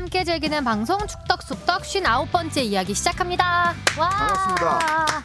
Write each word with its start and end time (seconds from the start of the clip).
함께 0.00 0.24
즐기는 0.24 0.64
방송 0.64 0.98
축덕숙덕 1.06 1.82
59번째 1.82 2.62
이야기 2.64 2.94
시작합니다. 2.94 3.74
와. 3.98 4.08
반갑습니다. 4.08 5.22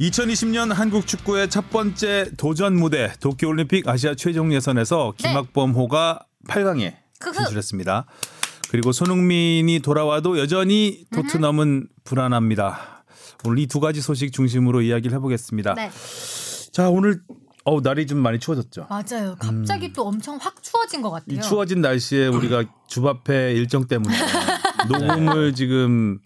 2020년 0.00 0.72
한국 0.72 1.04
축구의 1.04 1.50
첫 1.50 1.68
번째 1.68 2.30
도전 2.36 2.76
무대 2.76 3.12
도쿄올림픽 3.18 3.88
아시아 3.88 4.14
최종 4.14 4.54
예선에서 4.54 5.14
네. 5.20 5.28
김학범호가 5.30 6.20
8강에 6.46 6.94
크흐. 7.18 7.32
진출했습니다. 7.34 8.06
그리고 8.70 8.92
손흥민이 8.92 9.80
돌아와도 9.80 10.38
여전히 10.38 11.04
토트넘은 11.12 11.88
불안합니다. 12.04 13.04
오늘 13.44 13.58
이 13.58 13.66
두 13.66 13.80
가지 13.80 14.00
소식 14.00 14.32
중심으로 14.32 14.82
이야기를 14.82 15.16
해보겠습니다. 15.16 15.74
네. 15.74 15.90
자 16.72 16.88
오늘 16.88 17.20
어 17.64 17.80
날이 17.80 18.06
좀 18.06 18.18
많이 18.18 18.38
추워졌죠. 18.40 18.86
맞아요. 18.90 19.36
갑자기 19.38 19.92
또 19.92 20.06
엄청 20.06 20.36
확 20.40 20.62
추워진 20.62 21.00
것 21.00 21.10
같아요. 21.10 21.38
이 21.38 21.40
추워진 21.40 21.80
날씨에 21.80 22.26
우리가 22.26 22.64
주바페 22.88 23.52
일정 23.52 23.86
때문에 23.86 24.14
녹음을 24.90 25.54
지금 25.54 26.18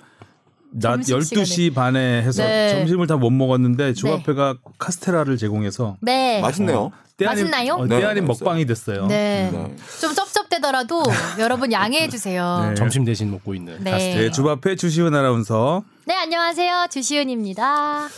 낮 0.71 1.03
점심 1.03 1.39
12시 1.39 1.75
반에 1.75 2.23
해서 2.23 2.43
네. 2.43 2.71
점심을 2.71 3.07
다 3.07 3.17
못 3.17 3.31
먹었는데 3.31 3.93
주바페가 3.95 4.57
카스테라를 4.79 5.37
제공해서 5.37 5.97
네. 6.01 6.41
맛있네요. 6.41 6.91
때 7.19 7.27
아닌- 7.27 7.45
맛있나요? 7.51 7.75
어, 7.75 7.87
네, 7.87 8.01
때 8.01 8.05
아닌 8.07 8.27
맛있어요. 8.27 8.45
먹방이 8.47 8.67
됐어요. 8.67 9.07
네. 9.07 9.51
네. 9.53 9.77
좀 10.01 10.15
쩝쩝대더라도 10.15 11.03
여러분 11.41 11.71
양해해 11.73 12.09
주세요. 12.09 12.67
네. 12.69 12.75
점심 12.75 13.05
대신 13.05 13.31
먹고 13.31 13.55
있는 13.55 13.79
네. 13.85 13.91
네, 14.15 14.31
주바페 14.31 14.77
주시은 14.77 15.15
아나운서 15.15 15.83
네, 16.07 16.15
안녕하세요. 16.15 16.87
주시은입니다. 16.91 18.09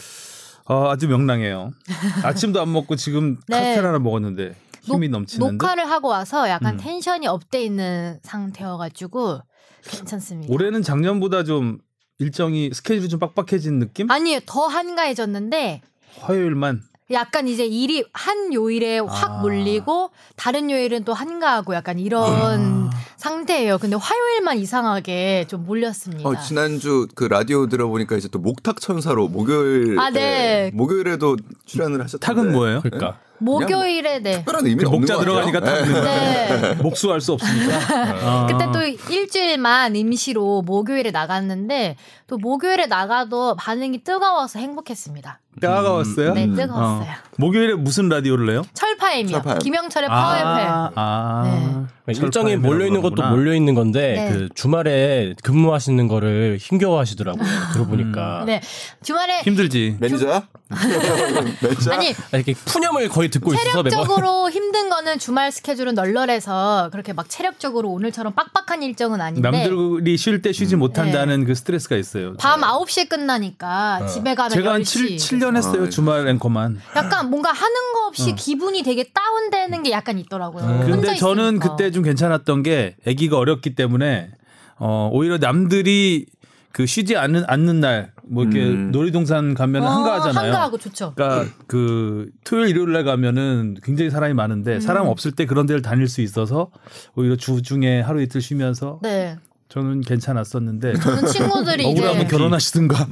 어, 0.69 0.89
아주 0.91 1.09
명랑해요. 1.09 1.71
아침도 2.25 2.61
안 2.61 2.73
먹고 2.73 2.97
지금 2.97 3.39
네. 3.49 3.57
카스테라를 3.57 4.01
먹었는데 4.01 4.55
힘이 4.83 5.09
녹- 5.09 5.21
넘치는데 5.21 5.53
녹화를 5.53 5.91
하고 5.91 6.09
와서 6.09 6.49
약간 6.49 6.75
음. 6.75 6.79
텐션이 6.79 7.27
up돼 7.27 7.63
있는 7.63 8.19
상태여가지고 8.23 9.41
괜찮습니다. 9.83 10.53
올해는 10.53 10.83
작년보다 10.83 11.45
좀 11.45 11.79
일정이 12.19 12.71
스케줄이 12.73 13.09
좀 13.09 13.21
빡빡해진 13.21 13.79
느낌? 13.79 14.11
아니에요. 14.11 14.41
더 14.47 14.67
한가해졌는데 14.67 15.81
화요일만 16.21 16.83
약간 17.11 17.49
이제 17.49 17.65
일이 17.65 18.05
한 18.13 18.53
요일에 18.53 18.99
확 18.99 19.31
아. 19.31 19.39
몰리고 19.41 20.11
다른 20.37 20.71
요일은 20.71 21.05
또 21.05 21.15
한가하고 21.15 21.75
약간 21.75 21.99
이런 21.99 22.91
아. 22.93 22.99
상태예요. 23.17 23.79
근데 23.79 23.97
화요일만 23.97 24.59
이상하게 24.59 25.47
좀 25.49 25.65
몰렸습니다. 25.65 26.29
어, 26.29 26.37
지난주 26.39 27.09
그 27.15 27.25
라디오 27.25 27.67
들어보니까 27.67 28.17
이제 28.17 28.29
또 28.29 28.39
목탁 28.39 28.81
천사로 28.81 29.29
목요일 29.29 29.99
아, 29.99 30.11
네. 30.11 30.71
목요일에도 30.75 31.37
출연을 31.65 32.03
하셨던데 32.03 32.27
탁은 32.27 32.53
뭐예요? 32.53 32.81
그러니까 32.83 33.19
목요일에 33.39 34.19
네. 34.21 34.33
특별한 34.39 34.67
의미는 34.67 34.85
그 34.91 34.97
없는 34.97 35.01
목자. 35.01 35.19
들어가니까 35.19 35.61
탁 35.61 35.81
넣는 35.81 36.05
네. 36.05 36.75
목수할 36.83 37.21
수 37.21 37.33
없으니까. 37.33 37.79
아. 38.23 38.47
그때 38.51 38.67
또 38.73 39.13
일주일만 39.13 39.97
임시로 39.97 40.63
목요일에 40.63 41.11
나갔는데 41.11 41.97
또 42.27 42.37
목요일에 42.37 42.87
나가도 42.87 43.57
반응이 43.57 44.05
뜨거워서 44.05 44.59
행복했습니다. 44.59 45.41
따가웠어요? 45.61 46.35
네, 46.35 46.45
음. 46.45 46.55
뜨거웠어요. 46.55 47.11
목요일에 47.37 47.75
무슨 47.75 48.09
라디오를 48.09 48.47
내요? 48.47 48.63
철파엠이요. 48.75 49.37
철파엠. 49.37 49.59
김영철의 49.61 50.09
파워엠. 50.09 50.47
아, 50.47 50.91
아. 50.97 51.43
네. 51.45 52.13
일정이 52.15 52.31
철파엠이라고 52.33 52.67
몰려 52.67 52.87
있는 52.87 53.03
것도. 53.03 53.23
몰려 53.29 53.55
있는 53.55 53.75
건데 53.75 54.29
네. 54.31 54.33
그 54.33 54.49
주말에 54.55 55.35
근무하시는 55.45 56.09
거를 56.09 56.57
힘겨워하시더라고요. 56.61 57.45
들어보니까 57.75 58.45
네. 58.47 58.61
주말에 59.03 59.41
힘들지. 59.43 59.97
매니저야? 60.01 60.43
매니저? 61.63 61.93
아니 61.93 62.11
아, 62.11 62.37
이렇게 62.37 62.55
푸념을 62.55 63.09
거의 63.09 63.29
듣고 63.29 63.55
있어서 63.55 63.83
체력적으로 63.83 64.51
힘든 64.51 64.91
거는 64.91 65.19
주말 65.19 65.53
스케줄은 65.53 65.95
널널해서 65.95 66.89
그렇게 66.93 67.13
막 67.13 67.29
체력적으로 67.29 67.91
오늘처럼 67.91 68.33
빡빡한 68.35 68.83
일정은 68.83 69.21
아닌데 69.21 69.49
남들이 69.49 70.17
쉴 70.17 70.43
때 70.43 70.53
쉬지 70.53 70.77
못한다는 70.77 71.45
그 71.45 71.55
스트레스가 71.55 71.97
있어요. 71.97 72.35
밤 72.39 72.63
9시에 72.63 73.09
끝나니까 73.09 74.07
집에 74.07 74.35
가면 74.35 74.51
제가 74.51 74.73
한 74.75 74.83
10시. 74.83 75.19
7, 75.19 75.39
7년 75.39 75.48
했어요. 75.57 75.85
아, 75.85 75.89
주말 75.89 76.27
앵커만. 76.29 76.81
약간 76.97 77.31
뭔가 77.31 77.51
하는 77.51 77.75
거 77.95 78.07
없이 78.07 78.35
기분이 78.35 78.83
되게 78.83 79.05
다운되는 79.13 79.83
게 79.83 79.91
약간 79.91 80.19
있더라고요. 80.19 80.65
혼자 80.65 80.85
어. 80.85 80.87
근데 80.91 81.15
저는 81.17 81.45
있으니까. 81.57 81.69
그때 81.77 81.91
좀 81.91 82.03
괜찮았던 82.03 82.63
게 82.63 82.97
아기가 83.07 83.39
어렸기 83.39 83.75
때문에 83.75 84.31
어 84.79 85.11
오히려 85.13 85.39
남들이 85.39 86.27
그 86.73 86.87
쉬지 86.87 87.17
않는 87.17 87.45
않는 87.47 87.81
날 87.81 88.13
뭐 88.31 88.45
이렇게 88.45 88.63
음. 88.63 88.91
놀이동산 88.93 89.55
가면 89.55 89.83
어, 89.83 89.87
한가하잖아요. 89.89 90.47
한가하고 90.47 90.79
좋죠. 90.79 91.13
그러니까 91.17 91.53
그 91.67 92.29
토요일 92.45 92.69
일요일 92.69 92.93
날 92.93 93.05
가면은 93.05 93.77
굉장히 93.83 94.11
사람이 94.11 94.35
많은데 94.35 94.75
음. 94.77 94.81
사람 94.81 95.07
없을 95.09 95.33
때 95.33 95.47
그런 95.47 95.67
데를 95.67 95.83
다닐 95.83 96.09
수 96.09 96.21
있어서 96.21 96.71
오히려 97.17 97.37
주 97.37 97.63
중에 97.63 98.01
하루 98.01 98.21
이틀 98.23 98.41
쉬면서 98.41 99.01
네. 99.03 99.37
저는 99.69 100.01
괜찮았었는데 100.01 100.95
저는 100.99 101.27
친구들이 101.27 101.85
억울하면 101.91 102.23
이제 102.23 102.27
결혼하시든가 102.27 103.07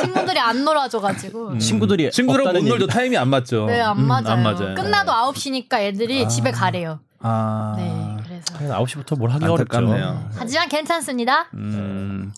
친구들이 0.00 0.38
안 0.38 0.64
놀아줘가지고 0.64 1.58
친구들이 1.58 2.10
친구랑 2.10 2.52
못 2.52 2.62
놀죠 2.64 2.86
타임이 2.86 3.16
안 3.16 3.28
맞죠. 3.28 3.66
네안 3.66 3.98
음, 3.98 4.06
맞아요. 4.06 4.28
안 4.28 4.42
맞아요. 4.42 4.74
끝나도 4.74 5.12
9시니까 5.12 5.80
애들이 5.80 6.28
집에 6.28 6.50
가래요. 6.50 7.00
아 7.20 7.74
네 7.76 8.16
그래서 8.24 8.54
한 8.74 8.84
9시부터 8.84 9.18
뭘 9.18 9.30
하기 9.30 9.44
어렵죠. 9.46 10.26
하지만 10.36 10.68
괜찮습니다. 10.68 11.46
음. 11.54 12.32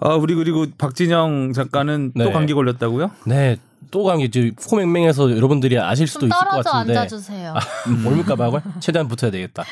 아 0.00 0.14
우리 0.14 0.34
그리고 0.34 0.66
박진영 0.78 1.52
작가는 1.52 2.12
또 2.16 2.24
네. 2.24 2.32
감기 2.32 2.54
걸렸다고요? 2.54 3.10
네. 3.26 3.56
또 3.90 4.02
감기 4.02 4.24
이제 4.24 4.50
코맹맹해서 4.68 5.36
여러분들이 5.36 5.78
아실 5.78 6.06
수도 6.08 6.20
좀 6.20 6.30
있을 6.30 6.38
것 6.40 6.50
떨어져 6.50 6.70
같은데 6.70 6.98
앉아주세요. 6.98 7.54
올물까 8.04 8.36
막을 8.36 8.60
최대한 8.80 9.06
붙어야 9.08 9.30
되겠다. 9.30 9.64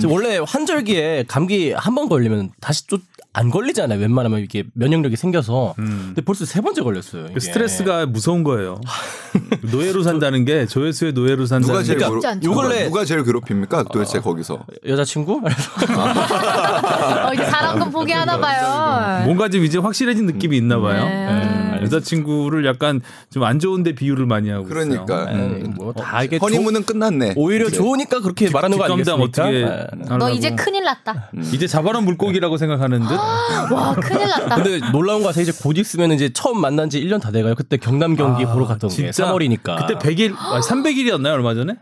지금 0.00 0.12
원래 0.12 0.38
환절기에 0.44 1.24
감기 1.28 1.72
한 1.72 1.94
번 1.94 2.08
걸리면 2.08 2.50
다시 2.60 2.86
또 2.88 2.98
안 3.36 3.50
걸리잖아요. 3.50 3.98
웬만하면 3.98 4.40
이게 4.40 4.62
면역력이 4.74 5.16
생겨서. 5.16 5.74
근데 5.76 6.22
벌써 6.22 6.44
세 6.44 6.60
번째 6.60 6.82
걸렸어요. 6.82 7.24
그 7.24 7.30
이게. 7.32 7.40
스트레스가 7.40 8.06
무서운 8.06 8.44
거예요. 8.44 8.80
노예로 9.72 10.04
산다는 10.04 10.44
게 10.44 10.66
조회수의 10.66 11.12
노예로 11.14 11.44
산다는 11.46 11.72
누가 11.74 11.82
제일 11.82 11.98
게 11.98 12.04
않죠. 12.04 12.48
누가, 12.48 12.62
요걸래- 12.68 12.84
누가 12.84 13.04
제일 13.04 13.24
괴롭힙니까? 13.24 13.84
도대체 13.92 14.20
거기서 14.20 14.64
여자친구? 14.86 15.40
어, 15.44 17.34
이제 17.34 17.44
사랑꾼 17.44 17.90
포기하나 17.90 18.38
봐요. 18.38 19.24
뭔가 19.24 19.48
좀 19.48 19.64
이제 19.64 19.78
확실해진 19.78 20.26
느낌이 20.26 20.56
있나 20.56 20.78
봐요. 20.78 21.04
네. 21.04 21.26
네. 21.26 21.73
여자친구를 21.84 22.66
약간 22.66 23.00
좀 23.30 23.44
안 23.44 23.58
좋은데 23.58 23.94
비유를 23.94 24.26
많이 24.26 24.48
하고. 24.50 24.64
그러니까 24.64 25.24
음. 25.32 25.74
뭐다 25.76 26.22
이게 26.22 26.38
허니문은 26.38 26.84
끝났네. 26.84 27.34
오히려 27.36 27.66
이제. 27.66 27.76
좋으니까 27.76 28.20
그렇게 28.20 28.50
말하는 28.50 28.78
거 28.78 28.84
아니겠습니까? 28.84 29.22
어떻게 29.22 29.64
네. 29.64 30.16
너. 30.18 30.30
이제 30.30 30.54
큰일 30.54 30.84
났다. 30.84 31.30
이제 31.52 31.66
잡아놓은 31.66 32.04
물고기라고 32.04 32.56
생각하는 32.56 33.00
듯. 33.00 33.14
와 33.70 33.94
큰일 33.94 34.28
났다. 34.28 34.56
근데 34.56 34.80
놀라운 34.92 35.20
거 35.22 35.28
같아요. 35.28 35.42
이제 35.42 35.52
곧 35.62 35.76
있으면 35.78 36.12
이제 36.12 36.30
처음 36.32 36.60
만난 36.60 36.88
지 36.88 37.00
1년 37.00 37.20
다 37.20 37.30
돼가요. 37.30 37.54
그때 37.54 37.76
경남 37.76 38.16
경기 38.16 38.44
보러 38.46 38.66
갔던 38.66 38.90
게 38.90 39.10
3월이니까. 39.10 39.86
그때 39.86 39.94
100일, 39.98 40.34
300일이었나요 40.34 41.32
얼마 41.34 41.54
전에? 41.54 41.74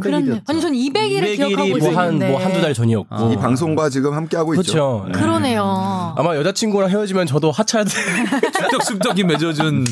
그랬네. 0.00 0.32
300일이었죠. 0.40 0.42
아니 0.50 0.60
전 0.60 0.72
200일을 0.72 1.36
기억하고 1.36 1.62
200일이 1.62 1.76
있었는데. 1.76 1.92
뭐한 1.92 2.18
뭐 2.32 2.40
한두 2.44 2.60
달 2.60 2.74
전이었고. 2.74 3.32
이 3.32 3.36
방송과 3.36 3.88
지금 3.88 4.14
함께 4.14 4.36
하고 4.36 4.54
있죠. 4.54 4.72
그렇죠. 4.72 5.04
네. 5.12 5.18
그러네요. 5.20 6.14
아마 6.16 6.34
여자친구랑 6.36 6.90
헤어지면 6.90 7.26
저도 7.26 7.52
하차할 7.52 7.86
때 7.86 7.90
쑥덕쑥덕이 8.62 9.24
맺어 9.24 9.45
준 9.52 9.84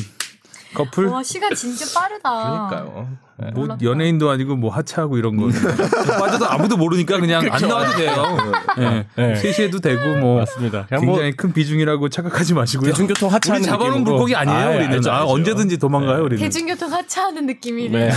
커플. 0.73 1.05
와 1.07 1.23
시간 1.23 1.53
진짜 1.55 1.85
빠르다. 1.99 2.69
그러니까요. 2.69 3.07
네. 3.37 3.51
뭐 3.51 3.63
몰랐다. 3.63 3.83
연예인도 3.85 4.29
아니고 4.29 4.55
뭐 4.55 4.71
하차하고 4.73 5.17
이런 5.17 5.35
거 5.37 5.47
빠져도 6.19 6.49
아무도 6.49 6.77
모르니까 6.77 7.19
그냥 7.19 7.45
안 7.51 7.61
나와도 7.67 7.97
돼요. 7.97 8.37
예. 8.79 9.05
네. 9.15 9.35
셋이해도 9.35 9.79
되고 9.79 10.15
뭐 10.17 10.39
맞습니다. 10.39 10.87
뭐 10.91 10.99
굉장히 10.99 11.31
큰 11.35 11.51
비중이라고 11.53 12.07
착각하지 12.09 12.53
마시고요. 12.53 12.91
대중교통 12.91 13.27
우리 13.27 13.33
하차하는 13.33 13.65
잡아놓은 13.65 13.91
느낌으로. 13.91 14.11
물고기 14.11 14.35
아니에요. 14.35 14.57
아, 14.57 14.69
우리는 14.69 14.91
알죠, 14.93 15.11
아, 15.11 15.19
알죠. 15.21 15.31
언제든지 15.33 15.77
도망가요. 15.77 16.23
우리는. 16.23 16.43
대중교통 16.43 16.91
하차하는 16.91 17.45
느낌이네. 17.45 17.97
네. 17.97 18.07
요 18.09 18.13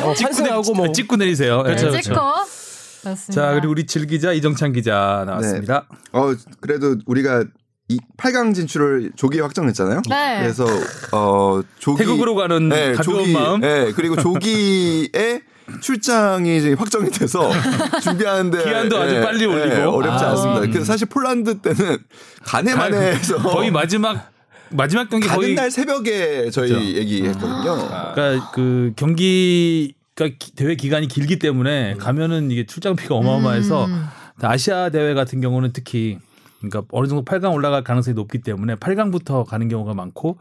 어, 0.06 0.12
환승하고 0.20 0.72
뭐 0.74 0.92
찍고 0.92 1.16
내리세요. 1.16 1.58
예. 1.66 1.74
그렇죠, 1.74 2.00
찍고. 2.00 2.20
맞습니다. 3.04 3.30
자 3.30 3.52
그리고 3.54 3.70
우리 3.70 3.86
질 3.86 4.06
기자 4.06 4.32
이정찬 4.32 4.72
기자 4.72 5.22
나왔습니다. 5.26 5.86
어 6.12 6.32
그래도 6.60 6.96
우리가 7.06 7.44
이 7.88 7.98
8강 8.16 8.54
진출을 8.54 9.12
조기 9.14 9.38
확정했잖아요. 9.40 10.02
네. 10.08 10.38
그래서 10.40 10.66
어 11.12 11.60
조기 11.78 11.98
태국으로 12.02 12.34
가는 12.34 12.68
가벼운 12.68 13.02
조기, 13.02 13.32
마음. 13.32 13.60
네, 13.60 13.92
그리고 13.94 14.16
조기에 14.16 15.42
출장이 15.80 16.56
이제 16.58 16.72
확정이 16.72 17.10
돼서 17.10 17.50
준비하는데 18.02 18.64
기한도 18.64 18.98
아주 18.98 19.14
빨리 19.20 19.46
올리고. 19.46 19.90
어렵지 19.90 20.24
아. 20.24 20.30
않습니다. 20.30 20.78
그 20.78 20.84
사실 20.84 21.06
폴란드 21.08 21.58
때는 21.60 21.98
가네만해서 22.44 23.38
거의 23.38 23.70
마지막 23.70 24.30
마지막 24.70 25.08
경기 25.08 25.28
가는 25.28 25.40
거의 25.40 25.54
날 25.54 25.70
새벽에 25.70 26.50
저희 26.50 26.70
그렇죠. 26.70 26.84
얘기했거든요. 26.84 28.12
그러니까 28.14 28.50
그 28.52 28.92
경기가 28.96 30.26
기- 30.38 30.56
대회 30.56 30.74
기간이 30.74 31.06
길기 31.06 31.38
때문에 31.38 31.94
가면은 31.98 32.50
이게 32.50 32.66
출장비가 32.66 33.14
어마어마해서 33.14 33.84
음. 33.86 34.06
아시아 34.42 34.88
대회 34.90 35.14
같은 35.14 35.40
경우는 35.40 35.72
특히 35.72 36.18
그러니까 36.68 36.88
어느 36.92 37.06
정도 37.06 37.24
8강 37.24 37.52
올라갈 37.52 37.84
가능성이 37.84 38.14
높기 38.14 38.40
때문에 38.40 38.76
8강부터 38.76 39.44
가는 39.44 39.68
경우가 39.68 39.94
많고 39.94 40.38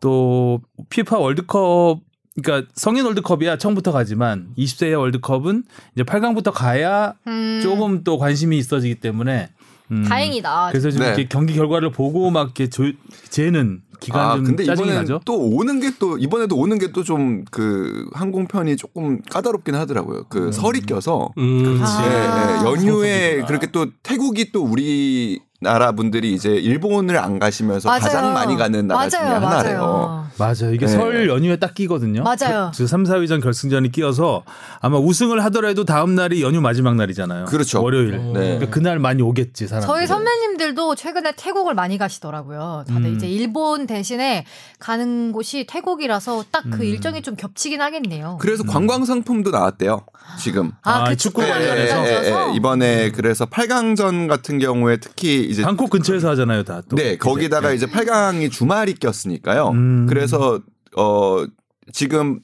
또 0.00 0.60
피파 0.90 1.18
월드컵 1.18 2.00
그러니까 2.42 2.70
성인 2.74 3.04
월드컵이야 3.04 3.58
처음부터 3.58 3.92
가지만 3.92 4.48
20세 4.56 4.96
월드컵은 4.98 5.64
이제 5.94 6.04
8강부터 6.04 6.52
가야 6.52 7.14
음, 7.26 7.60
조금 7.62 8.04
또 8.04 8.18
관심이 8.18 8.56
있어지기 8.58 8.96
때문에 8.96 9.50
음, 9.90 10.04
다행이다. 10.04 10.68
그래서 10.70 10.90
좀 10.90 11.00
네. 11.00 11.06
이렇게 11.08 11.26
경기 11.28 11.54
결과를 11.54 11.90
보고 11.90 12.30
막 12.30 12.44
이렇게 12.44 12.68
조, 12.68 12.84
재는 13.30 13.82
기간 14.00 14.20
아 14.30 14.34
좀 14.36 14.44
근데 14.44 14.64
짜증이 14.64 14.90
나죠. 14.92 15.20
또 15.24 15.38
오는 15.38 15.80
게 15.80 15.90
또 15.98 16.16
이번에도 16.18 16.56
오는 16.56 16.78
게 16.78 16.92
또 16.92 17.02
좀 17.02 17.44
그 17.50 18.08
항공편이 18.14 18.76
조금 18.76 19.20
까다롭긴 19.30 19.74
하더라고요. 19.74 20.24
그 20.28 20.52
설이 20.52 20.80
껴서 20.82 21.30
음. 21.38 21.80
아. 21.82 22.02
예, 22.04 22.08
예, 22.10 22.70
연휴에 22.70 23.10
성수기구나. 23.12 23.46
그렇게 23.46 23.66
또 23.72 23.86
태국이 24.02 24.52
또 24.52 24.62
우리 24.64 25.40
나라 25.60 25.90
분들이 25.90 26.34
이제 26.34 26.50
일본을 26.50 27.18
안 27.18 27.40
가시면서 27.40 27.88
맞아요. 27.88 28.00
가장 28.00 28.32
많이 28.32 28.54
가는 28.56 28.86
나라 28.86 29.08
중에 29.08 29.18
맞아요, 29.20 29.44
하나래요. 29.46 29.80
맞아요. 29.80 30.28
맞아요. 30.38 30.72
이게 30.72 30.86
네. 30.86 30.92
설 30.92 31.28
연휴에 31.28 31.56
딱 31.56 31.74
끼거든요. 31.74 32.22
맞아요. 32.22 32.70
그 32.76 32.86
3, 32.86 33.02
4위전 33.02 33.42
결승전이 33.42 33.90
끼어서 33.90 34.44
아마 34.80 34.98
우승을 34.98 35.42
하더라도 35.46 35.84
다음 35.84 36.14
날이 36.14 36.42
연휴 36.42 36.60
마지막 36.60 36.94
날이잖아요. 36.94 37.46
그렇죠. 37.46 37.82
월요일. 37.82 38.12
네. 38.18 38.32
그러니까 38.32 38.70
그날 38.70 39.00
많이 39.00 39.20
오겠지 39.20 39.66
사람. 39.66 39.84
저희 39.84 40.06
선배님들도 40.06 40.94
최근에 40.94 41.32
태국을 41.36 41.74
많이 41.74 41.98
가시더라고요. 41.98 42.84
다들 42.86 43.06
음. 43.06 43.16
이제 43.16 43.26
일본 43.26 43.87
대신에 43.88 44.44
가는 44.78 45.32
곳이 45.32 45.66
태국이라서 45.68 46.44
딱그 46.52 46.68
음. 46.76 46.82
일정이 46.84 47.22
좀 47.22 47.34
겹치긴 47.34 47.80
하겠네요. 47.80 48.38
그래서 48.40 48.62
관광 48.62 49.04
상품도 49.04 49.50
나왔대요. 49.50 50.06
지금. 50.38 50.70
아, 50.82 51.08
그 51.08 51.16
축구 51.16 51.40
관련해서? 51.40 52.04
예, 52.06 52.10
예, 52.10 52.50
예. 52.52 52.56
이번에 52.56 53.10
그래서 53.10 53.46
8강전 53.46 54.28
같은 54.28 54.60
경우에 54.60 54.98
특히 54.98 55.44
이제 55.44 55.62
방콕 55.62 55.90
근처에서 55.90 56.28
하잖아요, 56.30 56.62
다. 56.62 56.82
또. 56.88 56.94
네, 56.94 57.16
거기다가 57.16 57.72
이제 57.72 57.86
8강이 57.86 58.52
주말이 58.52 58.94
꼈으니까요. 58.94 59.68
음. 59.70 60.06
그래서 60.08 60.60
어 60.96 61.44
지금 61.92 62.40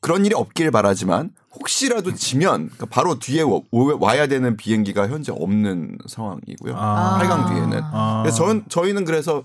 그런 0.00 0.26
일이 0.26 0.34
없길 0.34 0.70
바라지만 0.72 1.30
혹시라도 1.54 2.14
지면 2.14 2.70
그러니까 2.70 2.86
바로 2.86 3.18
뒤에 3.18 3.42
와- 3.42 3.60
와야 4.00 4.26
되는 4.26 4.56
비행기가 4.56 5.08
현재 5.08 5.30
없는 5.32 5.98
상황이고요. 6.08 6.74
아. 6.76 7.20
8강 7.22 7.48
뒤에는. 7.52 7.80
아. 7.92 8.22
그래서 8.24 8.38
전, 8.44 8.64
저희는 8.68 9.04
그래서 9.04 9.42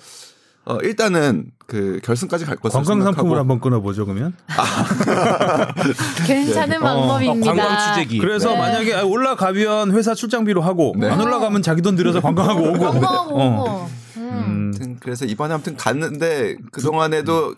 어 0.68 0.78
일단은 0.84 1.52
그 1.66 2.00
결승까지 2.04 2.44
갈 2.46 2.58
것으로 2.58 2.84
관광 2.84 3.02
상품을 3.06 3.38
한번 3.38 3.62
끊어보죠 3.62 4.06
그러면. 4.06 4.34
괜찮은 6.28 6.78
어, 6.78 6.86
방법입니다. 6.86 7.54
관광 7.54 7.96
취재기. 7.96 8.20
그래서 8.20 8.52
네. 8.52 8.58
만약에 8.58 8.94
아, 8.96 9.04
올라가면 9.04 9.92
회사 9.92 10.14
출장비로 10.14 10.62
하고 10.62 10.94
네. 10.98 11.10
안 11.10 11.22
올라가면 11.22 11.62
자기 11.62 11.82
돈 11.82 11.96
들여서 11.96 12.20
관광하고 12.20 12.62
오고. 12.64 12.80
관광하고 12.80 13.42
어. 13.42 13.62
오고. 13.62 13.90
음. 14.18 14.74
음. 14.82 14.98
그래서 15.00 15.24
이번에 15.24 15.54
아무튼 15.54 15.78
갔는데 15.78 16.58
그 16.72 16.82
동안에도 16.82 17.56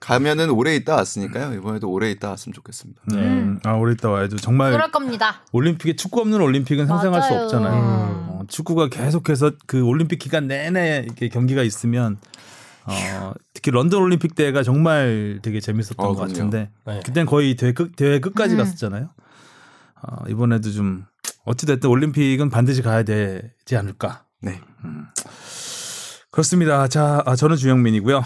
가면은 0.00 0.50
오래 0.50 0.74
있다 0.76 0.94
왔으니까요. 0.96 1.54
이번에도 1.54 1.90
오래 1.90 2.10
있다 2.10 2.30
왔으면 2.30 2.52
좋겠습니다. 2.54 3.00
음. 3.12 3.60
아 3.64 3.72
오래 3.72 3.92
있다 3.92 4.10
와야죠. 4.10 4.36
정말 4.36 4.72
그럴 4.72 4.90
겁니다. 4.90 5.42
올림픽에 5.52 5.96
축구 5.96 6.20
없는 6.20 6.40
올림픽은 6.40 6.86
상상할 6.86 7.22
수 7.22 7.30
맞아요. 7.30 7.44
없잖아요. 7.44 7.74
음. 7.74 8.26
어, 8.28 8.42
축구가 8.48 8.88
계속해서 8.88 9.52
그 9.66 9.82
올림픽 9.82 10.18
기간 10.18 10.46
내내 10.46 11.02
이렇게 11.06 11.28
경기가 11.28 11.62
있으면 11.62 12.18
어, 12.84 13.32
특히 13.54 13.70
런던 13.70 14.00
올림픽 14.02 14.34
때가 14.34 14.62
정말 14.62 15.40
되게 15.42 15.60
재밌었던 15.60 15.96
어, 15.98 16.08
것 16.08 16.14
그럼요. 16.14 16.32
같은데 16.32 16.70
네. 16.86 17.00
그때는 17.04 17.26
거의 17.26 17.56
대회, 17.56 17.72
끝, 17.72 17.96
대회 17.96 18.20
끝까지 18.20 18.54
음. 18.54 18.58
갔었잖아요. 18.58 19.08
어, 20.02 20.24
이번에도 20.28 20.70
좀 20.70 21.06
어찌됐든 21.44 21.88
올림픽은 21.88 22.50
반드시 22.50 22.82
가야 22.82 23.02
되지 23.02 23.76
않을까. 23.76 24.24
네. 24.42 24.60
그렇습니다. 26.30 26.86
자, 26.86 27.22
아, 27.24 27.34
저는 27.34 27.56
주영민이고요. 27.56 28.22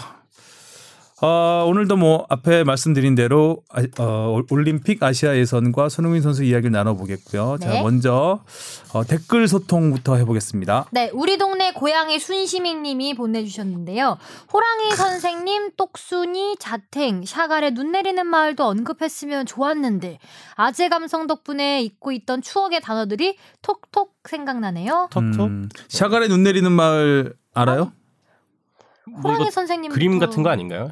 어, 1.23 1.65
오늘도 1.67 1.97
뭐 1.97 2.25
앞에 2.29 2.63
말씀드린 2.63 3.13
대로 3.13 3.61
아, 3.69 3.83
어, 3.99 4.41
올림픽 4.49 5.03
아시아 5.03 5.37
예선과 5.37 5.89
손흥민 5.89 6.23
선수 6.23 6.43
이야기를 6.43 6.71
나눠보겠고요. 6.71 7.57
자, 7.61 7.69
네. 7.69 7.83
먼저 7.83 8.43
어, 8.91 9.03
댓글 9.03 9.47
소통부터 9.47 10.15
해보겠습니다. 10.15 10.87
네, 10.91 11.11
우리 11.13 11.37
동네 11.37 11.73
고양이 11.73 12.17
순시민님이 12.17 13.13
보내주셨는데요. 13.13 14.17
호랑이 14.51 14.89
선생님, 14.97 15.71
똑순이, 15.77 16.55
자탱, 16.59 17.23
샤갈의 17.23 17.75
눈 17.75 17.91
내리는 17.91 18.25
마을도 18.25 18.65
언급했으면 18.65 19.45
좋았는데 19.45 20.17
아재 20.55 20.89
감성 20.89 21.27
덕분에 21.27 21.83
잊고 21.83 22.11
있던 22.11 22.41
추억의 22.41 22.81
단어들이 22.81 23.37
톡톡 23.61 24.15
생각나네요. 24.27 25.09
톡톡. 25.11 25.39
음, 25.41 25.69
샤갈의 25.87 26.29
눈 26.29 26.41
내리는 26.41 26.71
마을 26.71 27.35
알아요? 27.53 27.91
뭐 29.21 29.31
호랑이 29.31 29.51
선생님 29.51 29.91
그림 29.91 30.19
같은 30.19 30.43
거 30.43 30.49
아닌가요? 30.49 30.91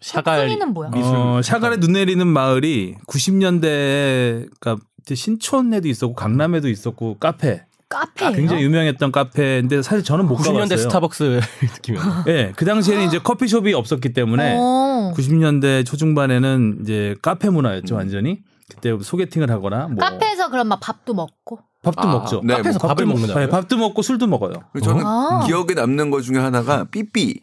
샤갈? 0.00 0.48
미술. 0.48 1.16
어, 1.16 1.40
샤갈의 1.42 1.78
눈 1.80 1.92
내리는 1.92 2.26
마을이 2.26 2.96
90년대 3.06 4.48
그러니까 4.60 4.76
신촌에도 5.12 5.88
있었고 5.88 6.14
강남에도 6.14 6.68
있었고 6.68 7.16
카페 7.18 7.64
카페예요. 7.88 8.32
굉장히 8.34 8.62
유명했던 8.64 9.12
카페인데 9.12 9.80
사실 9.82 10.04
저는 10.04 10.26
못 10.26 10.36
90년대 10.36 10.52
가봤어요. 10.54 10.76
스타벅스 10.78 11.40
느낌이요. 11.76 12.02
예, 12.28 12.52
그 12.56 12.64
당시에는 12.66 13.06
이제 13.06 13.18
커피숍이 13.18 13.72
없었기 13.72 14.12
때문에 14.12 14.56
어. 14.58 15.12
90년대 15.16 15.86
초중반에는 15.86 16.80
이제 16.82 17.14
카페 17.22 17.48
문화였죠 17.48 17.94
완전히. 17.94 18.40
그때 18.68 18.94
소개팅을 19.00 19.50
하거나 19.50 19.88
뭐 19.88 19.96
카페에서 19.96 20.50
그럼 20.50 20.68
막 20.68 20.80
밥도 20.80 21.14
먹고. 21.14 21.60
밥도 21.82 22.02
아, 22.06 22.12
먹죠. 22.12 22.40
네, 22.44 22.56
카페에서 22.56 22.78
뭐 22.82 22.88
밥을 22.88 23.06
먹- 23.06 23.12
먹는다고요? 23.14 23.44
네, 23.46 23.50
밥도 23.50 23.76
먹고 23.78 24.02
술도 24.02 24.26
먹어요. 24.26 24.52
저는 24.84 25.06
아. 25.06 25.44
기억에 25.46 25.72
남는 25.74 26.10
것 26.10 26.20
중에 26.22 26.36
하나가 26.38 26.84
삐삐. 26.90 27.40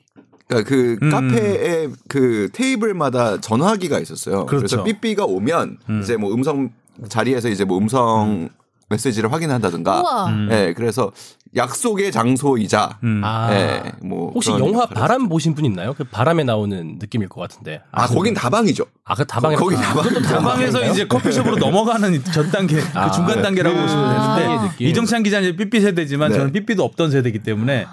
그러니까 0.48 0.70
그 0.70 0.98
음. 1.02 1.10
카페에 1.10 1.88
그 2.08 2.50
테이블마다 2.54 3.42
전화기가 3.42 4.00
있었어요. 4.00 4.46
그 4.46 4.58
그렇죠. 4.58 4.78
래서 4.78 4.84
삐삐가 4.84 5.26
오면 5.26 5.78
음. 5.90 6.02
이제 6.02 6.18
뭐 6.18 6.34
음성 6.34 6.72
자리에서 7.10 7.50
이제 7.50 7.66
뭐 7.66 7.78
음성 7.78 8.50
메시지를 8.90 9.32
확인한다든가. 9.32 10.02
우와. 10.02 10.26
음. 10.28 10.50
예, 10.52 10.74
그래서 10.76 11.12
약속의 11.56 12.12
장소이자 12.12 13.00
음. 13.04 13.22
아. 13.24 13.48
예, 13.54 13.92
뭐 14.04 14.32
혹시 14.34 14.50
영화 14.52 14.82
역할을 14.84 14.94
바람 14.94 15.30
보신 15.30 15.56
분 15.56 15.64
있나요? 15.66 15.94
그 15.94 16.04
바람에 16.04 16.44
나오는 16.44 16.98
느낌일 17.00 17.30
것 17.30 17.40
같은데. 17.42 17.82
아, 17.92 18.08
거긴 18.08 18.34
다방이죠. 18.34 18.86
아, 19.06 19.16
그 19.16 19.26
다방에 19.26 19.56
거기 19.56 19.76
다방. 19.76 20.04
다방에서 20.22 20.84
이제 20.90 21.08
커피숍으로 21.08 21.56
넘어가는 21.58 22.24
전 22.26 22.52
단계, 22.52 22.82
아, 22.94 23.08
그 23.10 23.16
중간 23.16 23.42
단계라고 23.42 23.76
그 23.76 23.82
보시면 23.84 24.16
사이의 24.20 24.48
되는데 24.48 24.68
느낌. 24.72 24.88
이정찬 24.88 25.24
기자는 25.24 25.50
이제 25.50 25.56
삐삐 25.58 25.80
세대지만 25.80 26.32
네. 26.32 26.38
저는 26.38 26.52
삐삐도 26.52 26.84
없던 26.84 27.12
세대이기 27.12 27.40
때문에 27.40 27.86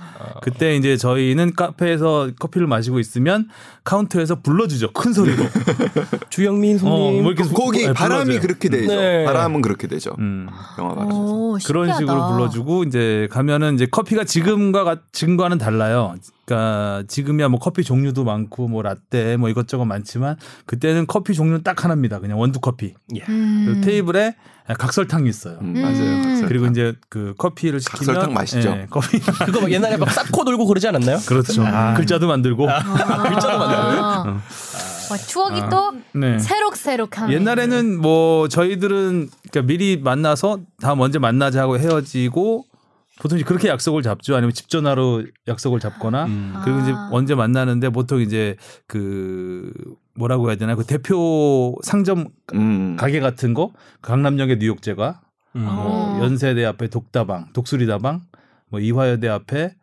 그때 0.43 0.75
이제 0.77 0.97
저희는 0.97 1.55
카페에서 1.55 2.31
커피를 2.41 2.67
마시고 2.67 2.99
있으면 2.99 3.49
카운터에서 3.85 4.41
불러주죠 4.41 4.93
큰 4.93 5.13
소리로. 5.13 5.45
주영민 6.31 6.77
어, 6.77 6.79
손님. 6.79 7.23
뭐 7.23 7.33
이렇게 7.33 7.49
거기 7.53 7.87
부- 7.87 7.95
바람이 7.95 8.25
불러줘요. 8.25 8.41
그렇게 8.41 8.69
되죠. 8.69 8.95
네. 8.95 9.25
바람은 9.25 9.61
그렇게 9.63 9.87
되죠. 9.87 10.15
음. 10.19 10.49
영화 10.79 10.95
바람. 10.95 11.13
오, 11.13 11.59
그런. 11.65 11.93
식으로 11.93 12.29
불러주고 12.31 12.85
이제 12.85 13.29
가면 13.31 13.52
은 13.61 13.75
이제 13.75 13.87
커피가 13.87 14.25
지금과 14.25 14.85
같- 14.85 15.13
지금과는 15.13 15.59
달라요. 15.59 16.15
그러니까 16.45 17.03
지금이야 17.09 17.49
뭐 17.49 17.59
커피 17.61 17.83
종류도 17.85 18.25
많고 18.25 18.69
뭐 18.69 18.83
라떼 18.83 19.37
뭐 19.37 19.49
이것저것 19.49 19.85
많지만 19.85 20.37
그때는 20.67 21.07
커피 21.07 21.35
종류는 21.35 21.63
딱 21.63 21.85
하나입니다. 21.85 22.21
그냥 22.21 22.39
원두 22.41 22.61
커피. 22.61 22.95
음. 23.29 23.65
그리고 23.67 23.81
테이블에 23.83 24.35
각설탕이 24.79 25.29
있어요. 25.29 25.59
음, 25.61 25.75
맞아요. 25.75 25.99
음. 25.99 26.23
각설탕. 26.23 26.49
그리고 26.49 26.67
이제 26.67 26.95
그 27.09 27.35
커피를 27.37 27.81
시키면 27.81 28.07
각설탕 28.07 28.33
맛있죠. 28.35 28.69
예, 28.71 28.87
커피 28.89 29.19
그거 29.45 29.61
막 29.61 29.71
옛날에 29.73 29.97
막 29.97 30.11
쌓고 30.11 30.45
놀고 30.45 30.67
그러지 30.67 30.89
않았나요? 30.89 31.19
그렇죠. 31.27 31.65
아. 31.67 31.95
글자도 31.95 32.27
만들고. 32.29 32.67
글자도 32.67 33.59
만들어요? 33.59 34.05
아. 34.05 34.41
와, 35.11 35.17
추억이 35.19 35.61
아. 35.61 35.69
또 35.69 35.93
네. 36.15 36.39
새록새록하네. 36.39 37.35
옛날에는 37.35 38.01
뭐 38.01 38.49
저희들은 38.49 39.29
그러니까 39.51 39.67
미리 39.67 39.99
만나서 40.03 40.61
다음 40.81 41.01
언제 41.01 41.19
만나자 41.19 41.63
하고 41.63 41.79
헤어지고 41.79 42.65
보통 43.21 43.39
이제 43.39 43.45
그렇게 43.45 43.69
약속을 43.69 44.03
잡죠. 44.03 44.35
아니면 44.37 44.53
집 44.53 44.69
전화로 44.69 45.25
약속을 45.47 45.81
잡거나 45.81 46.25
음. 46.27 46.55
그리고 46.65 46.81
이제 46.81 46.93
아. 46.93 47.11
언제 47.13 47.35
만나는데 47.35 47.91
보통 47.91 48.21
이제 48.21 48.57
그 48.87 49.73
뭐라고 50.15 50.49
해야 50.49 50.57
되나 50.57 50.75
그 50.75 50.85
대표 50.85 51.77
상점 51.83 52.29
음. 52.55 52.97
가게 52.97 53.21
같은 53.21 53.55
거 53.55 53.73
강남역의 54.01 54.59
뉴욕제과 54.59 55.21
음. 55.57 55.67
어. 55.67 55.73
뭐 55.73 56.25
연세대 56.25 56.65
앞에 56.65 56.89
독다방, 56.89 57.53
독수리다방, 57.53 58.23
뭐 58.71 58.81
이화여대 58.81 59.29
앞에 59.29 59.75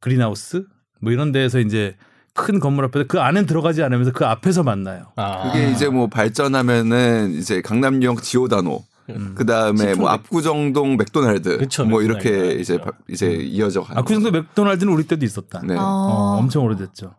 그린하우스 0.00 0.64
뭐 1.00 1.12
이런 1.12 1.32
데에서 1.32 1.58
이제 1.58 1.96
큰 2.32 2.60
건물 2.60 2.84
앞에서 2.84 3.06
그 3.08 3.20
안엔 3.20 3.46
들어가지 3.46 3.82
않으면서 3.82 4.12
그 4.12 4.24
앞에서 4.24 4.62
만나요. 4.62 5.06
아. 5.16 5.50
그게 5.50 5.70
이제 5.72 5.88
뭐 5.88 6.06
발전하면은 6.06 7.32
이제 7.32 7.60
강남역 7.60 8.22
지오다노 8.22 8.84
음. 9.10 9.34
그 9.36 9.46
다음에 9.46 9.94
뭐 9.94 10.08
맥- 10.10 10.14
압구정동 10.14 10.96
맥도날드 10.96 11.58
그쵸, 11.58 11.84
뭐 11.84 12.00
맥도날드. 12.00 12.28
이렇게 12.28 12.54
이제 12.60 12.78
이제 13.08 13.26
이어져 13.32 13.82
가는 13.82 13.98
아, 14.00 14.04
그 14.04 14.12
정도 14.14 14.30
맥도날드는 14.30 14.92
우리 14.92 15.04
때도 15.06 15.24
있었다. 15.24 15.60
네. 15.64 15.74
어, 15.76 15.80
어, 15.82 16.36
엄청 16.38 16.64
오래됐죠. 16.64 17.14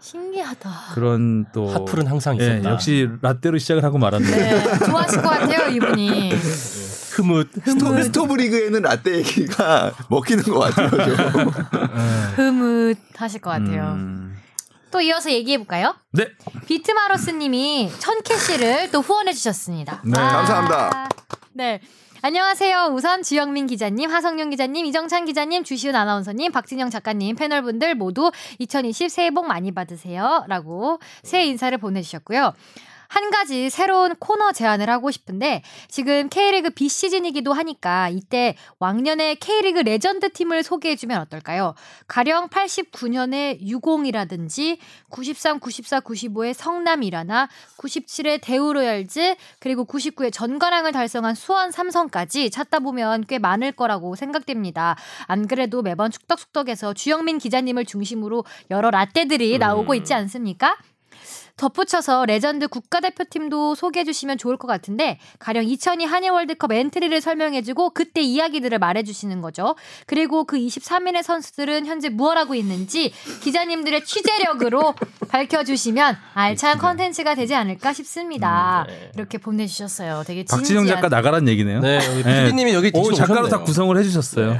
신기하다. 0.00 0.70
그런 0.94 1.46
또 1.54 1.66
핫플은 1.68 2.06
항상 2.06 2.38
예, 2.40 2.44
있었다. 2.58 2.70
역시 2.70 3.08
라떼로 3.22 3.56
시작을 3.58 3.82
하고 3.84 3.96
말았네. 3.98 4.26
네, 4.30 4.78
좋아하실 4.84 5.22
것 5.22 5.28
같아요, 5.30 5.70
이분이. 5.74 6.30
흐뭇. 7.14 7.48
스토, 7.64 8.02
스토브 8.02 8.34
리그에는 8.34 8.82
라떼 8.82 9.16
얘기가 9.18 9.92
먹히는 10.10 10.42
것 10.44 10.58
같아요. 10.58 10.90
좀. 11.16 11.50
흐뭇 12.36 12.96
하실 13.16 13.40
것 13.40 13.50
같아요. 13.50 13.92
음. 13.96 14.33
또 14.94 15.00
이어서 15.00 15.28
얘기해 15.28 15.58
볼까요? 15.58 15.96
네. 16.12 16.28
비트마로스님이 16.66 17.90
천 17.98 18.22
캐시를 18.22 18.92
또 18.92 19.00
후원해 19.00 19.32
주셨습니다. 19.32 20.00
네. 20.04 20.12
감사합니다. 20.12 21.08
네. 21.52 21.80
안녕하세요. 22.22 22.92
우선 22.92 23.24
주영민 23.24 23.66
기자님, 23.66 24.08
하성룡 24.08 24.50
기자님, 24.50 24.86
이정찬 24.86 25.24
기자님, 25.24 25.64
주시은 25.64 25.96
아나운서님, 25.96 26.52
박진영 26.52 26.90
작가님, 26.90 27.34
패널분들 27.34 27.96
모두 27.96 28.30
2020 28.60 29.10
새해 29.10 29.30
복 29.32 29.48
많이 29.48 29.72
받으세요. 29.74 30.44
라고 30.46 31.00
새해 31.24 31.46
인사를 31.46 31.76
보내주셨고요. 31.76 32.54
한 33.08 33.30
가지 33.30 33.70
새로운 33.70 34.14
코너 34.16 34.52
제안을 34.52 34.88
하고 34.90 35.10
싶은데 35.10 35.62
지금 35.88 36.28
K리그 36.28 36.70
비시즌이기도 36.70 37.52
하니까 37.52 38.08
이때 38.08 38.56
왕년의 38.78 39.36
K리그 39.36 39.80
레전드 39.80 40.32
팀을 40.32 40.62
소개해주면 40.62 41.20
어떨까요? 41.22 41.74
가령 42.08 42.48
89년의 42.48 43.60
유공이라든지 43.60 44.78
93, 45.10 45.60
94, 45.60 46.00
95의 46.00 46.54
성남 46.54 47.04
일화나 47.04 47.48
97의 47.78 48.40
대우로얄즈 48.42 49.36
그리고 49.58 49.84
99의 49.84 50.32
전관왕을 50.32 50.92
달성한 50.92 51.34
수원 51.34 51.70
삼성까지 51.70 52.50
찾다 52.50 52.80
보면 52.80 53.24
꽤 53.26 53.38
많을 53.38 53.72
거라고 53.72 54.14
생각됩니다. 54.16 54.96
안 55.26 55.46
그래도 55.46 55.82
매번 55.82 56.10
축덕숙덕에서 56.10 56.94
주영민 56.94 57.38
기자님을 57.38 57.84
중심으로 57.84 58.44
여러 58.70 58.90
라떼들이 58.90 59.58
나오고 59.58 59.94
있지 59.94 60.14
않습니까? 60.14 60.76
덧붙여서 61.56 62.26
레전드 62.26 62.66
국가대표팀도 62.68 63.74
소개해 63.76 64.04
주시면 64.04 64.38
좋을 64.38 64.56
것 64.56 64.66
같은데 64.66 65.18
가령 65.38 65.64
2002 65.64 66.04
한일 66.04 66.30
월드컵 66.32 66.72
엔트리를 66.72 67.20
설명해 67.20 67.62
주고 67.62 67.90
그때 67.90 68.20
이야기들을 68.20 68.78
말해 68.78 69.04
주시는 69.04 69.40
거죠. 69.40 69.76
그리고 70.06 70.44
그 70.44 70.56
23인의 70.56 71.22
선수들은 71.22 71.86
현재 71.86 72.08
무엇 72.08 72.36
하고 72.36 72.54
있는지 72.54 73.12
기자님들의 73.42 74.04
취재력으로 74.04 74.94
밝혀 75.28 75.62
주시면 75.64 76.16
알찬 76.34 76.78
컨텐츠가 76.78 77.34
되지 77.36 77.54
않을까 77.54 77.92
싶습니다. 77.92 78.86
이렇게 79.14 79.38
보내 79.38 79.66
주셨어요. 79.66 80.24
되게 80.26 80.44
박진영 80.44 80.64
진지한 80.64 80.86
작가 80.86 81.08
나가란 81.08 81.46
얘기네요. 81.48 81.80
네, 81.80 81.98
여기 82.04 82.22
PD님이 82.22 82.74
여기 82.74 82.90
오, 82.94 83.12
작가로 83.12 83.42
다 83.48 83.56
오셨네요. 83.56 83.64
구성을 83.64 83.98
해 83.98 84.02
주셨어요. 84.02 84.58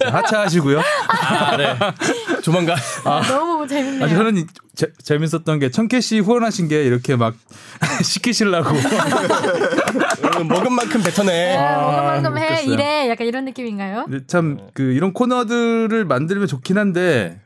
네, 0.00 0.10
하차하시고요. 0.10 0.80
아, 1.08 1.56
네. 1.56 1.74
조만간. 2.44 2.76
아, 3.04 3.22
너무 3.26 3.66
재밌네요. 3.66 4.04
아, 4.04 4.08
저는 4.08 4.36
이- 4.36 4.44
재, 4.74 4.88
재밌었던 5.02 5.58
게 5.60 5.70
천캐 5.70 6.00
씨 6.02 6.18
후원하신 6.18 6.68
게 6.68 6.84
이렇게 6.84 7.16
막 7.16 7.34
시키시려고 8.04 8.68
음, 8.68 10.48
먹은 10.48 10.72
만큼 10.72 11.02
뱉어내. 11.02 11.32
네, 11.32 11.56
먹을만큼 11.56 12.36
해 12.38 12.44
웃겼어요. 12.44 12.72
이래 12.74 13.08
약간 13.08 13.26
이런 13.26 13.44
느낌인가요? 13.46 14.06
참 14.26 14.58
그 14.74 14.82
이런 14.92 15.12
코너들을 15.14 16.04
만들면 16.04 16.46
좋긴 16.46 16.76
한데 16.76 17.40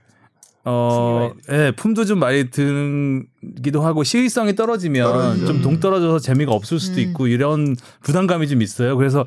어, 0.65 1.31
예, 1.51 1.71
품도 1.77 2.05
좀 2.05 2.19
많이 2.19 2.51
드기도 2.51 3.83
하고 3.83 4.03
시의성이 4.03 4.57
떨어지면 4.57 5.47
좀 5.47 5.63
동떨어져서 5.63 6.19
재미가 6.19 6.51
없을 6.53 6.81
수도 6.81 6.97
음. 6.97 7.07
있고 7.07 7.27
이런 7.29 7.77
부담감이 8.03 8.49
좀 8.49 8.61
있어요. 8.63 8.97
그래서 8.97 9.25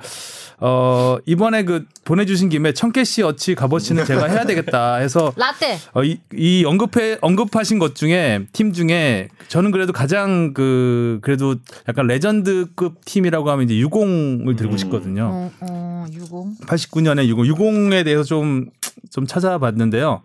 어, 0.62 1.18
이번에 1.26 1.64
그 1.64 1.86
보내주신 2.06 2.50
김에 2.50 2.72
청캐 2.72 3.04
씨 3.04 3.24
어치 3.24 3.56
값어치는 3.56 4.06
제가 4.06 4.28
해야 4.28 4.46
되겠다 4.46 4.96
해서 4.96 5.34
라떼. 5.38 5.78
어, 5.94 6.04
이, 6.04 6.20
이 6.34 6.64
언급해 6.66 7.18
언급하신 7.22 7.80
것 7.80 7.96
중에 7.96 8.46
팀 8.54 8.72
중에 8.72 9.28
저는 9.48 9.72
그래도 9.72 9.92
가장 9.92 10.54
그 10.54 11.20
그래도 11.22 11.56
약간 11.90 12.08
레전드급 12.08 13.04
팀이라고 13.06 13.50
하면 13.50 13.66
이제 13.66 13.78
유공을 13.78 14.56
들고 14.56 14.78
싶거든요. 14.78 15.30
어, 15.32 15.52
어, 15.62 16.06
유공. 16.14 16.56
89년에 16.68 17.26
유공 17.26 17.46
유공에 17.46 18.04
대해서 18.04 18.24
좀 18.24 18.70
좀 19.12 19.28
찾아봤는데요. 19.28 20.22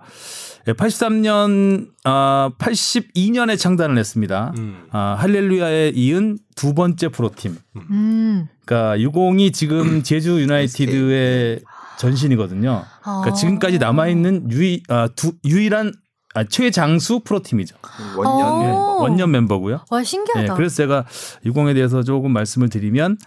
예, 0.69 0.73
83년 0.73 1.89
아 2.05 2.51
82년에 2.59 3.59
창단을 3.59 3.99
했습니다. 3.99 4.53
음. 4.59 4.87
아, 4.91 5.17
할렐루야에 5.19 5.93
이은 5.95 6.39
두 6.57 6.75
번째 6.75 7.09
프로팀. 7.09 7.57
음. 7.91 8.49
그러니까 8.65 9.01
유공이 9.01 9.53
지금 9.53 10.03
제주 10.03 10.41
유나이티드의 10.41 11.61
전신이거든요. 11.99 12.83
그러니까 13.03 13.31
아. 13.31 13.33
지금까지 13.33 13.79
남아 13.79 14.09
있는 14.09 14.51
유일 14.51 14.83
아, 14.89 15.09
두, 15.15 15.33
유일한 15.45 15.93
아, 16.35 16.45
최장수 16.45 17.21
프로팀이죠. 17.21 17.77
원년 18.17 18.49
어. 18.49 18.65
예, 18.65 18.71
오. 18.71 19.03
원년 19.03 19.31
멤버고요. 19.31 19.85
와 19.89 20.01
예, 20.01 20.05
신기하다. 20.05 20.55
그래서 20.55 20.77
제가 20.77 21.05
유공에 21.45 21.75
대해서 21.75 22.03
조금 22.03 22.33
말씀을 22.33 22.69
드리면 22.69 23.19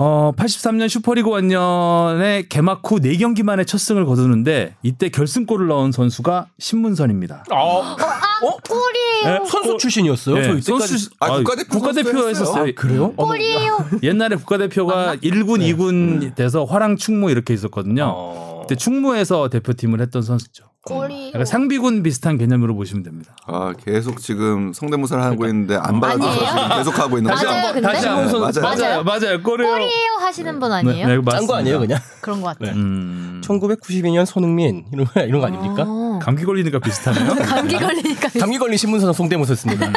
어, 0.00 0.32
83년 0.36 0.88
슈퍼리그 0.88 1.28
원년에 1.28 2.44
개막 2.48 2.82
후 2.88 3.00
4경기 3.00 3.42
만에 3.42 3.64
첫 3.64 3.78
승을 3.78 4.06
거두는데 4.06 4.76
이때 4.84 5.08
결승골을 5.08 5.66
넣은 5.66 5.90
선수가 5.90 6.46
신문선입니다. 6.56 7.44
아, 7.50 7.56
어? 7.56 8.56
꿀이에요. 8.62 9.44
선수 9.44 9.76
출신이었어요? 9.76 10.34
네, 10.36 10.60
저. 10.60 10.78
선수 10.78 11.10
아, 11.18 11.26
아, 11.26 11.36
국가대표 11.38 11.68
국가대표 11.70 12.28
했었어요. 12.28 12.66
했어요. 12.66 12.72
그래요? 12.76 13.12
어, 13.16 13.26
꿀이에요. 13.26 13.88
옛날에 14.04 14.36
국가대표가 14.36 15.16
1군, 15.16 15.62
2군 15.74 16.36
돼서 16.36 16.64
화랑 16.64 16.96
충무 16.96 17.32
이렇게 17.32 17.52
있었거든요. 17.52 18.04
어. 18.14 18.60
그때 18.62 18.76
충무에서 18.76 19.48
대표팀을 19.48 20.00
했던 20.00 20.22
선수죠. 20.22 20.67
꿀이에요. 20.84 21.28
약간 21.28 21.44
상비군 21.44 22.02
비슷한 22.02 22.38
개념으로 22.38 22.74
보시면 22.74 23.02
됩니다. 23.02 23.34
아 23.46 23.72
계속 23.84 24.20
지금 24.20 24.72
성대모사를 24.72 25.22
하고 25.22 25.44
있는데 25.46 25.76
안 25.76 26.00
받아줘서? 26.00 26.32
지금 26.38 26.68
계속 26.78 26.98
하고 26.98 27.18
있는 27.18 27.30
거죠. 27.32 27.46
근데? 27.72 27.80
다시 27.82 28.06
한번 28.06 28.40
맞아요. 28.40 28.62
맞아요. 28.62 29.04
맞아요. 29.04 29.42
꼬리요. 29.42 29.68
꿀이에요 29.68 30.12
하시는 30.20 30.60
분 30.60 30.72
아니에요? 30.72 31.06
네, 31.06 31.14
짠거 31.16 31.30
맞습니다. 31.30 31.56
아니에요, 31.56 31.78
그냥? 31.80 31.98
그런 32.20 32.40
것 32.40 32.58
같아요. 32.58 32.74
음. 32.76 33.40
1992년 33.44 34.24
손흥민 34.24 34.84
이런 34.92 35.06
거, 35.06 35.20
이런 35.20 35.40
거 35.40 35.46
아닙니까? 35.48 35.84
어. 35.86 36.18
감기 36.22 36.44
걸리니까 36.44 36.78
비슷하네요. 36.78 37.34
감기 37.44 37.76
걸리니까. 37.76 38.28
감기 38.38 38.58
걸린 38.58 38.76
신문선 38.78 39.12
송대모사였습니다. 39.12 39.92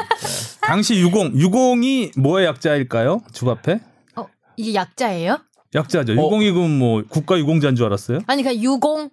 당시 0.61 0.95
유공, 0.99 1.33
유공이 1.35 2.11
뭐의 2.17 2.45
약자일까요? 2.47 3.21
주바페? 3.31 3.79
어, 4.15 4.25
이게 4.57 4.73
약자예요? 4.73 5.37
약자죠. 5.73 6.13
어. 6.13 6.15
유공이 6.15 6.51
그럼 6.51 6.77
뭐 6.77 7.01
국가 7.07 7.37
유공자인 7.39 7.75
줄 7.75 7.85
알았어요? 7.85 8.19
아니 8.27 8.43
그냥 8.43 8.61
유공 8.61 9.09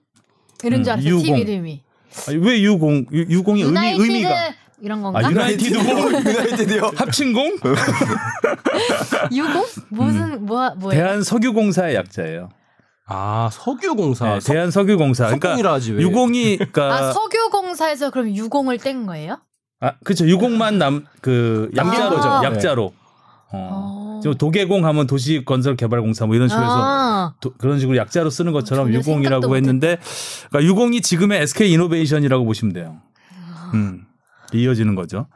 이런 0.65 0.83
줄 0.85 0.93
음, 0.93 0.95
알았어요. 0.95 1.19
팀 1.19 1.27
유공. 1.27 1.39
이름이. 1.39 1.83
아니, 2.29 2.37
왜 2.39 2.61
유공? 2.63 3.07
유, 3.13 3.21
유공이 3.23 3.63
의미 3.63 3.91
의미가 3.91 4.55
이런 4.81 5.03
건가? 5.03 5.21
아, 5.23 5.31
유나이티드 5.31 5.79
공 5.85 6.13
유나이티드요. 6.13 6.93
합친 6.97 7.33
공? 7.33 7.57
유공? 9.33 9.65
무슨 9.91 10.45
뭐 10.47 10.71
뭐예요? 10.77 11.01
대한 11.03 11.23
석유공사의 11.23 11.95
약자예요. 11.97 12.51
아, 13.07 13.49
석유공사. 13.53 14.35
네, 14.35 14.39
대한 14.41 14.71
석유공사. 14.71 15.27
그러니까 15.39 15.73
하지, 15.73 15.93
왜. 15.93 16.03
유공이 16.03 16.57
그러니까 16.59 16.95
아 16.95 17.13
석유공사에서 17.13 18.11
그럼 18.11 18.35
유공을 18.35 18.79
뗀 18.79 19.07
거예요? 19.07 19.39
아, 19.81 19.93
그렇죠. 20.05 20.27
유공만 20.27 20.79
남그 20.79 21.71
남긴 21.73 22.01
약자로. 22.01 22.45
약자로. 22.45 22.93
어. 23.53 23.69
어. 23.73 24.08
지금 24.23 24.37
도계공 24.37 24.85
하면 24.87 25.07
도시건설개발공사 25.07 26.27
뭐 26.27 26.35
이런 26.37 26.49
식으로 26.49 26.65
해서 26.65 26.75
아, 26.77 27.35
도- 27.41 27.53
그런 27.59 27.79
식으로 27.79 27.97
약자로 27.97 28.31
쓰는 28.31 28.53
것처럼 28.53 28.93
유공이라고 28.93 29.57
했는데 29.57 29.99
그러니까 30.51 30.69
유공이 30.71 31.01
지금의 31.01 31.43
SK 31.43 31.73
이노베이션이라고 31.73 32.45
보시면 32.45 32.73
돼요. 32.75 32.97
음. 33.75 34.05
이어지는 34.53 34.95
거죠. 34.95 35.27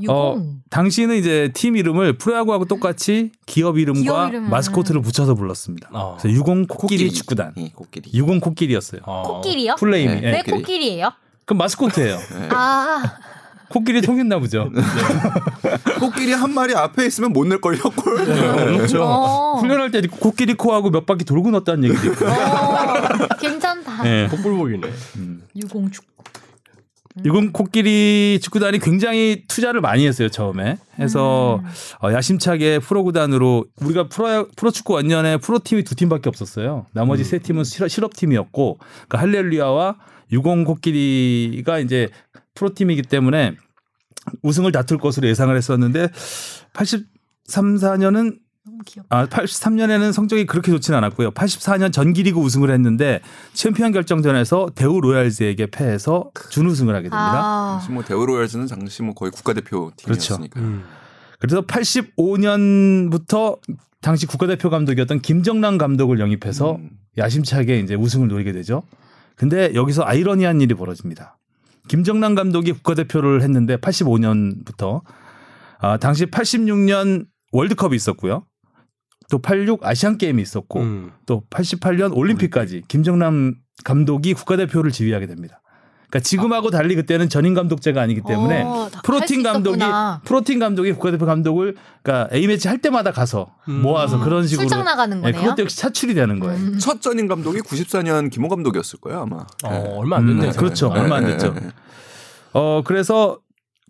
유공. 0.00 0.16
어, 0.16 0.42
당시는 0.70 1.16
이제 1.16 1.50
팀 1.52 1.76
이름을 1.76 2.16
프로야구하고 2.16 2.64
똑같이 2.64 3.32
기업 3.44 3.76
이름과 3.78 4.00
기업 4.00 4.28
이름을. 4.30 4.48
마스코트를 4.48 5.02
붙여서 5.02 5.34
불렀습니다. 5.34 5.90
어. 5.92 6.16
그래서 6.18 6.34
유공 6.34 6.66
코끼리, 6.68 7.10
축구단. 7.12 7.52
예, 7.58 7.68
코끼리. 7.74 8.10
유공 8.14 8.40
코끼리였어요. 8.40 9.02
어. 9.04 9.22
코끼리요? 9.34 9.74
플레임이. 9.78 10.14
네. 10.14 10.20
예. 10.22 10.30
왜 10.32 10.38
코끼리. 10.38 10.56
코끼리예요? 10.56 11.10
그럼 11.44 11.58
마스코트예요. 11.58 12.16
아, 12.50 13.02
코끼리 13.70 14.02
통했나 14.02 14.38
보죠. 14.38 14.70
코끼리 16.00 16.32
한 16.32 16.52
마리 16.52 16.74
앞에 16.74 17.06
있으면 17.06 17.32
못 17.32 17.46
낼 17.46 17.60
걸요. 17.60 17.78
골. 17.96 18.24
그렇죠. 18.24 19.02
어, 19.02 19.56
훈련할 19.60 19.90
때 19.90 20.02
코끼리 20.02 20.54
코하고 20.54 20.90
몇 20.90 21.06
바퀴 21.06 21.24
돌고 21.24 21.50
넣었다는 21.52 21.84
얘기도 21.88 22.12
있고. 22.12 22.26
어, 22.26 23.28
괜찮다. 23.40 24.06
예. 24.06 24.28
콧불복이네. 24.30 24.88
유공 25.56 25.90
축구. 25.90 26.10
유공 27.24 27.50
코끼리 27.52 28.38
축구단이 28.40 28.78
굉장히 28.78 29.42
투자를 29.48 29.80
많이 29.80 30.06
했어요 30.06 30.28
처음에 30.28 30.76
해서 31.00 31.60
어, 32.00 32.12
야심차게 32.12 32.78
프로 32.78 33.02
구단으로 33.02 33.64
우리가 33.82 34.06
프로 34.08 34.46
프로 34.56 34.70
축구 34.70 34.92
원년에 34.94 35.38
프로 35.38 35.58
팀이 35.58 35.82
두 35.82 35.96
팀밖에 35.96 36.28
없었어요 36.28 36.86
나머지 36.92 37.24
세 37.24 37.40
팀은 37.40 37.64
실업, 37.64 37.88
실업 37.88 38.14
팀이었고 38.14 38.78
그러니까 39.08 39.18
할렐루야와 39.18 39.96
유공 40.30 40.62
코끼리가 40.64 41.80
이제 41.80 42.08
프로 42.60 42.74
팀이기 42.74 43.02
때문에 43.02 43.56
우승을 44.42 44.70
다툴 44.70 44.98
것으로 44.98 45.26
예상을 45.28 45.56
했었는데 45.56 46.10
83, 46.74 47.76
4년은 47.76 48.38
너무 48.66 48.78
귀엽다. 48.84 49.16
아, 49.16 49.26
83년에는 49.26 50.12
성적이 50.12 50.44
그렇게 50.44 50.70
좋지는 50.70 50.98
않았고요. 50.98 51.30
84년 51.30 51.90
전기리그 51.90 52.38
우승을 52.38 52.70
했는데 52.70 53.22
챔피언 53.54 53.92
결정전에서 53.92 54.72
대우 54.74 55.00
로얄즈에게 55.00 55.68
패해서 55.68 56.30
준우승을 56.50 56.94
하게 56.94 57.04
됩니다. 57.04 57.40
아, 57.40 57.78
당시 57.78 57.90
뭐 57.92 58.04
대우 58.04 58.26
로얄즈는 58.26 58.66
당시 58.66 59.02
뭐 59.02 59.14
거의 59.14 59.32
국가대표 59.32 59.90
그렇죠. 60.04 60.34
팀이었으니까. 60.34 60.60
음. 60.60 60.84
그래서 61.38 61.62
85년부터 61.62 63.58
당시 64.02 64.26
국가대표 64.26 64.68
감독이었던 64.68 65.22
김정남 65.22 65.78
감독을 65.78 66.20
영입해서 66.20 66.76
음. 66.76 66.90
야심차게 67.16 67.78
이제 67.80 67.94
우승을 67.94 68.28
노리게 68.28 68.52
되죠. 68.52 68.82
근데 69.34 69.72
여기서 69.74 70.02
아이러니한 70.04 70.60
일이 70.60 70.74
벌어집니다. 70.74 71.39
김정남 71.90 72.36
감독이 72.36 72.70
국가대표를 72.70 73.42
했는데 73.42 73.76
85년부터 73.76 75.02
아, 75.80 75.96
당시 75.96 76.24
86년 76.24 77.26
월드컵이 77.50 77.96
있었고요. 77.96 78.46
또 79.28 79.38
86 79.40 79.84
아시안 79.84 80.16
게임이 80.16 80.40
있었고 80.40 80.78
음. 80.78 81.10
또 81.26 81.42
88년 81.50 82.16
올림픽까지 82.16 82.82
김정남 82.86 83.56
감독이 83.82 84.34
국가대표를 84.34 84.92
지휘하게 84.92 85.26
됩니다. 85.26 85.62
그러니까 86.10 86.20
지금하고 86.20 86.70
달리 86.70 86.96
그때는 86.96 87.28
전임 87.28 87.54
감독제가 87.54 88.02
아니기 88.02 88.20
때문에 88.26 88.62
어, 88.62 88.90
프로팀 89.04 89.44
감독이. 89.44 89.80
프로팀 90.24 90.58
감독이 90.58 90.92
국가대표 90.92 91.24
감독을 91.24 91.76
그러니까 92.02 92.34
A 92.34 92.48
매치 92.48 92.66
할 92.66 92.78
때마다 92.78 93.12
가서 93.12 93.54
음. 93.68 93.82
모아서 93.82 94.18
그런 94.18 94.46
식으로 94.46 94.66
출장 94.68 94.84
나가는 94.84 95.16
네, 95.20 95.30
거네요. 95.30 95.40
그것도 95.40 95.62
역시 95.62 95.76
차출이 95.78 96.14
되는 96.14 96.40
거예요. 96.40 96.56
음. 96.58 96.78
첫 96.78 97.00
전임 97.00 97.28
감독이 97.28 97.60
94년 97.60 98.28
김호 98.30 98.48
감독이었을 98.48 98.98
거예요 99.00 99.20
아마. 99.22 99.36
어, 99.64 99.70
네. 99.70 99.94
얼마 99.96 100.16
안 100.16 100.26
됐네요. 100.26 100.50
음, 100.50 100.56
그렇죠. 100.56 100.88
생각보다. 100.88 101.02
얼마 101.02 101.16
안 101.16 101.24
네, 101.24 101.30
됐죠. 101.32 101.54
네, 101.54 101.60
네. 101.60 101.68
어 102.54 102.82
그래서 102.84 103.38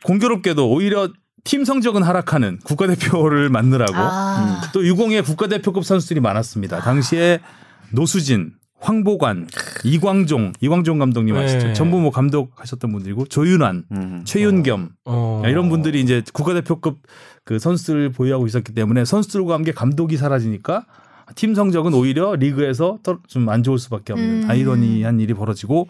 공교롭게도 0.05 0.71
오히려 0.71 1.09
팀 1.45 1.65
성적은 1.65 2.03
하락하는 2.03 2.59
국가대표를 2.65 3.49
만느라고 3.49 3.95
아. 3.97 4.61
또 4.75 4.87
유공에 4.87 5.23
국가대표급 5.23 5.87
선수들이 5.87 6.21
많았습니다. 6.21 6.81
당시에 6.81 7.41
노수진, 7.93 8.53
황보관, 8.81 9.47
이광종, 9.85 10.55
이광종 10.61 10.99
감독님 10.99 11.35
네. 11.35 11.45
아시죠? 11.45 11.73
전부 11.75 12.01
뭐 12.01 12.11
감독하셨던 12.11 12.91
분들이고 12.91 13.27
조윤환, 13.27 13.85
음. 13.93 14.23
최윤겸 14.25 14.91
어. 15.05 15.43
이런 15.47 15.69
분들이 15.69 16.01
이제 16.01 16.23
국가대표급 16.33 16.99
그 17.45 17.59
선수를 17.59 18.11
보유하고 18.11 18.47
있었기 18.47 18.73
때문에 18.73 19.05
선수들과 19.05 19.55
함께 19.55 19.73
감독이 19.73 20.17
사라지니까 20.17 20.87
팀 21.35 21.55
성적은 21.55 21.95
오히려 21.95 22.35
리그에서 22.35 22.99
좀 23.29 23.49
안 23.49 23.63
좋을 23.63 23.79
수밖에 23.79 24.13
없는 24.13 24.45
음. 24.45 24.51
아이러니한 24.51 25.21
일이 25.21 25.35
벌어지고 25.35 25.89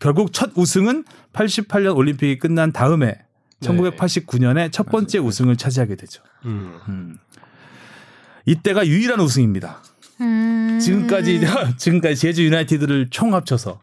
결국 0.00 0.32
첫 0.32 0.50
우승은 0.56 1.04
88년 1.32 1.96
올림픽이 1.96 2.38
끝난 2.38 2.72
다음에 2.72 3.18
1989년에 3.60 4.72
첫 4.72 4.90
번째 4.90 5.18
우승을 5.18 5.56
차지하게 5.56 5.96
되죠. 5.96 6.22
음. 6.44 6.78
음. 6.88 7.18
이때가 8.44 8.86
유일한 8.86 9.20
우승입니다. 9.20 9.82
음. 10.22 10.78
지금까지 10.80 11.40
지금까지 11.76 12.16
제주 12.16 12.44
유나이티드를 12.44 13.08
총 13.10 13.34
합쳐서 13.34 13.80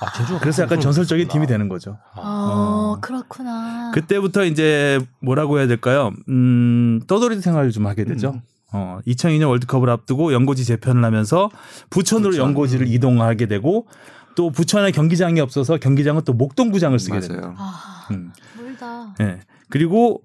아, 0.00 0.12
제주가 0.12 0.38
그래서 0.38 0.62
약간 0.62 0.80
전설적인. 0.80 1.28
팀이 1.28 1.46
되는 1.46 1.68
거죠. 1.68 1.98
어, 2.16 2.22
어. 2.22 2.98
그렇구나. 3.00 3.90
그때부터 3.92 4.44
이제 4.44 5.00
뭐라고 5.20 5.58
해야 5.58 5.66
될까요? 5.66 6.12
음, 6.28 7.00
떠돌이 7.06 7.40
생활을 7.40 7.72
좀 7.72 7.86
하게 7.86 8.04
되죠. 8.04 8.30
음. 8.34 8.40
어, 8.72 9.00
2002년 9.06 9.48
월드컵을 9.48 9.90
앞두고 9.90 10.32
연고지 10.32 10.64
재편을 10.64 11.04
하면서 11.04 11.50
부천으로 11.90 12.30
부천. 12.30 12.46
연고지를 12.46 12.86
이동하게 12.86 13.46
되고 13.46 13.88
또 14.36 14.50
부천에 14.50 14.92
경기장이 14.92 15.40
없어서 15.40 15.76
경기장은 15.76 16.22
또 16.24 16.32
목동구장을 16.34 16.96
쓰게 16.98 17.18
됩니다. 17.18 17.48
맞아요. 17.48 17.56
아, 17.58 18.06
음. 18.12 18.32
멀다. 18.56 19.14
예. 19.20 19.40
그리고 19.70 20.22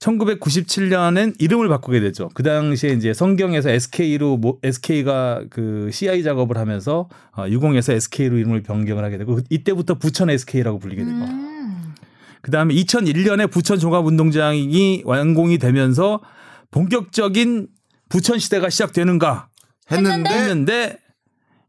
1997년엔 0.00 1.34
이름을 1.38 1.68
바꾸게 1.68 2.00
되죠. 2.00 2.30
그 2.32 2.42
당시에 2.42 2.90
이제 2.90 3.12
성경에서 3.12 3.70
SK로 3.70 4.38
뭐 4.38 4.58
SK가 4.62 5.44
그 5.50 5.90
CI 5.92 6.22
작업을 6.22 6.56
하면서 6.56 7.08
어, 7.36 7.46
유공에서 7.46 7.92
SK로 7.92 8.38
이름을 8.38 8.62
변경을 8.62 9.04
하게 9.04 9.18
되고 9.18 9.38
이때부터 9.50 9.94
부천 9.94 10.30
SK라고 10.30 10.78
불리게 10.78 11.04
됩니다. 11.04 11.30
음. 11.30 11.94
그다음에 12.40 12.74
2001년에 12.74 13.50
부천 13.50 13.78
종합운동장이 13.78 15.02
완공이 15.04 15.58
되면서 15.58 16.20
본격적인 16.70 17.68
부천 18.08 18.38
시대가 18.38 18.70
시작되는가 18.70 19.48
했는데 19.90 20.30
했는데 20.30 20.98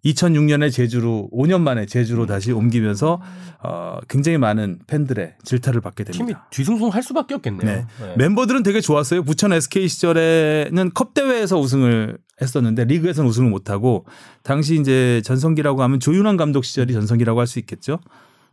2006년에 0.06 0.72
제주로 0.72 1.30
5년 1.32 1.62
만에 1.62 1.86
제주로 1.86 2.26
다시 2.26 2.52
옮기면서 2.52 3.22
어, 3.64 4.00
굉장히 4.10 4.38
많은 4.40 4.80
팬들의 4.88 5.36
질타를 5.44 5.82
받게 5.82 6.04
됩니다. 6.06 6.26
팀이 6.26 6.36
뒤숭숭할 6.50 7.04
수밖에 7.04 7.36
없겠네요. 7.36 7.66
네. 7.72 7.86
네. 8.00 8.14
멤버들은 8.18 8.64
되게 8.64 8.82
좋았어요. 8.82 9.24
부천 9.24 9.54
SK 9.54 9.88
시절에는 9.88 10.92
컵 10.94 11.14
대회에서 11.14 11.60
우승을 11.60 12.18
했었는데 12.42 12.86
리그에서는 12.86 13.30
우승을 13.30 13.50
못하고 13.50 14.06
당시 14.44 14.80
이제 14.80 15.22
전성기라고 15.24 15.84
하면 15.84 16.00
조윤환 16.00 16.38
감독 16.38 16.66
시절이 16.66 16.94
전성기라고 16.94 17.40
할 17.40 17.46
수 17.48 17.60
있겠죠. 17.60 18.00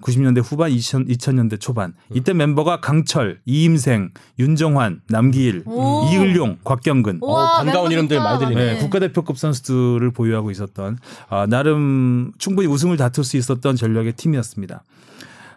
90년대 0.03 0.43
후반, 0.45 0.71
2000, 0.71 1.07
2000년대 1.07 1.61
초반. 1.61 1.95
이때 2.15 2.33
멤버가 2.33 2.81
강철, 2.81 3.41
이임생, 3.45 4.13
윤정환, 4.39 5.03
남기일, 5.09 5.65
오. 5.67 6.09
이을용, 6.11 6.59
곽경근. 6.65 7.19
우와, 7.21 7.43
어, 7.43 7.57
반가운 7.65 7.91
이름들. 7.91 8.19
많이 8.19 8.39
들리네. 8.39 8.75
네, 8.75 8.79
국가대표급 8.79 9.37
선수들을 9.39 10.11
보유하고 10.13 10.51
있었던 10.51 10.99
아, 11.29 11.47
나름 11.47 12.33
충분히 12.39 12.69
우승을 12.69 12.97
다툴 12.97 13.25
수 13.25 13.37
있었던 13.37 13.77
전력의 13.77 14.13
팀이었습니다. 14.13 14.85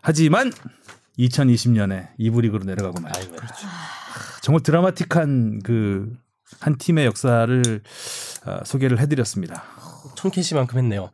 하지만 0.01 0.51
2020년에 1.19 2.07
2부 2.19 2.41
리그로 2.41 2.63
내려가고 2.63 2.99
말죠. 2.99 3.19
아이고, 3.19 3.35
그렇죠. 3.35 3.67
정말 4.41 4.63
드라마틱한 4.63 5.61
그 5.63 6.21
한 6.59 6.77
팀의 6.77 7.05
역사를 7.05 7.81
어, 8.45 8.59
소개를 8.65 8.99
해드렸습니다. 8.99 9.63
천캐시만큼 10.15 10.77
했네요. 10.79 11.09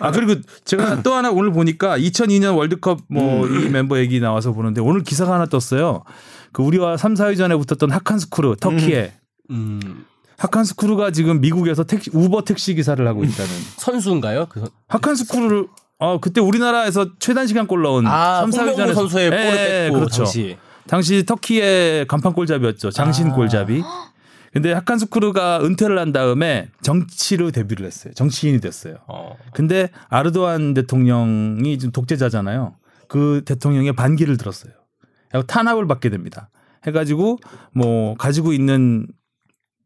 아 0.00 0.10
그리고 0.10 0.40
제가 0.64 1.02
또 1.02 1.14
하나 1.14 1.30
오늘 1.30 1.52
보니까 1.52 1.98
2002년 1.98 2.56
월드컵 2.56 3.00
뭐 3.08 3.46
이 3.46 3.68
멤버 3.68 3.98
얘기 3.98 4.20
나와서 4.20 4.52
보는데 4.52 4.80
오늘 4.80 5.02
기사가 5.02 5.34
하나 5.34 5.46
떴어요. 5.46 6.02
그 6.52 6.62
우리와 6.62 6.96
3, 6.96 7.14
4위 7.14 7.36
전에 7.36 7.54
붙었던 7.56 7.90
하칸스쿠르 7.90 8.56
터키의 8.60 9.12
음, 9.50 10.04
하칸스쿠르가 10.38 11.10
지금 11.12 11.40
미국에서 11.40 11.84
택시, 11.84 12.10
우버 12.12 12.42
택시 12.44 12.74
기사를 12.74 13.06
하고 13.06 13.24
있다는. 13.24 13.50
선수인가요? 13.76 14.46
그 14.48 14.60
선- 14.60 14.68
하칸스쿠르를 14.88 15.66
아 15.98 16.18
그때 16.20 16.40
우리나라에서 16.40 17.08
최단 17.18 17.46
시간 17.46 17.66
골 17.66 17.82
넣은 17.82 18.06
아, 18.06 18.40
3, 18.40 18.50
4위 18.50 18.52
전에 18.56 18.70
홍명보 18.72 18.94
선수의 18.94 19.30
볼을 19.30 19.50
뺐고 19.52 19.94
그렇죠. 19.94 20.24
당시. 20.24 20.56
당시 20.88 21.24
터키의 21.26 22.06
간판 22.06 22.32
골잡이였죠. 22.32 22.90
장신 22.90 23.30
아. 23.30 23.34
골잡이. 23.34 23.82
근데 24.56 24.72
하칸스쿠르가 24.72 25.60
은퇴를 25.62 25.98
한 25.98 26.12
다음에 26.12 26.70
정치로 26.80 27.50
데뷔를 27.50 27.84
했어요. 27.84 28.14
정치인이 28.14 28.58
됐어요. 28.62 28.96
어. 29.06 29.36
근데 29.52 29.90
아르도안 30.08 30.72
대통령이 30.72 31.76
지금 31.76 31.92
독재자잖아요. 31.92 32.74
그 33.06 33.42
대통령의 33.44 33.92
반기를 33.92 34.38
들었어요. 34.38 34.72
탄압을 35.46 35.86
받게 35.86 36.08
됩니다. 36.08 36.48
해가지고 36.86 37.38
뭐 37.74 38.14
가지고 38.14 38.54
있는 38.54 39.06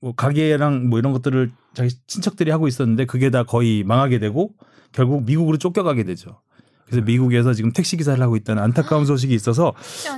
뭐 0.00 0.14
가게랑 0.14 0.88
뭐 0.88 1.00
이런 1.00 1.12
것들을 1.14 1.50
자기 1.74 1.90
친척들이 2.06 2.52
하고 2.52 2.68
있었는데 2.68 3.06
그게 3.06 3.30
다 3.30 3.42
거의 3.42 3.83
망하게 3.83 4.20
되고 4.20 4.52
결국 4.92 5.24
미국으로 5.24 5.59
쫓겨가게 5.59 6.04
되죠. 6.04 6.42
그래서 6.90 7.05
미국에서 7.05 7.55
지금 7.55 7.72
택시 7.72 7.96
기사를 7.96 8.20
하고 8.20 8.37
있다는 8.37 8.62
안타까운 8.62 9.07
소식이 9.07 9.33
있어서 9.35 9.72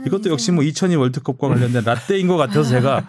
이것도 0.07 0.31
역시 0.31 0.51
뭐 0.51 0.65
2002 0.65 0.97
월드컵과 0.97 1.49
관련된 1.49 1.85
라떼인 1.85 2.27
것 2.27 2.37
같아서 2.37 2.71
제가 2.71 3.07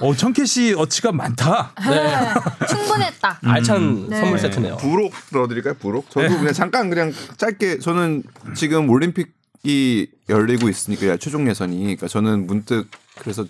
어 0.00 0.14
청캐 0.14 0.46
씨 0.46 0.74
어치가 0.76 1.12
많다. 1.12 1.72
네. 1.88 2.66
충분했다. 2.66 3.38
알찬 3.44 4.08
네. 4.08 4.20
선물 4.20 4.38
세트네요. 4.38 4.78
부록 4.78 5.12
넣어드릴까요? 5.32 5.74
부록? 5.74 6.10
저도 6.10 6.38
그냥 6.38 6.52
잠깐 6.54 6.88
그냥 6.88 7.12
짧게 7.36 7.78
저는 7.78 8.22
지금 8.54 8.88
올림픽 8.88 9.34
이 9.64 10.08
열리고 10.28 10.68
있으니까 10.68 11.16
최종 11.18 11.48
예선이 11.48 11.78
그러니까 11.78 12.08
저는 12.08 12.48
문득 12.48 12.88
그래서 13.20 13.44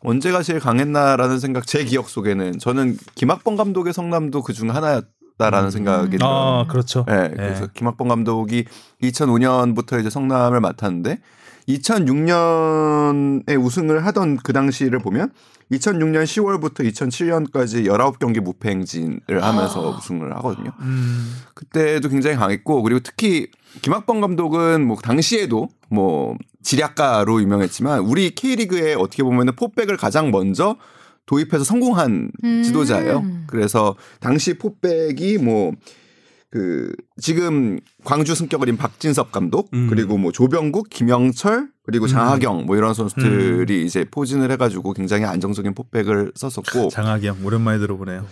언제가 0.00 0.42
제일 0.42 0.58
강했나라는 0.58 1.38
생각 1.38 1.66
제 1.66 1.84
기억 1.84 2.08
속에는 2.08 2.58
저는 2.58 2.96
김학범 3.14 3.56
감독의 3.56 3.92
성남도 3.92 4.42
그중 4.42 4.74
하나였 4.74 5.04
다라는 5.40 5.70
생각이 5.72 6.18
들어요. 6.18 6.30
아 6.30 6.66
그렇죠. 6.68 7.04
네, 7.08 7.30
그래서 7.34 7.66
김학범 7.74 8.06
감독이 8.08 8.66
2005년부터 9.02 9.98
이제 9.98 10.08
성남을 10.10 10.60
맡았는데 10.60 11.18
2006년에 11.68 13.60
우승을 13.60 14.06
하던 14.06 14.36
그 14.38 14.52
당시를 14.52 15.00
보면 15.00 15.32
2006년 15.72 16.24
10월부터 16.24 16.80
2007년까지 16.92 17.86
19경기 17.86 18.40
무패 18.40 18.70
행진을 18.70 19.42
하면서 19.42 19.96
우승을 19.96 20.34
하거든요. 20.36 20.72
음. 20.80 21.32
그때도 21.54 22.08
굉장히 22.08 22.36
강했고 22.36 22.82
그리고 22.82 23.00
특히 23.00 23.48
김학범 23.82 24.20
감독은 24.20 24.84
뭐 24.86 24.96
당시에도 24.96 25.68
뭐 25.88 26.36
지략가로 26.62 27.40
유명했지만 27.40 28.00
우리 28.00 28.34
K리그에 28.34 28.94
어떻게 28.94 29.22
보면은 29.22 29.54
포백을 29.54 29.96
가장 29.96 30.30
먼저 30.30 30.76
도입해서 31.30 31.62
성공한 31.62 32.32
음. 32.42 32.62
지도자예요. 32.62 33.24
그래서 33.46 33.94
당시 34.20 34.54
포백이 34.58 35.38
뭐 35.38 35.72
그 36.50 36.92
지금 37.20 37.78
광주 38.04 38.34
승격을 38.34 38.68
이끈 38.68 38.76
박진섭 38.76 39.30
감독 39.30 39.70
음. 39.72 39.86
그리고 39.88 40.18
뭐 40.18 40.32
조병국, 40.32 40.90
김영철 40.90 41.68
그리고 41.84 42.08
장학영 42.08 42.66
뭐 42.66 42.76
이런 42.76 42.92
선수들이 42.92 43.84
이제 43.84 44.04
포진을 44.04 44.50
해가지고 44.52 44.92
굉장히 44.92 45.24
안정적인 45.24 45.74
포백을 45.74 46.32
썼었고 46.34 46.88
장학영 46.90 47.44
오랜만에 47.44 47.78
들어보네요. 47.78 48.26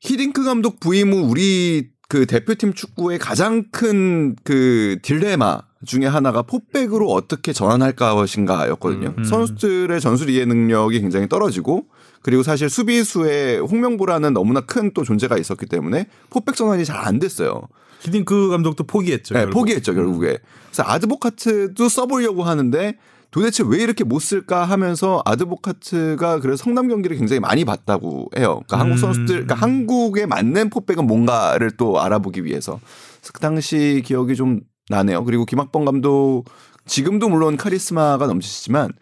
히딩크 0.00 0.44
감독 0.44 0.80
부임 0.80 1.12
후 1.12 1.20
우리 1.30 1.90
그 2.08 2.26
대표팀 2.26 2.72
축구의 2.72 3.20
가장 3.20 3.64
큰 3.70 4.34
그 4.42 4.98
딜레마 5.02 5.60
중에 5.86 6.06
하나가 6.06 6.42
포백으로 6.42 7.10
어떻게 7.10 7.52
전환할 7.52 7.92
것인가였거든요. 7.92 9.14
음. 9.16 9.24
선수들의 9.24 10.00
전술 10.00 10.28
이해 10.30 10.44
능력이 10.44 11.00
굉장히 11.00 11.28
떨어지고 11.28 11.86
그리고 12.22 12.42
사실 12.42 12.68
수비수에 12.68 13.58
홍명보라는 13.58 14.32
너무나 14.34 14.60
큰 14.60 14.92
또 14.92 15.04
존재가 15.04 15.38
있었기 15.38 15.66
때문에 15.66 16.06
포백 16.30 16.56
전환이 16.56 16.84
잘 16.84 16.98
안 17.00 17.18
됐어요. 17.18 17.62
히딩크 18.00 18.48
감독도 18.48 18.84
포기했죠. 18.84 19.34
네, 19.34 19.40
결국. 19.40 19.54
포기했죠 19.60 19.94
결국에. 19.94 20.38
그래서 20.70 20.82
아드보카트도 20.86 21.88
써보려고 21.88 22.42
하는데 22.42 22.94
도대체 23.30 23.62
왜 23.66 23.78
이렇게 23.82 24.02
못 24.04 24.18
쓸까 24.20 24.64
하면서 24.64 25.22
아드보카트가 25.24 26.40
그래서 26.40 26.64
성남 26.64 26.88
경기를 26.88 27.16
굉장히 27.16 27.40
많이 27.40 27.64
봤다고 27.64 28.30
해요. 28.36 28.62
그러니까 28.66 28.80
한국 28.80 28.94
음. 28.94 28.98
선수들, 28.98 29.26
그러니까 29.46 29.54
한국에 29.54 30.26
맞는 30.26 30.70
포백은 30.70 31.06
뭔가를 31.06 31.70
또 31.76 32.00
알아보기 32.00 32.44
위해서. 32.44 32.80
그 33.32 33.40
당시 33.40 34.02
기억이 34.04 34.34
좀 34.34 34.60
나네요. 34.88 35.24
그리고 35.24 35.44
김학범 35.44 35.84
감독 35.84 36.44
지금도 36.90 37.28
물론 37.28 37.56
카리스마가 37.56 38.26
넘치시지만 38.26 38.92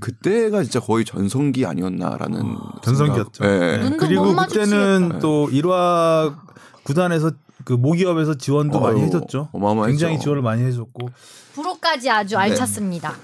그때가 0.00 0.64
진짜 0.64 0.80
거의 0.80 1.04
전성기 1.04 1.64
아니었나라는 1.64 2.56
전성기였죠. 2.82 3.44
생각. 3.44 3.58
네. 3.58 3.88
못 3.88 3.96
그리고. 3.98 4.34
그때는 4.34 5.20
또 5.20 5.48
일화 5.52 6.34
구단에서 6.82 7.30
그 7.64 7.72
모기업에서 7.72 8.34
지원도 8.36 8.80
많이 8.80 8.98
어휴, 8.98 9.06
해줬죠. 9.06 9.50
어마어마했죠. 9.52 9.90
굉장히 9.92 10.18
지원을 10.18 10.42
많이 10.42 10.64
해줬고. 10.64 11.08
부로까지 11.54 12.10
아주 12.10 12.36
알찼습니다. 12.36 13.14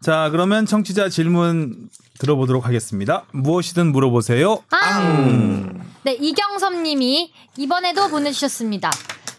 자 0.00 0.28
그러면 0.30 0.64
청취자 0.64 1.08
질문 1.08 1.88
들어보도록 2.20 2.66
하겠습니다. 2.66 3.24
무엇이든 3.32 3.90
물어보세요. 3.90 4.62
앙! 4.70 5.80
네, 6.04 6.12
이경섭님이 6.12 7.32
이번에도 7.58 8.08
보내주셨습니다. 8.08 8.90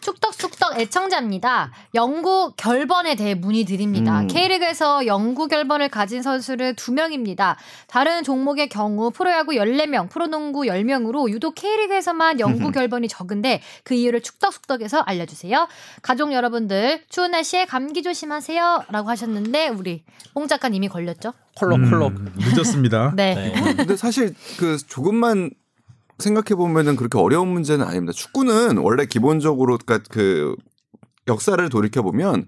축덕숙덕 0.02 0.80
애청자입니다. 0.80 1.72
영구 1.94 2.54
결번에 2.58 3.16
대해 3.16 3.36
문의드립니다. 3.36 4.22
음. 4.22 4.28
K리그에서 4.28 5.06
영구 5.06 5.48
결번을 5.48 5.90
가진 5.90 6.22
선수는 6.22 6.76
2명입니다. 6.76 7.56
다른 7.88 8.24
종목의 8.24 8.70
경우 8.70 9.12
프로야구 9.12 9.54
14명, 9.54 10.10
프로농구 10.10 10.62
10명으로 10.62 11.30
유독 11.30 11.56
K리그에서만 11.56 12.40
영구 12.40 12.72
결번이 12.72 13.08
적은데 13.08 13.62
그 13.84 13.94
이유를 13.94 14.22
축덕숙덕에서 14.22 15.00
알려주세요. 15.00 15.68
가족 16.02 16.34
여러분들 16.34 17.04
추운 17.10 17.32
날씨에 17.32 17.66
감기 17.66 18.02
조심하세요. 18.04 18.86
라고 18.90 19.10
하셨는데 19.10 19.70
우리 19.70 20.04
뽕 20.34 20.48
작가님이 20.48 20.88
걸렸죠? 20.88 21.34
콜록콜록. 21.58 22.12
음, 22.12 22.34
늦었습니다. 22.38 23.14
네. 23.16 23.36
네. 23.36 23.76
근데 23.76 23.96
사실 23.96 24.34
그 24.58 24.78
조금만 24.78 25.52
생각해 26.22 26.56
보면은 26.56 26.96
그렇게 26.96 27.18
어려운 27.18 27.50
문제는 27.50 27.86
아닙니다. 27.86 28.14
축구는 28.14 28.78
원래 28.78 29.06
기본적으로 29.06 29.78
그러니까 29.78 30.08
그 30.10 30.56
역사를 31.28 31.68
돌이켜 31.70 32.02
보면 32.02 32.48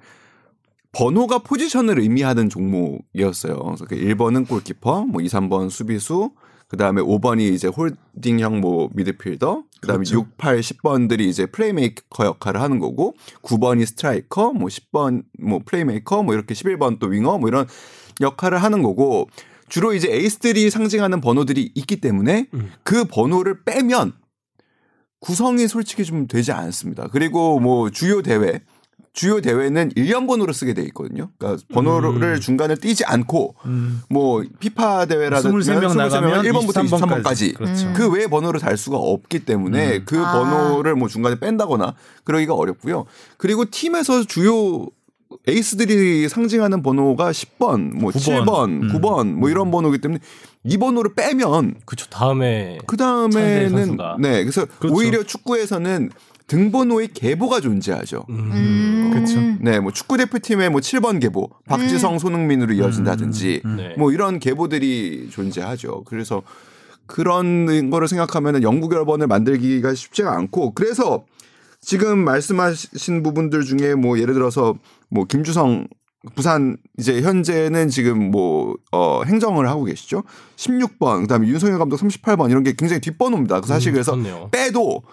번호가 0.94 1.40
포지션을 1.40 2.00
의미하는 2.00 2.50
종목이었어요. 2.50 3.56
그래서 3.58 3.86
그 3.86 3.96
1번은 3.96 4.48
골키퍼, 4.48 5.08
뭐 5.08 5.22
2, 5.22 5.26
3번 5.26 5.70
수비수, 5.70 6.32
그다음에 6.68 7.02
5번이 7.02 7.52
이제 7.52 7.68
holding형 7.68 8.62
뭐 8.62 8.90
미드필더, 8.94 9.64
그다음에 9.82 10.04
그렇죠. 10.04 10.16
6, 10.16 10.38
8, 10.38 10.60
10번들이 10.60 11.22
이제 11.22 11.46
플레이메이커 11.48 12.26
역할을 12.26 12.62
하는 12.62 12.80
거고 12.80 13.16
9번이 13.42 13.86
스트라이커, 13.88 14.54
뭐 14.54 14.68
10번 14.68 15.24
뭐 15.40 15.60
플레이메이커, 15.66 16.24
뭐 16.24 16.34
이렇게 16.34 16.54
11번 16.54 17.00
또 17.00 17.08
윙어 17.08 17.38
뭐 17.40 17.50
이런 17.50 17.68
역할을 18.22 18.62
하는 18.62 18.84
거고 18.84 19.28
주로 19.74 19.96
이제 19.96 20.08
에이스들이 20.08 20.70
상징하는 20.70 21.20
번호들이 21.20 21.72
있기 21.74 22.00
때문에 22.00 22.46
음. 22.54 22.72
그 22.84 23.06
번호를 23.06 23.64
빼면 23.64 24.14
구성이 25.20 25.68
솔직히 25.68 26.06
좀 26.06 26.28
되지 26.28 26.52
않습니다. 26.52 27.08
그리고 27.12 27.60
뭐 27.60 27.90
주요 27.90 28.22
대회 28.22 28.62
주요 29.14 29.42
대회는 29.42 29.90
1년 29.94 30.28
번호로 30.28 30.54
쓰게 30.54 30.76
돼 30.76 30.84
있거든요. 30.84 31.32
그러니까 31.40 31.64
번호를 31.74 32.36
음. 32.36 32.40
중간에 32.40 32.76
띄지 32.76 33.04
않고 33.06 33.56
음. 33.66 34.04
뭐 34.12 34.44
피파 34.60 35.08
대회라든지 35.08 35.72
23명 35.72 35.98
나가면 35.98 36.44
1번부터 36.44 36.88
23번까지. 36.88 37.24
23번까지 37.24 37.56
그렇죠. 37.56 37.88
음. 37.88 37.94
그 37.96 38.12
외의 38.12 38.28
번호를 38.28 38.60
달 38.60 38.78
수가 38.78 38.98
없기 38.98 39.40
때문에 39.40 39.96
음. 39.96 40.06
그 40.06 40.24
아. 40.24 40.34
번호를 40.34 40.94
뭐 40.94 41.08
중간에 41.08 41.40
뺀다거나 41.40 41.96
그러기가 42.26 42.54
어렵고요. 42.54 43.06
그리고 43.38 43.66
팀에서 43.66 44.24
주요 44.24 44.86
에이스들이 45.48 46.30
상징하는 46.30 46.84
번호가 46.84 47.32
10번, 47.32 47.94
뭐 47.94 48.12
9번. 48.12 48.46
7번, 48.46 48.84
음. 48.84 48.88
9번 48.90 49.34
뭐 49.34 49.50
이런 49.50 49.72
번호기 49.72 50.00
때문에 50.00 50.20
이 50.64 50.78
번호를 50.78 51.14
빼면 51.16 51.76
그쵸 51.86 52.08
다음에 52.10 52.78
그 52.86 52.98
다음에는. 52.98 53.98
네 54.20 54.44
그래서 54.44 54.66
그렇죠. 54.80 54.96
오히려 54.96 55.24
축구에서는 55.24 56.10
등번호의 56.48 57.10
계보가 57.14 57.62
존재하죠. 57.62 58.26
음. 58.30 58.52
음. 58.52 59.10
그렇죠. 59.14 59.40
네, 59.62 59.80
뭐 59.80 59.92
축구 59.92 60.18
대표팀의 60.18 60.70
뭐 60.70 60.82
7번 60.82 61.22
계보, 61.22 61.50
박지성, 61.68 62.20
손흥민으로 62.20 62.74
이어진다든지 62.74 63.62
음. 63.66 63.78
네. 63.78 63.96
뭐 63.98 64.12
이런 64.12 64.40
계보들이 64.40 65.30
존재하죠. 65.32 66.04
그래서 66.06 66.42
그런 67.06 67.90
거를 67.90 68.08
생각하면 68.08 68.64
영구 68.64 68.90
결번을 68.90 69.28
만들기가 69.28 69.94
쉽지가 69.94 70.36
않고 70.36 70.74
그래서 70.74 71.26
지금 71.84 72.20
말씀하신 72.20 73.24
부분들 73.24 73.64
중에 73.64 73.96
뭐 73.96 74.18
예를 74.18 74.34
들어서 74.34 74.76
뭐 75.10 75.26
김주성 75.26 75.88
부산 76.36 76.78
이제 76.98 77.22
현재는 77.22 77.90
지금 77.90 78.32
뭐 78.32 78.76
어, 78.92 79.24
행정을 79.24 79.68
하고 79.68 79.84
계시죠. 79.84 80.24
16번 80.56 81.22
그다음에 81.22 81.48
윤석열 81.48 81.78
감독 81.80 81.98
38번 81.98 82.50
이런 82.50 82.64
게 82.64 82.74
굉장히 82.78 83.02
뒷번호입니다. 83.02 83.60
그 83.62 83.68
사실 83.68 83.92
음, 83.92 83.94
그래서 83.94 84.14
그렇네요. 84.14 84.50
빼도 84.52 85.04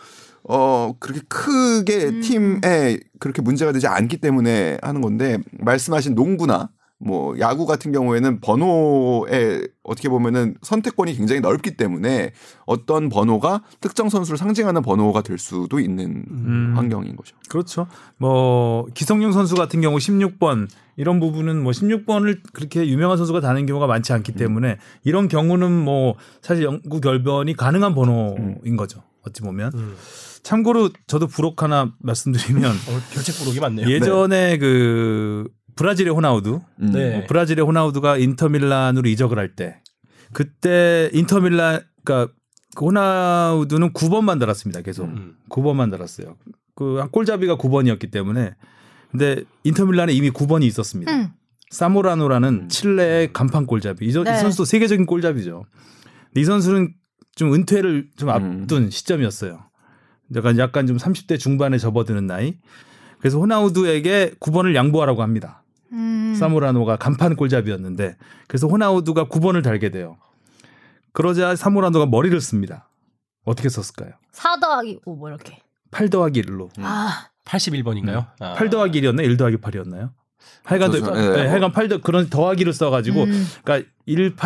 어 0.49 0.95
그렇게 1.01 1.21
크게 1.29 2.05
음. 2.07 2.21
팀에 2.21 2.99
그렇게 3.19 3.43
문제가 3.43 3.73
되지 3.73 3.89
않기 3.89 4.19
때문에 4.19 4.79
하는 4.81 5.01
건데 5.01 5.39
말씀하신 5.59 6.15
농구나 6.15 6.71
뭐 7.03 7.39
야구 7.39 7.65
같은 7.65 7.93
경우에는 7.93 8.41
번호에 8.41 9.63
어떻게 9.83 10.11
보면은 10.11 10.55
선택권이 10.61 11.15
굉장히 11.15 11.41
넓기 11.41 11.77
때문에 11.77 12.33
어떤 12.67 13.09
번호가 13.09 13.63
특정 13.81 14.11
선수를 14.11 14.37
상징하는 14.37 14.83
번호가 14.83 15.23
될 15.23 15.39
수도 15.39 15.81
있는 15.81 16.25
음. 16.31 16.75
환경인 16.77 17.17
거죠. 17.17 17.35
그렇죠. 17.49 17.87
뭐 18.19 18.87
기성용 18.93 19.33
선수 19.33 19.55
같은 19.55 19.81
경우 19.81 19.97
16번 19.97 20.69
이런 20.97 21.21
부분은 21.21 21.63
뭐 21.63 21.73
16번을 21.73 22.41
그렇게 22.53 22.87
유명한 22.87 23.17
선수가 23.17 23.41
다는 23.41 23.65
경우가 23.65 23.87
많지 23.87 24.13
않기 24.13 24.33
때문에 24.33 24.77
이런 25.03 25.29
경우는 25.29 25.73
뭐 25.73 26.17
사실 26.43 26.65
영구 26.65 27.01
결변이 27.01 27.57
가능한 27.57 27.95
번호인 27.95 28.77
거죠. 28.77 29.03
어찌 29.23 29.41
보면. 29.41 29.73
음. 29.75 29.97
참고로 30.43 30.91
저도 31.07 31.27
부록 31.27 31.63
하나 31.63 31.93
말씀드리면 32.01 32.63
오늘 32.89 33.01
결책 33.13 33.37
부록이 33.37 33.61
많네요. 33.61 33.89
예전에 33.89 34.59
그 34.59 35.47
브라질의 35.77 36.13
호나우두 36.15 36.61
음. 36.81 36.91
네. 36.93 37.19
뭐 37.19 37.27
브라질의 37.27 37.65
호나우두가 37.65 38.17
인터밀란으로 38.19 39.09
이적을 39.09 39.39
할 39.39 39.55
때 39.55 39.81
그때 40.33 41.11
인터밀란 41.13 41.81
그러니까 42.05 42.33
그 42.77 42.85
호나우두는 42.87 43.93
9번만 43.93 44.39
달았습니다. 44.39 44.81
계속 44.83 45.05
음. 45.07 45.35
9번만 45.49 45.91
달았어요. 45.91 46.37
그 46.77 47.05
골잡이가 47.11 47.57
9번이었기 47.57 48.11
때문에 48.13 48.55
근데 49.11 49.43
인터밀란에 49.65 50.13
이미 50.13 50.31
9번이 50.31 50.63
있었습니다. 50.65 51.13
음. 51.13 51.29
사모라노라는 51.71 52.69
칠레의 52.69 53.33
간판 53.33 53.67
골잡이. 53.67 54.07
이, 54.07 54.13
저- 54.13 54.21
이 54.23 54.25
네. 54.25 54.37
선수도 54.39 54.65
세계적인 54.65 55.07
골잡이죠. 55.07 55.65
근데 56.29 56.41
이 56.41 56.45
선수는 56.45 56.95
좀 57.37 57.53
은퇴를 57.55 58.09
좀 58.17 58.29
앞둔 58.29 58.91
시점이었어요. 58.91 59.59
약간 60.37 60.59
약간 60.59 60.87
좀 60.87 60.97
30대 60.97 61.39
중반에 61.39 61.79
접어드는 61.79 62.27
나이. 62.27 62.57
그래서 63.21 63.39
호나우두에게 63.39 64.35
9번을 64.41 64.75
양보하라고 64.75 65.23
합니다. 65.23 65.63
음. 65.93 66.35
사모라노가 66.39 66.97
간판 66.97 67.37
골잡이였는데 67.37 68.17
그래서 68.49 68.67
호나우두가 68.67 69.27
9번을 69.27 69.63
달게 69.63 69.91
돼요. 69.91 70.17
그러자 71.13 71.57
사모라노가 71.57 72.07
머리를 72.07 72.41
씁니다. 72.41 72.89
어떻게 73.45 73.69
썼을까요? 73.69 74.13
4 74.33 74.59
더하기 74.61 75.01
5 75.05 75.17
뭐 75.17 75.29
이렇게. 75.29 75.59
8 75.91 76.09
더하기 76.09 76.43
1로. 76.43 76.71
아, 76.79 77.29
81번인가요? 77.45 78.27
아. 78.39 78.53
8 78.55 78.71
더하기 78.71 79.01
1이었나? 79.03 79.25
1 79.25 79.37
더하기 79.37 79.57
8이었나요? 79.57 80.11
하여간. 80.65 80.93
네, 80.93 81.01
네. 81.01 81.47
하여간 81.49 81.73
8 81.73 81.89
더, 81.89 81.99
그런 82.01 82.31
더하기를 82.31 82.73
써가지고, 82.73 83.25
음. 83.25 83.47
그러니까 83.65 83.91
1, 84.07 84.37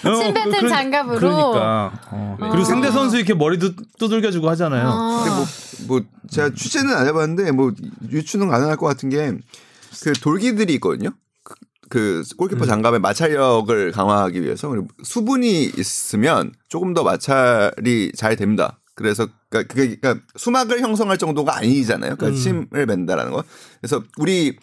어, 0.04 0.14
침 0.22 0.34
뱉은 0.34 0.50
그러- 0.52 0.68
장갑으로. 0.68 1.18
그러니까. 1.18 1.92
어. 2.10 2.36
그리고 2.50 2.64
상대 2.64 2.90
선수 2.90 3.16
이렇게 3.16 3.34
머리도 3.34 3.72
두들겨주고 3.98 4.48
하잖아요. 4.50 4.88
어. 4.88 5.22
근데 5.24 5.30
뭐, 5.36 5.46
뭐 6.00 6.06
제가 6.30 6.50
취재는 6.54 6.94
안 6.94 7.06
해봤는데 7.06 7.52
뭐 7.52 7.72
유추는 8.10 8.48
가능할 8.48 8.76
것 8.76 8.86
같은 8.86 9.08
게 9.08 9.36
그 10.02 10.12
돌기들이 10.12 10.74
있거든요. 10.74 11.10
그, 11.42 11.54
그 11.88 12.22
골키퍼 12.36 12.66
장갑의 12.66 13.00
마찰력을 13.00 13.90
강화하기 13.92 14.42
위해서 14.42 14.68
그리고 14.68 14.86
수분이 15.02 15.64
있으면 15.76 16.52
조금 16.68 16.92
더 16.94 17.02
마찰이 17.02 18.12
잘 18.14 18.36
됩니다. 18.36 18.78
그래서 18.94 19.26
그러니까 19.48 19.72
그게 19.74 19.96
그러니까 19.96 20.24
수막을 20.36 20.80
형성할 20.80 21.16
정도가 21.18 21.56
아니잖아요. 21.56 22.16
그러니까 22.16 22.38
침을 22.40 22.66
뱉는다라는 22.86 23.32
거. 23.32 23.42
그래서 23.80 24.02
우리 24.18 24.56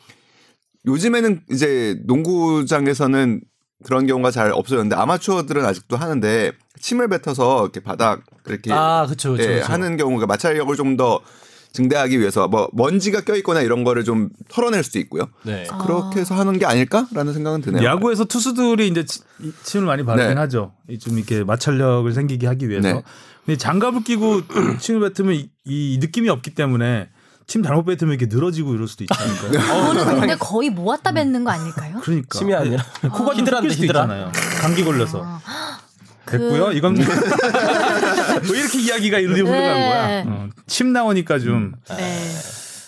요즘에는 0.88 1.42
이제 1.52 2.00
농구장에서는 2.06 3.42
그런 3.84 4.08
경우가 4.08 4.32
잘 4.32 4.52
없어졌는데 4.52 4.96
아마추어들은 4.96 5.66
아직도 5.66 5.98
하는데 5.98 6.52
침을 6.80 7.08
뱉어서 7.10 7.64
이렇게 7.64 7.80
바닥 7.82 8.24
이렇게 8.48 8.72
아, 8.74 9.06
그쵸, 9.08 9.34
그쵸, 9.34 9.44
예, 9.52 9.60
그쵸. 9.60 9.72
하는 9.72 9.98
경우가 9.98 10.26
마찰력을 10.26 10.76
좀 10.76 10.96
더 10.98 11.20
증대하기 11.74 12.22
위해서 12.22 12.48
뭐 12.48 12.70
먼지가 12.72 13.20
껴있거나 13.26 13.60
이런 13.60 13.84
거를 13.84 14.06
좀 14.06 14.30
털어낼 14.48 14.82
수도 14.82 14.98
있고요. 15.00 15.28
네. 15.44 15.68
그렇게 15.82 16.22
해서 16.22 16.34
하는 16.34 16.58
게 16.58 16.66
아닐까라는 16.66 17.34
생각은 17.34 17.60
드네요. 17.60 17.84
야구에서 17.84 18.24
투수들이 18.24 18.88
이제 18.88 19.04
치- 19.04 19.20
침을 19.64 19.86
많이 19.86 20.06
바르긴 20.06 20.36
네. 20.36 20.40
하죠. 20.40 20.72
이좀 20.90 21.18
이렇게 21.18 21.44
마찰력을 21.44 22.10
생기게 22.14 22.48
하기 22.48 22.70
위해서. 22.70 22.88
네. 22.94 23.04
근데 23.46 23.58
장갑을 23.58 24.04
끼고 24.06 24.44
침을 24.80 25.12
뱉으면 25.12 25.36
이, 25.36 25.50
이 25.66 25.98
느낌이 26.00 26.30
없기 26.30 26.56
때문에 26.56 27.10
침 27.48 27.62
잘못 27.64 27.84
뱉으면 27.86 28.16
이렇게 28.16 28.26
늘어지고 28.34 28.74
이럴 28.74 28.88
수도 28.88 29.04
있다니까요. 29.04 29.52
그거는 29.52 30.20
근데 30.22 30.36
거의 30.36 30.70
모았다 30.70 31.12
뱉는 31.12 31.44
거 31.44 31.52
아닐까요? 31.52 32.00
그러니까 32.02 32.40
침이 32.40 32.54
아니라 32.56 32.84
코가 33.04 33.34
좀 33.34 33.42
히드라인데, 33.42 33.74
히드라. 33.76 34.02
있잖아요. 34.04 34.32
감기 34.62 34.84
걸려서. 34.84 35.22
아. 35.24 35.40
됐고요. 36.26 36.72
이건 36.72 36.96
뭐왜 38.48 38.60
이렇게 38.60 38.80
이야기가 38.82 39.20
이리로 39.20 39.36
흘러간 39.48 39.54
네. 39.76 39.90
거야? 39.90 40.24
어, 40.26 40.50
침 40.66 40.92
나오니까 40.92 41.38
좀 41.38 41.74
네. 41.90 42.32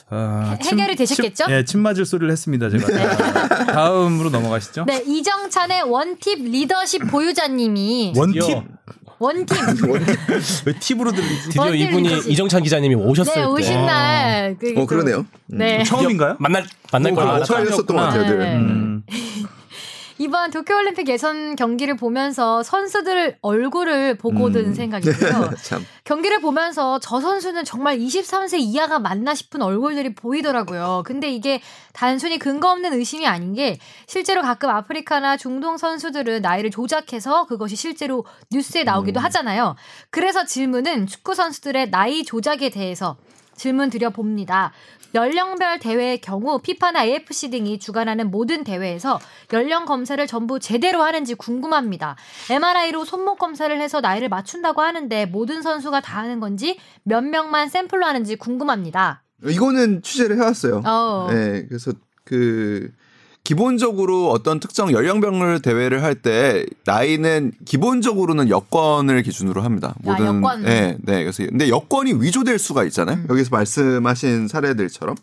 아, 0.10 0.58
해- 0.64 0.70
해결이 0.70 0.96
되셨겠죠? 0.96 1.46
침, 1.46 1.54
예, 1.54 1.64
침 1.66 1.82
맞을 1.82 2.06
소리를 2.06 2.32
했습니다 2.32 2.70
제가. 2.72 3.66
다음으로 3.74 4.32
넘어가시죠. 4.32 4.86
네, 4.86 5.04
이정찬의 5.06 5.84
원팁 5.84 6.46
리더십 6.46 7.12
보유자님이 7.12 8.14
원팁 8.16 8.42
원팁 9.20 9.58
왜 10.66 10.74
팁으로 10.80 11.12
들리지? 11.12 11.44
드디어 11.50 11.74
이분이 11.74 12.08
리더십. 12.10 12.32
이정찬 12.32 12.64
기자님이 12.64 12.96
오셨을 12.96 13.34
네 13.34 13.42
때 13.42 13.46
오신 13.48 13.86
날. 13.86 14.58
그, 14.60 14.74
어 14.78 14.86
그러네요. 14.86 15.26
네. 15.48 15.84
처음인가요? 15.84 16.36
만날 16.40 16.66
만날 16.92 17.12
어, 17.14 17.16
걸 17.16 17.28
어, 17.28 17.44
처음이었었던 17.44 17.88
것 17.98 18.04
같아요. 18.04 18.26
늘. 18.28 18.38
네. 18.40 18.56
음. 18.58 19.04
이번 20.20 20.52
도쿄올림픽 20.52 21.08
예선 21.10 21.56
경기를 21.56 21.96
보면서 21.96 22.64
선수들 22.64 23.38
얼굴을 23.42 24.18
보고 24.18 24.52
든 24.52 24.74
생각이고요. 24.74 25.52
참. 25.62 25.86
경기를 26.04 26.42
보면서 26.42 27.00
저 27.00 27.20
선수는 27.20 27.66
정말 27.66 27.98
23세 28.00 28.60
이하가 28.60 29.00
맞나 29.00 29.36
싶은 29.36 29.62
얼굴들이 29.62 30.16
보이더라고요. 30.16 31.04
근데 31.06 31.30
이게 31.30 31.62
단순히 31.94 32.40
근거 32.40 32.72
없는 32.72 32.94
의심이 32.94 33.28
아닌 33.28 33.54
게 33.54 33.78
실제로 34.08 34.42
가끔 34.42 34.70
아프리카나 34.70 35.38
중동 35.38 35.78
선수들은 35.78 36.42
나이를 36.42 36.72
조작해서 36.72 37.46
그것이 37.46 37.76
실제로 37.76 38.26
뉴스에 38.52 38.84
나오기도 38.84 39.20
하잖아요. 39.20 39.76
그래서 40.10 40.46
질문은 40.46 41.08
축구 41.08 41.36
선수들의 41.36 41.92
나이 41.92 42.24
조작에 42.24 42.70
대해서 42.70 43.18
질문 43.58 43.90
드려 43.90 44.12
봅니다. 44.12 44.72
연령별 45.14 45.80
대회의 45.80 46.20
경우 46.20 46.60
피파나 46.60 47.06
AFC 47.06 47.50
등이 47.50 47.80
주관하는 47.80 48.32
모든 48.32 48.64
대회에서 48.64 49.20
연령 49.54 49.86
검사를 49.86 50.26
전부 50.28 50.60
제대로 50.60 51.04
하는지 51.04 51.36
궁금합니다. 51.36 52.16
MRI로 52.50 53.06
손목 53.06 53.40
검사를 53.40 53.76
해서 53.80 54.02
나이를 54.02 54.30
맞춘다고 54.30 54.82
하는데 54.82 55.26
모든 55.26 55.62
선수가 55.62 56.02
다 56.02 56.20
하는 56.20 56.40
건지 56.40 56.78
몇 57.04 57.24
명만 57.24 57.70
샘플로 57.70 58.06
하는지 58.06 58.36
궁금합니다. 58.36 59.24
이거는 59.46 60.02
취재를 60.02 60.38
해왔어요. 60.38 60.82
어. 60.86 61.28
네, 61.32 61.66
그래서 61.68 61.92
그 62.24 62.92
기본적으로 63.48 64.30
어떤 64.30 64.60
특정 64.60 64.92
연령별 64.92 65.62
대회를 65.62 66.04
할 66.04 66.16
때 66.16 66.66
나이는 66.84 67.54
기본적으로는 67.64 68.50
여권을 68.50 69.22
기준으로 69.22 69.62
합니다. 69.62 69.96
아, 70.06 70.18
여권. 70.20 70.64
네, 70.64 70.98
네. 71.00 71.24
그래서 71.24 71.46
근데 71.46 71.70
여권이 71.70 72.16
위조될 72.16 72.60
수가 72.60 72.84
있잖아요. 72.86 73.18
음. 73.18 73.28
여기서 73.30 73.50
말씀하신 73.52 74.50
사례들처럼 74.50 75.16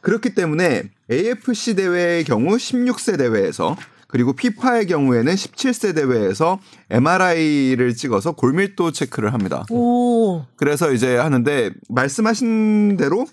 그렇기 0.00 0.34
때문에 0.34 0.84
AFC 1.08 1.76
대회의 1.76 2.24
경우 2.24 2.56
16세 2.56 3.18
대회에서 3.18 3.76
그리고 4.08 4.32
피파의 4.32 4.86
경우에는 4.86 5.32
17세 5.32 5.94
대회에서 5.94 6.58
MRI를 6.90 7.94
찍어서 7.94 8.32
골밀도 8.32 8.90
체크를 8.90 9.32
합니다. 9.34 9.64
오. 9.70 10.42
그래서 10.56 10.90
이제 10.92 11.16
하는데 11.16 11.70
말씀하신 11.88 12.96
대로 12.96 13.26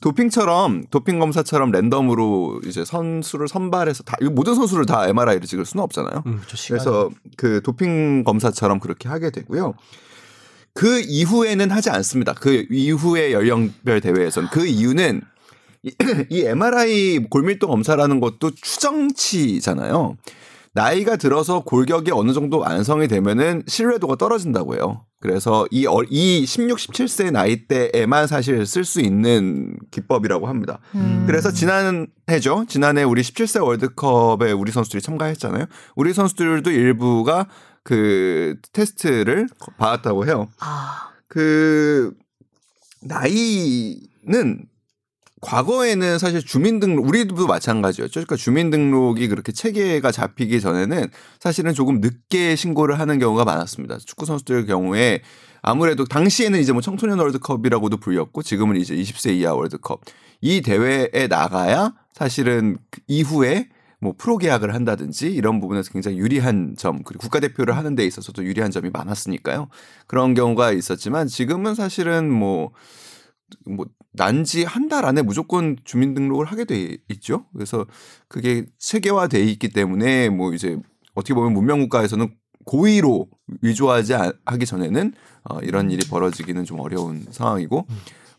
도핑처럼 0.00 0.84
도핑 0.90 1.18
검사처럼 1.18 1.70
랜덤으로 1.72 2.60
이제 2.66 2.84
선수를 2.84 3.48
선발해서 3.48 4.02
다 4.04 4.16
모든 4.32 4.54
선수를 4.54 4.86
다 4.86 5.08
MRI를 5.08 5.46
찍을 5.46 5.64
수는 5.64 5.82
없잖아요. 5.84 6.22
음, 6.26 6.40
저 6.46 6.56
시간이- 6.56 6.68
그래서 6.68 7.10
그 7.36 7.60
도핑 7.62 8.24
검사처럼 8.24 8.78
그렇게 8.80 9.08
하게 9.08 9.30
되고요. 9.30 9.74
그 10.74 11.00
이후에는 11.00 11.70
하지 11.70 11.88
않습니다. 11.90 12.34
그 12.34 12.66
이후의 12.70 13.32
연령별 13.32 14.00
대회에선 14.02 14.48
그 14.52 14.66
이유는 14.66 15.22
이, 15.82 15.94
이 16.30 16.42
MRI 16.42 17.26
골밀도 17.30 17.66
검사라는 17.68 18.20
것도 18.20 18.50
추정치잖아요. 18.50 20.16
나이가 20.76 21.16
들어서 21.16 21.60
골격이 21.60 22.10
어느 22.12 22.34
정도 22.34 22.58
완성이 22.58 23.08
되면은 23.08 23.62
신뢰도가 23.66 24.16
떨어진다고 24.16 24.74
해요. 24.74 25.06
그래서 25.20 25.66
이, 25.70 25.86
어, 25.86 26.02
이 26.10 26.44
16, 26.44 26.76
17세 26.76 27.32
나이 27.32 27.66
때에만 27.66 28.26
사실 28.26 28.66
쓸 28.66 28.84
수 28.84 29.00
있는 29.00 29.78
기법이라고 29.90 30.46
합니다. 30.46 30.78
음. 30.94 31.24
그래서 31.26 31.50
지난해죠. 31.50 32.66
지난해 32.68 33.04
우리 33.04 33.22
17세 33.22 33.64
월드컵에 33.64 34.52
우리 34.52 34.70
선수들이 34.70 35.00
참가했잖아요. 35.00 35.64
우리 35.94 36.12
선수들도 36.12 36.70
일부가 36.70 37.48
그 37.82 38.56
테스트를 38.74 39.48
받았다고 39.78 40.26
해요. 40.26 40.46
아. 40.60 41.08
그 41.26 42.12
나이는 43.00 44.66
과거에는 45.42 46.18
사실 46.18 46.44
주민등록 46.44 47.06
우리도 47.06 47.46
마찬가지였죠. 47.46 48.12
그러니까 48.12 48.36
주민등록이 48.36 49.28
그렇게 49.28 49.52
체계가 49.52 50.10
잡히기 50.10 50.60
전에는 50.60 51.08
사실은 51.38 51.74
조금 51.74 52.00
늦게 52.00 52.56
신고를 52.56 52.98
하는 52.98 53.18
경우가 53.18 53.44
많았습니다. 53.44 53.98
축구 53.98 54.24
선수들 54.24 54.66
경우에 54.66 55.20
아무래도 55.62 56.04
당시에는 56.04 56.58
이제 56.60 56.72
뭐 56.72 56.80
청소년 56.80 57.18
월드컵이라고도 57.18 57.98
불렸고 57.98 58.42
지금은 58.42 58.76
이제 58.76 58.94
20세 58.94 59.34
이하 59.34 59.54
월드컵 59.54 60.00
이 60.40 60.62
대회에 60.62 61.26
나가야 61.28 61.92
사실은 62.12 62.78
그 62.90 63.00
이후에 63.06 63.68
뭐 64.00 64.14
프로 64.16 64.38
계약을 64.38 64.74
한다든지 64.74 65.32
이런 65.32 65.60
부분에서 65.60 65.90
굉장히 65.90 66.18
유리한 66.18 66.76
점 66.78 67.02
그리고 67.02 67.22
국가대표를 67.22 67.76
하는 67.76 67.94
데 67.94 68.06
있어서도 68.06 68.44
유리한 68.44 68.70
점이 68.70 68.90
많았으니까요. 68.90 69.68
그런 70.06 70.34
경우가 70.34 70.72
있었지만 70.72 71.26
지금은 71.26 71.74
사실은 71.74 72.30
뭐뭐 72.30 73.86
난지 74.16 74.64
한 74.64 74.88
달 74.88 75.04
안에 75.04 75.22
무조건 75.22 75.76
주민등록을 75.84 76.46
하게 76.46 76.64
돼 76.64 76.96
있죠. 77.08 77.46
그래서 77.52 77.86
그게 78.28 78.66
체계화돼 78.78 79.42
있기 79.44 79.68
때문에 79.70 80.28
뭐 80.28 80.52
이제 80.54 80.78
어떻게 81.14 81.34
보면 81.34 81.52
문명 81.52 81.80
국가에서는 81.80 82.32
고의로 82.64 83.28
위조하지 83.62 84.14
아- 84.14 84.32
하기 84.44 84.66
전에는 84.66 85.12
어, 85.44 85.58
이런 85.62 85.90
일이 85.90 86.06
벌어지기는 86.08 86.64
좀 86.64 86.80
어려운 86.80 87.24
상황이고 87.30 87.86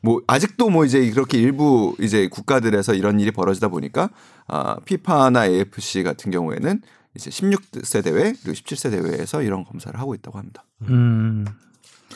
뭐 0.02 0.22
아직도 0.28 0.70
뭐 0.70 0.86
이제 0.86 1.10
그렇게 1.12 1.38
일부 1.40 1.96
이제 2.00 2.28
국가들에서 2.28 2.94
이런 2.94 3.20
일이 3.20 3.32
벌어지다 3.32 3.68
보니까 3.70 4.10
아 4.48 4.78
피파나 4.86 5.48
AFC 5.48 6.04
같은 6.04 6.32
경우에는 6.32 6.82
이제 7.16 7.30
16세 7.30 8.04
대회 8.04 8.34
그리고 8.44 8.52
17세 8.52 8.92
대회에서 8.92 9.42
이런 9.42 9.64
검사를 9.64 9.98
하고 10.00 10.14
있다고 10.14 10.38
합니다. 10.38 10.64
음. 10.84 11.46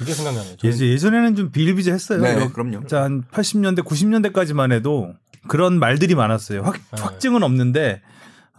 그게 0.01 0.13
생각나네요. 0.13 0.57
저는 0.57 0.73
예전, 0.73 0.87
예전에는 0.87 1.35
좀 1.35 1.51
비일비재했어요. 1.51 2.21
네, 2.21 2.31
이거 2.37 2.51
그럼요. 2.51 2.79
진짜 2.79 3.03
한 3.03 3.23
80년대, 3.31 3.83
90년대까지만 3.85 4.71
해도 4.71 5.13
그런 5.47 5.79
말들이 5.79 6.15
많았어요. 6.15 6.63
확, 6.63 6.73
네. 6.73 7.01
확증은 7.01 7.43
없는데 7.43 8.01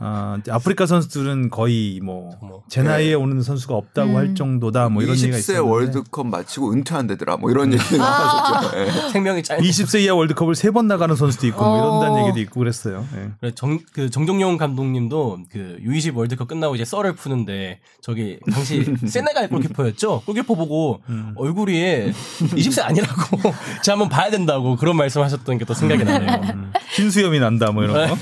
어, 0.05 0.37
이제 0.41 0.51
아프리카 0.51 0.87
선수들은 0.87 1.51
거의 1.51 2.01
뭐 2.03 2.31
뭐. 2.43 2.63
제 2.69 2.83
나이에 2.83 3.15
오는 3.15 3.41
선수가 3.43 3.75
없다고 3.75 4.11
음. 4.13 4.17
할 4.17 4.35
정도다 4.35 4.89
뭐 4.89 5.03
이런 5.03 5.15
얘기가 5.17 5.37
20세 5.37 5.39
있었는데 5.41 5.69
월드컵 5.71 6.27
마치고 6.27 6.73
은퇴한대더라. 6.73 7.37
뭐 7.37 7.51
이런 7.51 7.73
얘기 7.73 7.97
나왔었죠. 7.97 8.79
예. 8.79 9.11
생명이 9.13 9.43
짧. 9.43 9.59
20세 9.59 10.01
이하 10.03 10.15
월드컵을 10.15 10.55
세 10.55 10.73
번 10.73 10.87
나가는 10.89 11.15
선수도 11.15 11.47
있고 11.49 11.63
뭐 11.63 11.77
이런다는 11.79 12.15
어. 12.17 12.21
얘기도 12.27 12.41
있고 12.41 12.61
그랬어요. 12.61 13.07
예. 13.17 13.31
그래, 13.41 13.53
정, 13.55 13.79
그 13.93 14.09
정종용 14.11 14.57
감독님도 14.57 15.41
그 15.53 15.79
U20 15.87 16.17
월드컵 16.17 16.49
끝나고 16.49 16.75
이제 16.75 16.85
썰을 16.85 17.15
푸는데 17.15 17.81
저기 18.01 18.39
당시 18.51 18.85
세네갈 19.07 19.49
골키퍼였죠. 19.51 20.23
골키퍼 20.27 20.55
보고 20.55 21.01
음. 21.11 21.35
얼굴이 21.37 22.11
20세 22.13 22.83
아니라고 22.85 23.39
제가 23.85 23.93
한번 23.99 24.09
봐야 24.09 24.31
된다고 24.31 24.77
그런 24.77 24.97
말씀하셨던 24.97 25.59
게 25.59 25.63
또 25.65 25.75
생각이 25.75 26.03
나네요. 26.03 26.41
음. 26.55 26.73
흰수염이 26.97 27.39
난다 27.39 27.71
뭐 27.71 27.85
이런 27.85 28.09
거. 28.09 28.17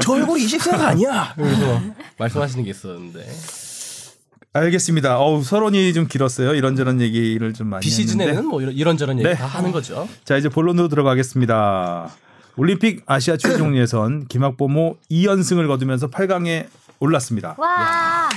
저 0.00 0.12
얼굴이 0.12 0.44
20세가 0.44 0.80
아니야. 0.90 1.32
그래서 1.36 1.80
말씀하시는 2.18 2.64
게 2.64 2.70
있었는데 2.70 3.26
알겠습니다. 4.52 5.18
어우 5.18 5.44
서론이 5.44 5.92
좀 5.94 6.06
길었어요. 6.08 6.54
이런저런 6.54 7.00
얘기를 7.00 7.52
좀 7.52 7.68
많이 7.68 7.82
비시즌에는. 7.82 8.46
뭐 8.46 8.60
이런, 8.60 8.74
이런저런 8.74 9.18
얘기 9.18 9.28
네. 9.28 9.34
다 9.34 9.46
하는 9.46 9.70
거죠. 9.70 10.08
자 10.24 10.36
이제 10.36 10.48
본론으로 10.48 10.88
들어가겠습니다. 10.88 12.10
올림픽 12.56 13.02
아시아 13.06 13.36
최종 13.36 13.76
예선 13.76 14.26
김학보모 14.26 14.96
2연승을 15.10 15.68
거두면서 15.68 16.10
8강에 16.10 16.66
올랐습니다. 16.98 17.54
와. 17.58 18.28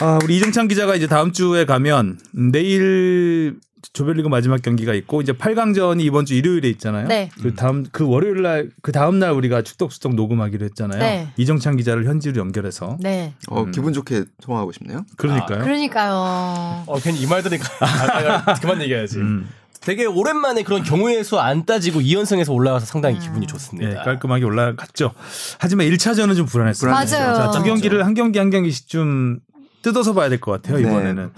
아, 0.00 0.18
우리 0.24 0.36
이정찬 0.38 0.68
기자가 0.68 0.96
이제 0.96 1.06
다음 1.06 1.32
주에 1.32 1.64
가면 1.64 2.18
음, 2.36 2.50
내일 2.50 3.56
조별리그 3.92 4.28
마지막 4.28 4.62
경기가 4.62 4.94
있고 4.94 5.22
이제 5.22 5.32
8강전이 5.32 6.02
이번 6.02 6.24
주 6.24 6.34
일요일에 6.34 6.68
있잖아요. 6.70 7.08
네. 7.08 7.30
그 7.42 7.54
다음 7.54 7.84
그 7.90 8.06
월요일 8.06 8.42
날 8.42 8.70
그 8.82 8.92
다음 8.92 9.18
날 9.18 9.32
우리가 9.32 9.62
축덕수덕 9.62 10.14
녹음하기로 10.14 10.64
했잖아요. 10.66 11.00
네. 11.00 11.28
이정찬 11.36 11.76
기자를 11.76 12.06
현지로 12.06 12.38
연결해서 12.40 12.96
네. 13.00 13.34
어, 13.48 13.64
기분 13.66 13.92
좋게 13.92 14.24
통화하고 14.42 14.72
싶네요. 14.72 15.04
그러니까요. 15.16 15.64
그러니까요. 15.64 16.84
어 16.86 16.98
괜히 17.02 17.20
이 17.20 17.26
말 17.26 17.42
들으니까 17.42 17.68
아, 17.80 18.42
아, 18.46 18.54
그만 18.54 18.80
얘기해야지. 18.82 19.18
음. 19.18 19.48
되게 19.80 20.04
오랜만에 20.06 20.62
그런 20.62 20.84
경우의 20.84 21.24
수 21.24 21.40
안 21.40 21.66
따지고 21.66 21.98
2연승에서 22.00 22.54
올라가서 22.54 22.86
상당히 22.86 23.18
기분이 23.18 23.48
좋습니다. 23.48 23.88
네, 23.88 23.94
깔끔하게 23.96 24.44
올라갔죠. 24.44 25.12
하지만 25.58 25.88
1차전은 25.88 26.36
좀 26.36 26.46
불안했어요. 26.46 26.92
맞아요. 26.92 27.06
자, 27.34 27.50
두 27.50 27.64
경기를 27.64 28.06
한 28.06 28.14
경기 28.14 28.38
한 28.38 28.50
경기씩 28.50 28.86
좀 28.88 29.40
뜯어서 29.82 30.12
봐야 30.14 30.28
될 30.28 30.38
것 30.38 30.52
같아요, 30.52 30.76
네. 30.76 30.82
이번에는. 30.88 31.30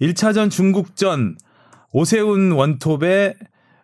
1차전 0.00 0.48
중국전 0.48 1.36
오세훈 1.92 2.52
원톱에 2.52 3.34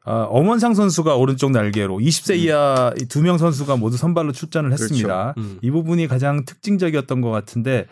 어, 0.07 0.27
엄원상 0.31 0.75
선수가 0.75 1.17
오른쪽 1.17 1.51
날개로 1.51 1.99
20세 1.99 2.37
이하 2.37 2.93
두명 3.09 3.38
선수가 3.38 3.77
모두 3.77 3.97
선발로 3.97 4.33
출전을 4.33 4.71
했습니다. 4.73 5.35
음. 5.38 5.59
이 5.62 5.71
부분이 5.71 6.09
가장 6.09 6.45
특징적이었던 6.45 7.23
것 7.23 7.31
같은데 7.31 7.87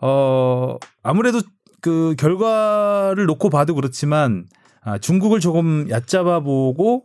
어 0.00 0.76
아무래도 1.02 1.42
그 1.82 2.14
결과를 2.16 3.26
놓고 3.26 3.50
봐도 3.50 3.74
그렇지만 3.74 4.46
아, 4.82 4.98
중국을 4.98 5.40
조금 5.40 5.88
얕잡아 5.90 6.40
보고 6.40 7.04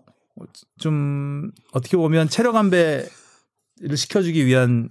좀 0.79 1.51
어떻게 1.73 1.97
보면 1.97 2.29
체력 2.29 2.55
안배를 2.55 3.07
시켜주기 3.95 4.45
위한 4.45 4.89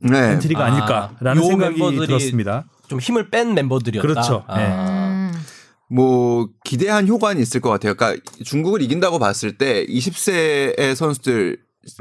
네. 0.00 0.32
엔트리가 0.32 0.64
아, 0.64 0.66
아닐까라는 0.66 1.42
요 1.42 1.46
생각이 1.46 1.78
멤버들이 1.78 2.06
들었습니다. 2.06 2.66
좀 2.88 3.00
힘을 3.00 3.30
뺀 3.30 3.54
멤버들이었다. 3.54 4.06
그렇죠. 4.06 4.44
아. 4.46 4.58
네. 4.58 4.91
음. 5.92 5.94
뭐 5.94 6.48
기대한 6.64 7.06
효과는 7.06 7.40
있을 7.40 7.60
것 7.60 7.70
같아요. 7.70 7.94
그러니까 7.94 8.22
중국을 8.44 8.82
이긴다고 8.82 9.18
봤을 9.18 9.58
때 9.58 9.86
20세의 9.86 10.94
선수들이 10.94 11.58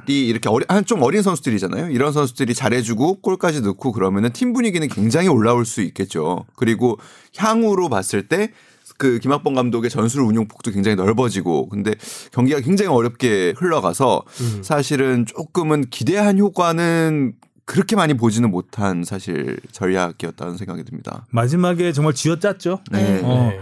이렇게 0.08 0.49
어리, 0.49 0.65
한좀 0.67 1.01
어린 1.01 1.21
선수들이잖아요. 1.21 1.89
이런 1.91 2.13
선수들이 2.13 2.54
잘해주고 2.56 3.21
골까지 3.21 3.62
넣고 3.62 3.91
그러면은 3.91 4.32
팀 4.32 4.54
분위기는 4.54 4.88
굉장히 4.88 5.27
올라올 5.27 5.65
수 5.65 5.82
있겠죠. 5.82 6.45
그리고 6.56 6.97
향후로 7.38 7.89
봤을 7.89 8.27
때그 8.27 9.19
김학범 9.19 9.54
감독의 9.56 9.89
전술 9.89 10.21
운용 10.21 10.47
폭도 10.47 10.71
굉장히 10.71 10.95
넓어지고 10.95 11.67
근데 11.69 11.93
경기가 12.32 12.62
굉장히 12.62 12.89
어렵게 12.89 13.56
흘러가서 13.58 14.23
음. 14.39 14.63
사실은 14.63 15.25
조금은 15.25 15.89
기대한 15.89 16.39
효과는 16.39 17.34
그렇게 17.71 17.95
많이 17.95 18.13
보지는 18.15 18.51
못한 18.51 19.04
사실 19.06 19.58
전략이었다는 19.71 20.58
생각이 20.58 20.84
듭니다. 20.84 21.25
마지막에 21.30 21.93
정말 21.93 22.13
쥐어짰죠. 22.13 22.82
네. 22.91 23.21
어, 23.23 23.49
네. 23.49 23.60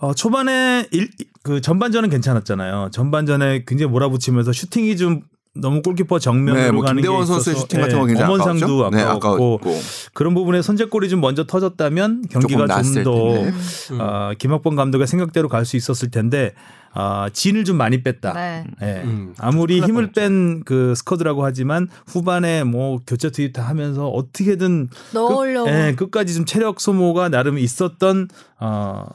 어, 0.00 0.14
초반에 0.14 0.86
일, 0.92 1.10
그 1.42 1.60
전반전은 1.60 2.08
괜찮았잖아요. 2.10 2.90
전반전에 2.92 3.64
굉장히 3.66 3.90
몰아붙이면서 3.90 4.52
슈팅이 4.52 4.96
좀 4.96 5.22
너무 5.56 5.82
골키퍼 5.82 6.20
정면으로 6.20 6.62
네, 6.62 6.70
뭐 6.70 6.82
가는 6.82 6.96
게 6.96 7.08
김대원 7.08 7.26
선수의 7.26 7.56
슈팅 7.56 7.80
같은 7.80 7.98
거 7.98 8.06
굉장히 8.06 8.32
엄원상도 8.32 8.84
아까웠죠? 8.86 8.96
네, 8.96 9.02
아까웠고 9.02 9.58
아까웠고. 9.60 9.80
그런 10.14 10.34
부분에 10.34 10.62
선제골이 10.62 11.08
좀 11.08 11.20
먼저 11.20 11.44
터졌다면 11.46 12.26
경기가 12.30 12.66
조금 12.66 12.82
좀 12.84 12.92
낫을 12.94 13.02
더 13.04 13.32
텐데. 13.34 13.52
음. 13.92 13.98
어, 14.00 14.30
김학범 14.38 14.76
감독의 14.76 15.06
생각대로 15.08 15.48
갈 15.48 15.64
수 15.64 15.76
있었을 15.76 16.10
텐데 16.12 16.52
어, 16.94 17.26
진을 17.32 17.64
좀 17.64 17.76
많이 17.76 18.02
뺐다. 18.04 18.34
네. 18.34 18.64
예. 18.82 19.02
음, 19.04 19.34
아무리 19.38 19.80
힘을 19.80 20.12
뺀 20.12 20.62
그 20.64 20.94
스쿼드라고 20.94 21.44
하지만 21.44 21.88
후반에 22.06 22.62
뭐 22.62 23.00
교체 23.04 23.30
투입 23.30 23.52
다 23.52 23.62
하면서 23.62 24.06
어떻게든 24.08 24.88
넣으려고. 25.12 25.66
끝, 25.68 25.72
예, 25.72 25.94
끝까지 25.96 26.34
좀 26.34 26.44
체력 26.44 26.80
소모가 26.80 27.30
나름 27.30 27.58
있었던 27.58 28.28
어, 28.60 29.06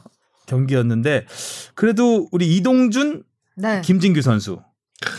경기였는데 0.58 1.26
그래도 1.74 2.28
우리 2.32 2.56
이동준, 2.56 3.22
네. 3.56 3.80
김진규 3.84 4.22
선수 4.22 4.60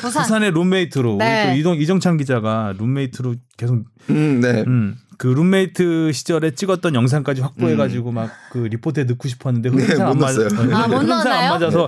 부산. 0.02 0.24
부산의 0.24 0.52
룸메이트로 0.52 1.18
네. 1.20 1.44
우리 1.52 1.52
또 1.54 1.60
이동 1.60 1.82
이정찬 1.82 2.18
기자가 2.18 2.74
룸메이트로 2.78 3.36
계속 3.58 3.84
음, 4.10 4.42
네. 4.42 4.64
음, 4.66 4.98
그 5.18 5.28
룸메이트 5.28 6.12
시절에 6.12 6.52
찍었던 6.56 6.96
영상까지 6.96 7.42
확보해가지고 7.42 8.12
막 8.12 8.35
그 8.35 8.58
리포트에 8.72 9.04
넣고 9.04 9.28
싶었는데 9.28 9.70
네, 9.70 9.76
흐름상 9.84 10.08
안못 10.08 10.18
맞아. 10.18 10.40
넣었어요. 10.40 10.76
아, 10.76 10.88
못 10.88 10.96
흐름상? 10.98 11.32
안 11.32 11.50
맞아서 11.60 11.88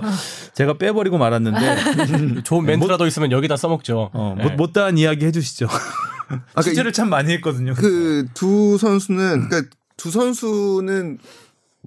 제가 0.54 0.78
빼버리고 0.78 1.18
말았는데 1.18 2.40
좋은 2.44 2.64
멘트라도 2.66 3.06
있으면 3.06 3.32
여기다 3.32 3.56
써먹죠. 3.56 4.10
어, 4.12 4.34
네. 4.38 4.44
못, 4.44 4.52
못다한 4.54 4.96
이야기 4.98 5.24
해주시죠. 5.26 5.66
아까 6.54 6.62
취재를 6.62 6.92
참 6.92 7.08
많이 7.10 7.32
했거든요. 7.34 7.74
그 7.74 8.26
두 8.34 8.76
선수는 8.78 9.48
그러니까 9.48 9.70
두 9.96 10.10
선수는 10.10 11.18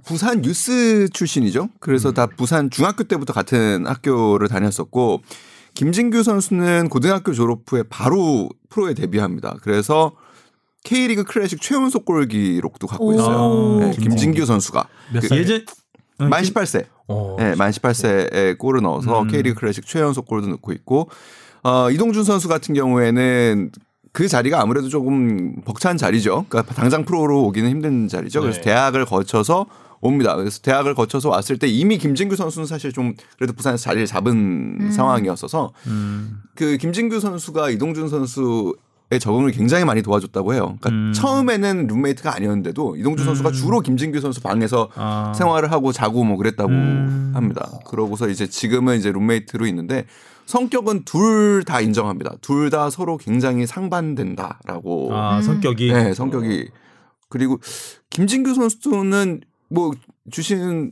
부산 0.05 0.43
유스 0.45 1.09
출신이죠. 1.13 1.69
그래서 1.79 2.11
다 2.11 2.27
부산 2.27 2.69
중학교 2.69 3.03
때부터 3.03 3.33
같은 3.33 3.85
학교를 3.87 4.47
다녔었고 4.47 5.21
김진규 5.73 6.23
선수는 6.23 6.89
고등학교 6.89 7.33
졸업 7.33 7.61
후에 7.67 7.83
바로 7.89 8.49
프로에 8.69 8.93
데뷔합니다. 8.93 9.55
그래서 9.61 10.13
K리그 10.83 11.23
클래식 11.23 11.61
최연소 11.61 11.99
골 11.99 12.27
기록도 12.27 12.87
갖고 12.87 13.07
오. 13.07 13.13
있어요. 13.13 13.79
네, 13.79 13.85
김진규. 13.91 14.09
김진규 14.09 14.45
선수가 14.45 14.87
몇그 15.13 15.27
살? 15.27 15.37
예전 15.39 15.65
어, 16.19 16.25
만 16.25 16.43
김- 16.43 16.53
18세. 16.53 16.85
어. 17.07 17.35
네, 17.37 17.55
만 17.55 17.71
18세에 17.71 18.57
골을 18.57 18.81
넣어서 18.81 19.21
음. 19.23 19.27
K리그 19.27 19.59
클래식 19.59 19.85
최연소 19.85 20.21
골도 20.23 20.47
넣고 20.47 20.71
있고 20.73 21.09
어, 21.63 21.91
이동준 21.91 22.23
선수 22.23 22.47
같은 22.47 22.73
경우에는 22.73 23.71
그 24.13 24.27
자리가 24.27 24.61
아무래도 24.61 24.89
조금 24.89 25.61
벅찬 25.63 25.95
자리죠. 25.97 26.45
그러니까 26.49 26.73
당장 26.73 27.05
프로로 27.05 27.43
오기는 27.43 27.69
힘든 27.69 28.07
자리죠. 28.09 28.41
그래서 28.41 28.57
네. 28.57 28.63
대학을 28.65 29.05
거쳐서 29.05 29.67
옵니다. 30.01 30.35
그래서 30.35 30.59
대학을 30.61 30.95
거쳐서 30.95 31.29
왔을 31.29 31.57
때 31.57 31.67
이미 31.67 31.97
김진규 31.97 32.35
선수는 32.35 32.65
사실 32.65 32.91
좀 32.91 33.13
그래도 33.37 33.53
부산에서 33.53 33.81
자리를 33.83 34.07
잡은 34.07 34.89
상황이었어서 34.91 35.71
음, 35.87 36.41
그 36.55 36.77
김진규 36.77 37.19
선수가 37.19 37.69
이동준 37.69 38.09
선수의 38.09 39.19
적응을 39.19 39.51
굉장히 39.51 39.85
많이 39.85 40.01
도와줬다고 40.01 40.53
해요. 40.53 40.77
그러니까 40.81 40.89
음. 40.89 41.13
처음에는 41.13 41.87
룸메이트가 41.87 42.35
아니었는데도 42.35 42.95
이동준 42.97 43.25
선수가 43.25 43.51
주로 43.51 43.79
김진규 43.81 44.19
선수 44.21 44.41
방에서 44.41 44.89
아. 44.95 45.33
생활을 45.35 45.71
하고 45.71 45.91
자고 45.91 46.23
뭐 46.23 46.37
그랬다고 46.37 46.69
음. 46.69 47.31
합니다. 47.35 47.69
그러고서 47.87 48.27
이제 48.27 48.47
지금은 48.47 48.97
이제 48.97 49.11
룸메이트로 49.11 49.65
있는데 49.67 50.05
성격은 50.47 51.05
둘 51.05 51.63
다 51.63 51.79
인정합니다. 51.79 52.35
둘 52.41 52.69
다 52.71 52.89
서로 52.89 53.17
굉장히 53.17 53.67
상반된다라고. 53.67 55.09
아 55.15 55.41
성격이 55.41 55.93
네, 55.93 56.13
성격이 56.13 56.69
그리고 57.29 57.59
김진규 58.09 58.53
선수는 58.55 59.41
뭐 59.71 59.91
주신 60.31 60.91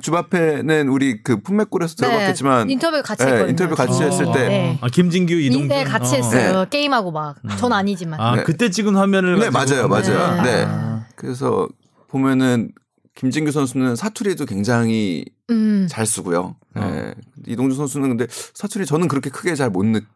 주바페는 0.00 0.88
우리 0.88 1.22
그 1.22 1.42
품맥골에서 1.42 1.96
들어봤겠지만 1.96 2.68
네. 2.68 2.72
인터뷰 2.72 3.02
같이 3.02 3.24
네, 3.24 3.30
했거든요. 3.32 3.50
인터뷰 3.50 3.74
같이 3.74 4.02
어. 4.02 4.06
했을 4.06 4.24
때 4.32 4.48
네. 4.48 4.78
아 4.80 4.88
김진규 4.88 5.34
이동준 5.34 5.68
네, 5.68 5.84
같이 5.84 6.14
어. 6.14 6.18
했어요. 6.18 6.66
게임하고 6.70 7.10
막. 7.10 7.36
전 7.58 7.72
아니지만. 7.72 8.18
아 8.20 8.36
네. 8.36 8.44
그때 8.44 8.70
찍은 8.70 8.96
화면을 8.96 9.38
네, 9.38 9.50
가지고 9.50 9.88
맞아요, 9.88 10.12
맞아요. 10.12 10.42
네. 10.42 10.50
네. 10.50 10.64
아. 10.66 11.06
그래서 11.16 11.68
보면은 12.08 12.72
김진규 13.16 13.50
선수는 13.50 13.96
사투리도 13.96 14.46
굉장히 14.46 15.26
음. 15.50 15.86
잘 15.90 16.06
쓰고요. 16.06 16.56
어. 16.76 16.80
네. 16.80 17.14
이동준 17.46 17.76
선수는 17.76 18.08
근데 18.08 18.26
사투리 18.54 18.86
저는 18.86 19.08
그렇게 19.08 19.28
크게 19.28 19.54
잘 19.54 19.68
못 19.68 19.84
느끼 19.84 20.06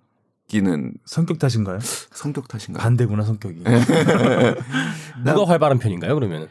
는 0.53 0.93
성격 1.05 1.41
탓인가요? 1.41 1.79
성격 2.13 2.47
탓인가요? 2.47 2.81
반대구나 2.81 3.25
성격이. 3.25 3.63
네. 3.65 3.81
누가 5.25 5.49
활발한 5.49 5.79
편인가요? 5.81 6.15
그러면 6.15 6.49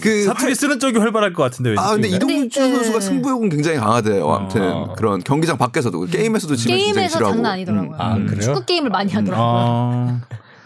그 0.00 0.24
사투리 0.24 0.54
쓰는 0.54 0.78
쪽이 0.78 0.98
활발할 0.98 1.32
것 1.32 1.42
같은데 1.42 1.70
왠지. 1.70 1.82
아 1.82 1.92
근데. 1.92 2.08
이동준 2.08 2.48
근데, 2.50 2.76
선수가 2.76 2.98
네. 3.00 3.04
승부욕은 3.04 3.48
굉장히 3.48 3.78
강하대요. 3.78 4.30
아무튼 4.30 4.62
어. 4.62 4.94
그런 4.96 5.20
경기장 5.24 5.58
밖에서도 5.58 6.06
게임에서도 6.06 6.54
지면 6.54 6.76
굉장히 6.76 6.92
게임에서 6.94 7.16
싫어하고 7.16 7.34
장난 7.36 7.52
아니더라고요. 7.52 7.90
음. 7.90 7.96
아, 7.98 8.14
그래요? 8.14 8.40
축구 8.40 8.64
게임을 8.66 8.90
많이 8.90 9.12
하더라고요. 9.12 9.46
아, 9.48 10.20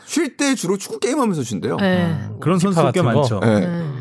쉴때 0.04 0.54
주로 0.54 0.76
축구 0.76 0.98
게임하면서 0.98 1.42
쉰대요. 1.42 1.76
네. 1.76 2.18
그런 2.40 2.58
선수 2.58 2.90
꽤? 2.92 3.00
많죠. 3.00 3.40
네. 3.40 3.93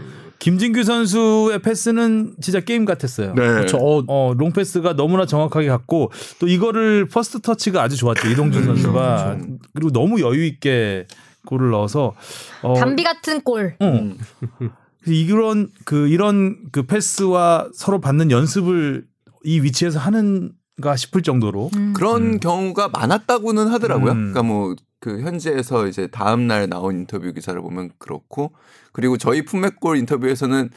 네. 0.43 0.51
김진규 0.51 0.83
선수의 0.83 1.59
패스는 1.59 2.35
진짜 2.41 2.59
게임 2.59 2.83
같았어요. 2.83 3.33
네. 3.33 3.41
그렇죠. 3.47 3.77
어, 3.77 4.03
어, 4.07 4.33
롱 4.33 4.51
패스가 4.51 4.95
너무나 4.95 5.25
정확하게 5.25 5.67
갔고 5.67 6.11
또 6.39 6.47
이거를 6.47 7.07
first 7.07 7.39
touch가 7.39 7.81
아주 7.81 7.95
좋았죠. 7.95 8.27
이동준 8.27 8.65
선수가 8.65 9.37
그리고 9.73 9.91
너무 9.91 10.21
여유 10.21 10.43
있게 10.45 11.07
골을 11.45 11.71
넣어서 11.71 12.13
어, 12.61 12.73
단비 12.75 13.03
같은 13.03 13.41
골. 13.41 13.75
어. 13.79 13.85
음. 13.85 14.17
그래서 15.01 15.13
이런 15.13 15.69
그 15.85 16.07
이런 16.09 16.57
그 16.71 16.83
패스와 16.83 17.69
서로 17.73 18.01
받는 18.01 18.31
연습을 18.31 19.05
이 19.45 19.59
위치에서 19.61 19.99
하는가 19.99 20.95
싶을 20.95 21.21
정도로 21.21 21.69
음. 21.75 21.93
그런 21.93 22.39
경우가 22.39 22.89
많았다고는 22.89 23.67
하더라고요. 23.67 24.11
음. 24.11 24.31
그러니까 24.31 24.43
뭐 24.43 24.75
그 25.03 25.19
현지에서 25.19 25.87
이제 25.87 26.07
다음 26.07 26.47
날 26.47 26.69
나온 26.69 26.95
인터뷰 26.99 27.33
기사를 27.33 27.61
보면 27.61 27.91
그렇고 27.97 28.53
그리고 28.93 29.17
저희 29.17 29.43
품맥골 29.43 29.97
인터뷰에서는 29.97 30.69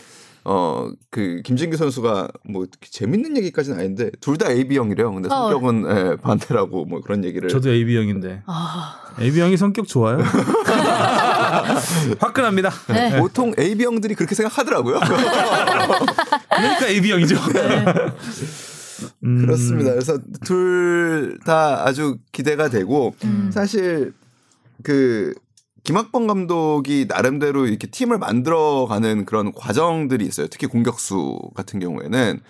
어 0.45 0.91
그 1.11 1.41
김진규 1.45 1.77
선수가 1.77 2.29
뭐 2.49 2.66
재밌는 2.81 3.37
얘기까지는 3.37 3.79
아닌데 3.79 4.11
둘 4.20 4.37
다 4.37 4.51
AB 4.51 4.77
형이래요. 4.77 5.12
근데 5.14 5.29
어. 5.31 5.51
성격은 5.51 5.85
예, 5.89 6.16
반대라고 6.16 6.85
뭐 6.87 7.01
그런 7.01 7.24
얘기를 7.24 7.49
저도 7.49 7.70
AB 7.70 7.97
형인데 7.97 8.43
아, 8.47 9.01
AB 9.20 9.41
형이 9.41 9.57
성격 9.57 9.87
좋아요. 9.89 10.18
화끈합니다. 12.20 12.70
네. 12.89 13.18
보통 13.20 13.55
AB 13.59 13.85
형들이 13.85 14.14
그렇게 14.16 14.35
생각하더라고요. 14.35 14.99
그러니까 16.51 16.87
AB 16.89 17.12
형이죠. 17.12 17.37
음, 19.24 19.40
그렇습니다. 19.42 19.90
그래서 19.90 20.18
둘 20.44 21.38
다 21.44 21.86
아주 21.86 22.18
기대가 22.32 22.68
되고 22.68 23.14
음. 23.24 23.51
사실 23.53 24.12
그 24.82 25.34
김학범 25.84 26.26
감독이 26.26 27.07
나름대로 27.09 27.66
이렇게 27.66 27.86
팀을 27.86 28.18
만들어가는 28.18 29.24
그런 29.24 29.53
과정들이 29.53 30.24
있어요. 30.26 30.49
특히 30.49 30.66
공격수 30.66 31.38
같은 31.55 31.78
경우에는 31.78 32.40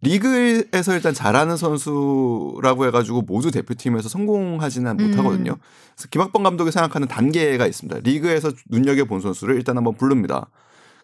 리그에서 0.00 0.94
일단 0.94 1.14
잘하는 1.14 1.56
선수라고 1.56 2.86
해가지고 2.86 3.22
모두 3.22 3.50
대표팀에서 3.50 4.08
성공하지는 4.08 4.98
음. 5.00 5.10
못하거든요. 5.10 5.56
그래서 5.94 6.08
김학범 6.10 6.42
감독이 6.42 6.72
생각하는 6.72 7.08
단계가 7.08 7.66
있습니다. 7.66 8.00
리그에서 8.02 8.50
눈여겨 8.68 9.04
본 9.06 9.20
선수를 9.20 9.54
일단 9.56 9.76
한번 9.76 9.94
부릅니다. 9.94 10.48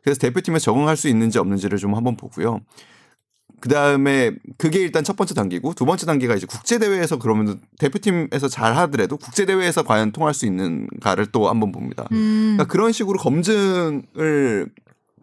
그래서 0.02 0.18
대표팀에 0.20 0.58
적응할 0.58 0.96
수 0.96 1.08
있는지 1.08 1.38
없는지를 1.38 1.78
좀 1.78 1.94
한번 1.94 2.16
보고요. 2.16 2.60
그 3.60 3.68
다음에 3.68 4.32
그게 4.56 4.80
일단 4.80 5.04
첫 5.04 5.16
번째 5.16 5.34
단계고 5.34 5.74
두 5.74 5.84
번째 5.84 6.06
단계가 6.06 6.34
이제 6.34 6.46
국제 6.46 6.78
대회에서 6.78 7.18
그러면 7.18 7.60
대표팀에서 7.78 8.48
잘 8.48 8.74
하더라도 8.76 9.16
국제 9.16 9.44
대회에서 9.44 9.82
과연 9.82 10.12
통할 10.12 10.34
수 10.34 10.46
있는가를 10.46 11.26
또 11.26 11.48
한번 11.48 11.70
봅니다. 11.70 12.06
음. 12.12 12.56
그러니까 12.56 12.64
그런 12.72 12.92
식으로 12.92 13.18
검증을 13.18 14.70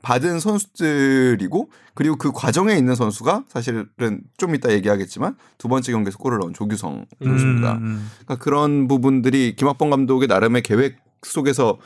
받은 0.04 0.40
선수들이고 0.40 1.70
그리고 1.96 2.16
그 2.16 2.32
과정에 2.32 2.76
있는 2.76 2.96
선수가 2.96 3.46
사실은 3.48 3.90
좀 4.38 4.56
이따 4.56 4.72
얘기하겠지만 4.72 5.36
두 5.58 5.68
번째 5.68 5.92
경기에서 5.92 6.18
골을 6.20 6.38
넣은 6.38 6.54
조규성 6.54 7.06
선수입니다. 7.24 7.74
음, 7.74 7.84
음. 7.84 8.12
그러니까 8.24 8.36
그런 8.44 8.88
부분들이 8.88 9.56
김학범 9.56 9.90
감독의 9.90 10.28
나름의 10.28 10.62
계획 10.62 10.98
속에서 11.24 11.80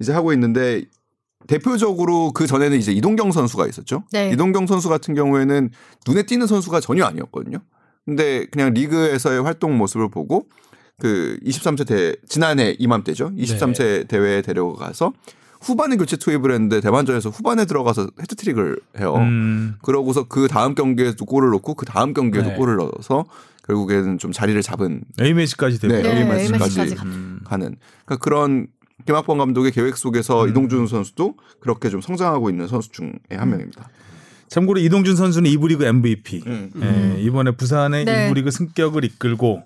이제 0.00 0.12
하고 0.12 0.32
있는데 0.32 0.84
대표적으로 1.46 2.32
그 2.32 2.46
전에는 2.46 2.78
이제 2.78 2.92
이동경 2.92 3.32
선수가 3.32 3.66
있었죠. 3.66 4.04
네. 4.12 4.30
이동경 4.30 4.66
선수 4.66 4.88
같은 4.88 5.14
경우에는 5.14 5.70
눈에 6.06 6.22
띄는 6.22 6.46
선수가 6.46 6.80
전혀 6.80 7.04
아니었거든요. 7.04 7.58
근데 8.04 8.46
그냥 8.46 8.74
리그에서의 8.74 9.42
활동 9.42 9.76
모습을 9.78 10.10
보고 10.10 10.46
그 10.98 11.38
23세 11.44 11.86
대 11.86 12.16
지난해 12.28 12.76
이맘때죠. 12.78 13.32
23세 13.36 14.08
대회에 14.08 14.42
데려가서 14.42 15.12
후반에 15.60 15.96
교체 15.96 16.16
투입을 16.16 16.52
했는데 16.52 16.80
대만전에서 16.80 17.30
후반에 17.30 17.64
들어가서 17.64 18.08
헤트트릭을 18.20 18.78
해요. 18.98 19.14
음. 19.16 19.76
그러고서 19.82 20.24
그 20.28 20.46
다음 20.46 20.74
경기에도 20.74 21.24
골을 21.24 21.50
넣고 21.50 21.74
그 21.74 21.86
다음 21.86 22.12
경기에도 22.12 22.50
네. 22.50 22.56
골을 22.56 22.76
넣어서 22.76 23.24
결국에는 23.66 24.18
좀 24.18 24.30
자리를 24.30 24.60
잡은 24.60 25.02
A매치까지 25.18 25.80
되고. 25.80 25.94
네, 25.94 26.02
네, 26.02 26.20
A매치까지 26.20 26.80
A매치까지 26.80 27.06
음. 27.06 27.40
가는 27.44 27.76
그러니까 28.04 28.22
그런 28.22 28.66
김학범 29.06 29.38
감독의 29.38 29.72
계획 29.72 29.96
속에서 29.96 30.44
음. 30.44 30.50
이동준 30.50 30.86
선수도 30.86 31.34
그렇게 31.60 31.90
좀 31.90 32.00
성장하고 32.00 32.50
있는 32.50 32.68
선수 32.68 32.90
중에 32.90 33.10
한 33.30 33.50
명입니다. 33.50 33.88
참고로 34.48 34.80
이동준 34.80 35.16
선수는 35.16 35.50
이부 35.50 35.68
리그 35.68 35.84
MVP. 35.84 36.42
음. 36.46 36.70
예, 36.82 37.20
이번에 37.22 37.52
부산의 37.52 38.04
네. 38.04 38.26
이부 38.26 38.34
리그 38.34 38.50
승격을 38.50 39.04
이끌고 39.04 39.62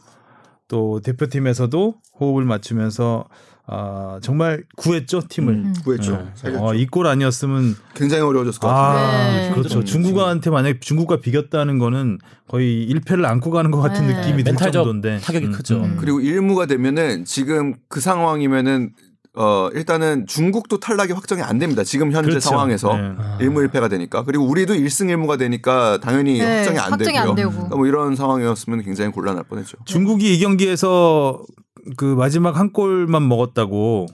또 0.68 1.00
대표팀에서도 1.02 1.94
호흡을 2.20 2.44
맞추면서 2.44 3.26
아, 3.70 4.18
정말 4.22 4.64
구했죠 4.76 5.20
팀을. 5.28 5.52
음. 5.52 5.74
구했죠. 5.84 6.26
예. 6.46 6.54
어, 6.56 6.72
이골 6.72 7.06
아니었으면 7.06 7.76
굉장히 7.94 8.22
어려워졌을 8.22 8.60
것 8.60 8.68
같아요. 8.68 8.98
아 8.98 9.30
네. 9.30 9.50
그렇죠. 9.54 9.80
음, 9.80 9.84
중국한테 9.84 10.48
만약 10.48 10.80
중국과 10.80 11.20
비겼다는 11.20 11.78
거는 11.78 12.18
거의 12.48 12.88
1패를 12.90 13.26
안고 13.26 13.50
가는 13.50 13.70
것 13.70 13.82
같은 13.82 14.06
네. 14.06 14.16
느낌이 14.16 14.42
들 14.42 14.52
멘탈적 14.52 14.84
정도인데 14.84 15.18
타격이 15.18 15.46
음, 15.46 15.52
크죠. 15.52 15.84
음. 15.84 15.96
그리고 16.00 16.20
일무가 16.20 16.64
되면은 16.64 17.26
지금 17.26 17.74
그 17.88 18.00
상황이면은 18.00 18.92
어 19.40 19.70
일단은 19.72 20.26
중국도 20.26 20.80
탈락이 20.80 21.12
확정이 21.12 21.42
안 21.42 21.58
됩니다. 21.58 21.84
지금 21.84 22.10
현재 22.10 22.30
그렇죠. 22.30 22.48
상황에서 22.48 22.96
네. 22.96 23.12
일무 23.38 23.60
일패가 23.62 23.86
되니까 23.86 24.24
그리고 24.24 24.44
우리도 24.44 24.74
일승일무가 24.74 25.36
되니까 25.36 26.00
당연히 26.02 26.40
네, 26.40 26.56
확정이 26.56 26.78
안 26.80 26.90
확정이 26.90 27.12
되고요. 27.16 27.30
안 27.30 27.36
되고. 27.36 27.50
그러니까 27.52 27.76
뭐 27.76 27.86
이런 27.86 28.16
상황이었으면 28.16 28.82
굉장히 28.82 29.12
곤란할 29.12 29.44
뻔했죠. 29.44 29.76
중국이 29.84 30.34
이 30.34 30.40
경기에서 30.40 31.40
그 31.96 32.04
마지막 32.04 32.58
한 32.58 32.72
골만 32.72 33.28
먹었다고 33.28 34.06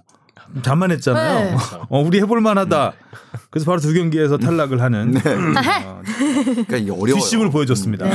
자만했잖아요. 0.62 1.50
네. 1.52 1.56
어, 1.88 2.02
우리 2.02 2.20
해볼 2.20 2.42
만하다. 2.42 2.92
그래서 3.48 3.64
바로 3.64 3.80
두 3.80 3.94
경기에서 3.94 4.36
탈락을 4.36 4.82
하는 4.82 5.16
어, 5.16 6.02
그러니까 6.66 6.76
어려워요. 6.92 7.14
뒷심을 7.14 7.50
보여줬습니다. 7.50 8.04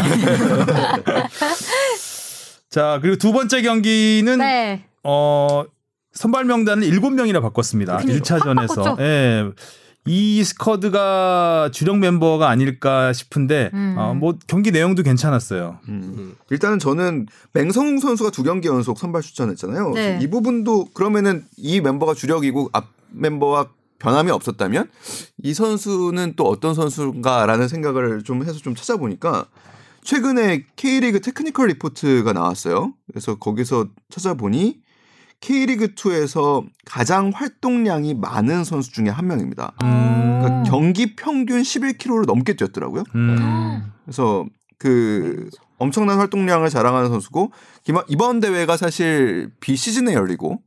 자 2.69 2.99
그리고 3.01 3.17
두 3.17 3.33
번째 3.33 3.63
경기는 3.63 4.37
네. 4.37 4.85
어 5.03 5.63
선발 6.19 6.43
명단을 6.43 6.85
7명이나 6.85 7.41
바꿨습니다. 7.41 7.95
그러니까 7.95 8.19
1차전에서. 8.19 8.59
확 8.59 8.67
바꿨죠. 8.67 8.97
예. 8.99 9.51
이 10.05 10.43
스쿼드가 10.43 11.69
주력 11.71 11.97
멤버가 11.97 12.49
아닐까 12.49 13.13
싶은데 13.13 13.69
음. 13.73 13.95
어, 13.97 14.13
뭐 14.13 14.33
경기 14.45 14.71
내용도 14.71 15.01
괜찮았어요. 15.01 15.79
음. 15.87 16.35
일단은 16.49 16.77
저는 16.77 17.27
맹성웅 17.53 17.99
선수가 17.99 18.31
두 18.31 18.43
경기 18.43 18.67
연속 18.67 18.99
선발 18.99 19.21
출전했잖아요. 19.21 19.91
네. 19.91 20.19
이 20.21 20.29
부분도 20.29 20.89
그러면은 20.93 21.45
이 21.55 21.79
멤버가 21.79 22.13
주력이고 22.13 22.69
앞 22.73 22.87
멤버와 23.11 23.69
변함이 23.99 24.29
없었다면 24.29 24.89
이 25.43 25.53
선수는 25.53 26.33
또 26.35 26.49
어떤 26.49 26.73
선수인가라는 26.73 27.69
생각을 27.69 28.23
좀 28.23 28.43
해서 28.43 28.59
좀 28.59 28.75
찾아보니까 28.75 29.45
최근에 30.03 30.65
K리그 30.75 31.21
테크니컬 31.21 31.67
리포트가 31.67 32.33
나왔어요. 32.33 32.93
그래서 33.07 33.35
거기서 33.35 33.87
찾아보니 34.09 34.81
K리그 35.41 35.95
2에서 35.95 36.65
가장 36.85 37.31
활동량이 37.33 38.15
많은 38.15 38.63
선수 38.63 38.91
중에 38.91 39.09
한 39.09 39.27
명입니다. 39.27 39.73
음. 39.83 40.39
그러니까 40.41 40.63
경기 40.69 41.15
평균 41.15 41.61
11km를 41.61 42.25
넘게 42.25 42.55
뛰었더라고요. 42.55 43.03
음. 43.15 43.91
그래서 44.03 44.45
그 44.77 45.49
엄청난 45.77 46.17
활동량을 46.17 46.69
자랑하는 46.69 47.09
선수고 47.09 47.51
이번 48.07 48.39
대회가 48.39 48.77
사실 48.77 49.51
비시즌에 49.61 50.13
열리고 50.13 50.61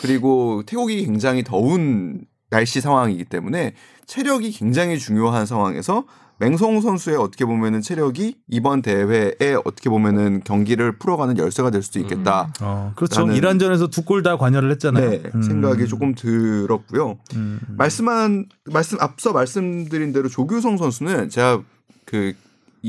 그리고 0.00 0.62
태국이 0.66 1.04
굉장히 1.04 1.44
더운 1.44 2.24
날씨 2.50 2.80
상황이기 2.80 3.24
때문에 3.24 3.74
체력이 4.06 4.52
굉장히 4.52 4.98
중요한 4.98 5.46
상황에서 5.46 6.04
맹성우 6.38 6.80
선수의 6.82 7.16
어떻게 7.16 7.44
보면은 7.44 7.80
체력이 7.80 8.36
이번 8.48 8.82
대회에 8.82 9.54
어떻게 9.64 9.88
보면은 9.88 10.42
경기를 10.44 10.98
풀어가는 10.98 11.38
열쇠가 11.38 11.70
될 11.70 11.82
수도 11.82 12.00
있겠다. 12.00 12.52
어, 12.60 12.92
그렇죠. 12.96 13.26
이란전에서 13.30 13.88
두 13.88 14.04
골 14.04 14.22
다 14.22 14.36
관여를 14.36 14.70
했잖아요. 14.72 15.10
네, 15.10 15.22
음. 15.34 15.42
생각이 15.42 15.86
조금 15.86 16.14
들었고요. 16.14 17.18
음. 17.36 17.60
말씀한 17.68 18.46
말씀 18.66 18.98
앞서 19.00 19.32
말씀드린 19.32 20.12
대로 20.12 20.28
조규성 20.28 20.76
선수는 20.76 21.28
제가 21.30 21.62
그이 22.04 22.34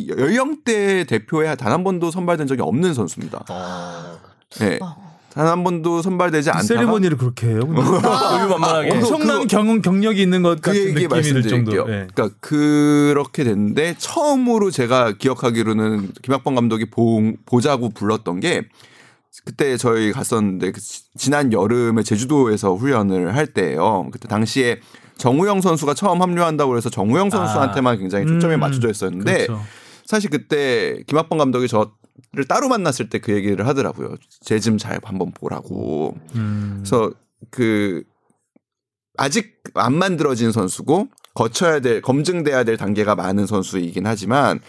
연령대 0.10 1.06
대표에 1.06 1.56
단 1.56 1.72
한 1.72 1.84
번도 1.84 2.12
선발된 2.12 2.48
적이 2.48 2.62
없는 2.64 2.93
선수입니다. 2.93 3.46
어. 3.50 4.18
네. 4.60 4.80
어. 4.82 5.14
단 5.36 5.47
한 5.47 5.63
번도 5.65 6.01
선발되지 6.01 6.49
않다가 6.49 6.63
세리머니를 6.65 7.17
그렇게 7.17 7.47
해요. 7.47 7.59
근데. 7.59 7.81
여유만만하게. 8.41 8.91
엄청난 8.91 9.41
그거- 9.41 9.47
경, 9.47 9.81
경력이 9.81 10.21
있는 10.21 10.41
것그 10.41 10.61
같은 10.61 10.93
느낌이 10.93 11.21
들. 11.21 11.43
정도. 11.47 11.71
예. 11.73 12.07
그러니까 12.13 12.29
그렇게 12.39 13.43
됐는데 13.43 13.95
처음으로 13.97 14.71
제가 14.71 15.13
기억하기로는 15.17 16.11
김학범 16.21 16.55
감독이 16.55 16.89
보, 16.89 17.33
보자고 17.45 17.89
불렀던 17.89 18.39
게 18.39 18.63
그때 19.45 19.75
저희 19.77 20.11
갔었는데 20.13 20.71
그 20.71 20.79
지- 20.79 21.03
지난 21.17 21.51
여름에 21.51 22.01
제주도에서 22.03 22.73
훈련을 22.73 23.36
할 23.36 23.47
때예요. 23.47 24.07
그때 24.11 24.27
당시에 24.29 24.79
정우영 25.17 25.61
선수가 25.61 25.93
처음 25.95 26.21
합류한다고 26.21 26.77
해서 26.77 26.89
정우영 26.89 27.29
선수한테만 27.29 27.99
굉장히 27.99 28.25
초점이 28.25 28.53
음, 28.55 28.59
맞춰져 28.61 28.89
있었는데 28.89 29.45
그렇죠. 29.47 29.61
사실 30.05 30.29
그때 30.29 31.03
김학범 31.07 31.38
감독이 31.38 31.67
저 31.67 31.91
를 32.34 32.45
따로 32.45 32.70
만났을 32.70 33.09
때 33.09 33.20
그 33.20 33.34
얘기를 33.34 33.68
하더라고요. 33.68 34.16
쟤좀잘 34.41 34.99
한번 35.03 35.32
보라고. 35.32 36.16
음. 36.36 36.78
그래서 36.84 37.11
그 37.49 38.03
아직 39.18 39.61
안 39.74 39.93
만들어진 39.93 40.51
선수고 40.51 41.07
거쳐야 41.34 41.80
될 41.80 42.01
검증돼야 42.01 42.63
될 42.63 42.78
단계가 42.78 43.16
많은 43.16 43.45
선수이긴 43.45 44.05
하지만 44.07 44.59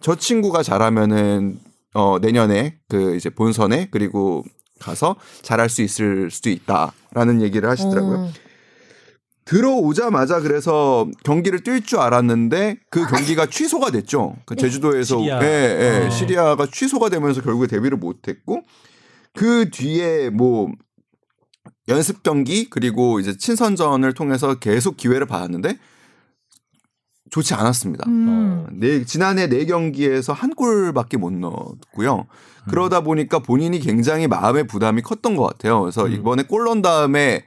저 0.00 0.16
친구가 0.16 0.62
잘하면은 0.62 1.58
어 1.94 2.18
내년에 2.20 2.78
그 2.88 3.16
이제 3.16 3.30
본선에 3.30 3.88
그리고 3.90 4.44
가서 4.80 5.16
잘할 5.42 5.68
수 5.68 5.82
있을 5.82 6.30
수도 6.30 6.50
있다라는 6.50 7.42
얘기를 7.42 7.68
하시더라고요. 7.68 8.18
어. 8.18 8.30
들어오자마자 9.46 10.40
그래서 10.40 11.08
경기를 11.24 11.60
뛸 11.60 11.84
줄 11.86 12.00
알았는데 12.00 12.78
그 12.90 13.06
경기가 13.06 13.46
취소가 13.46 13.90
됐죠. 13.90 14.36
그 14.44 14.56
제주도에서 14.56 15.18
시리아. 15.20 15.42
예, 15.42 15.46
예, 15.46 16.06
어. 16.06 16.10
시리아가 16.10 16.66
취소가 16.66 17.08
되면서 17.08 17.40
결국에 17.40 17.68
데뷔를 17.68 17.96
못 17.96 18.28
했고 18.28 18.62
그 19.34 19.70
뒤에 19.70 20.30
뭐 20.30 20.68
연습 21.88 22.24
경기 22.24 22.68
그리고 22.68 23.20
이제 23.20 23.36
친선전을 23.36 24.14
통해서 24.14 24.56
계속 24.56 24.96
기회를 24.96 25.26
받았는데 25.26 25.78
좋지 27.30 27.54
않았습니다. 27.54 28.04
음. 28.08 28.66
네, 28.72 29.04
지난해 29.04 29.48
네 29.48 29.64
경기에서 29.64 30.32
한 30.32 30.54
골밖에 30.54 31.18
못 31.18 31.32
넣었고요. 31.32 32.26
그러다 32.68 33.02
보니까 33.02 33.38
본인이 33.38 33.78
굉장히 33.78 34.26
마음의 34.26 34.66
부담이 34.66 35.02
컸던 35.02 35.36
것 35.36 35.44
같아요. 35.44 35.82
그래서 35.82 36.08
이번에 36.08 36.42
골 36.42 36.64
넣은 36.64 36.82
다음에 36.82 37.44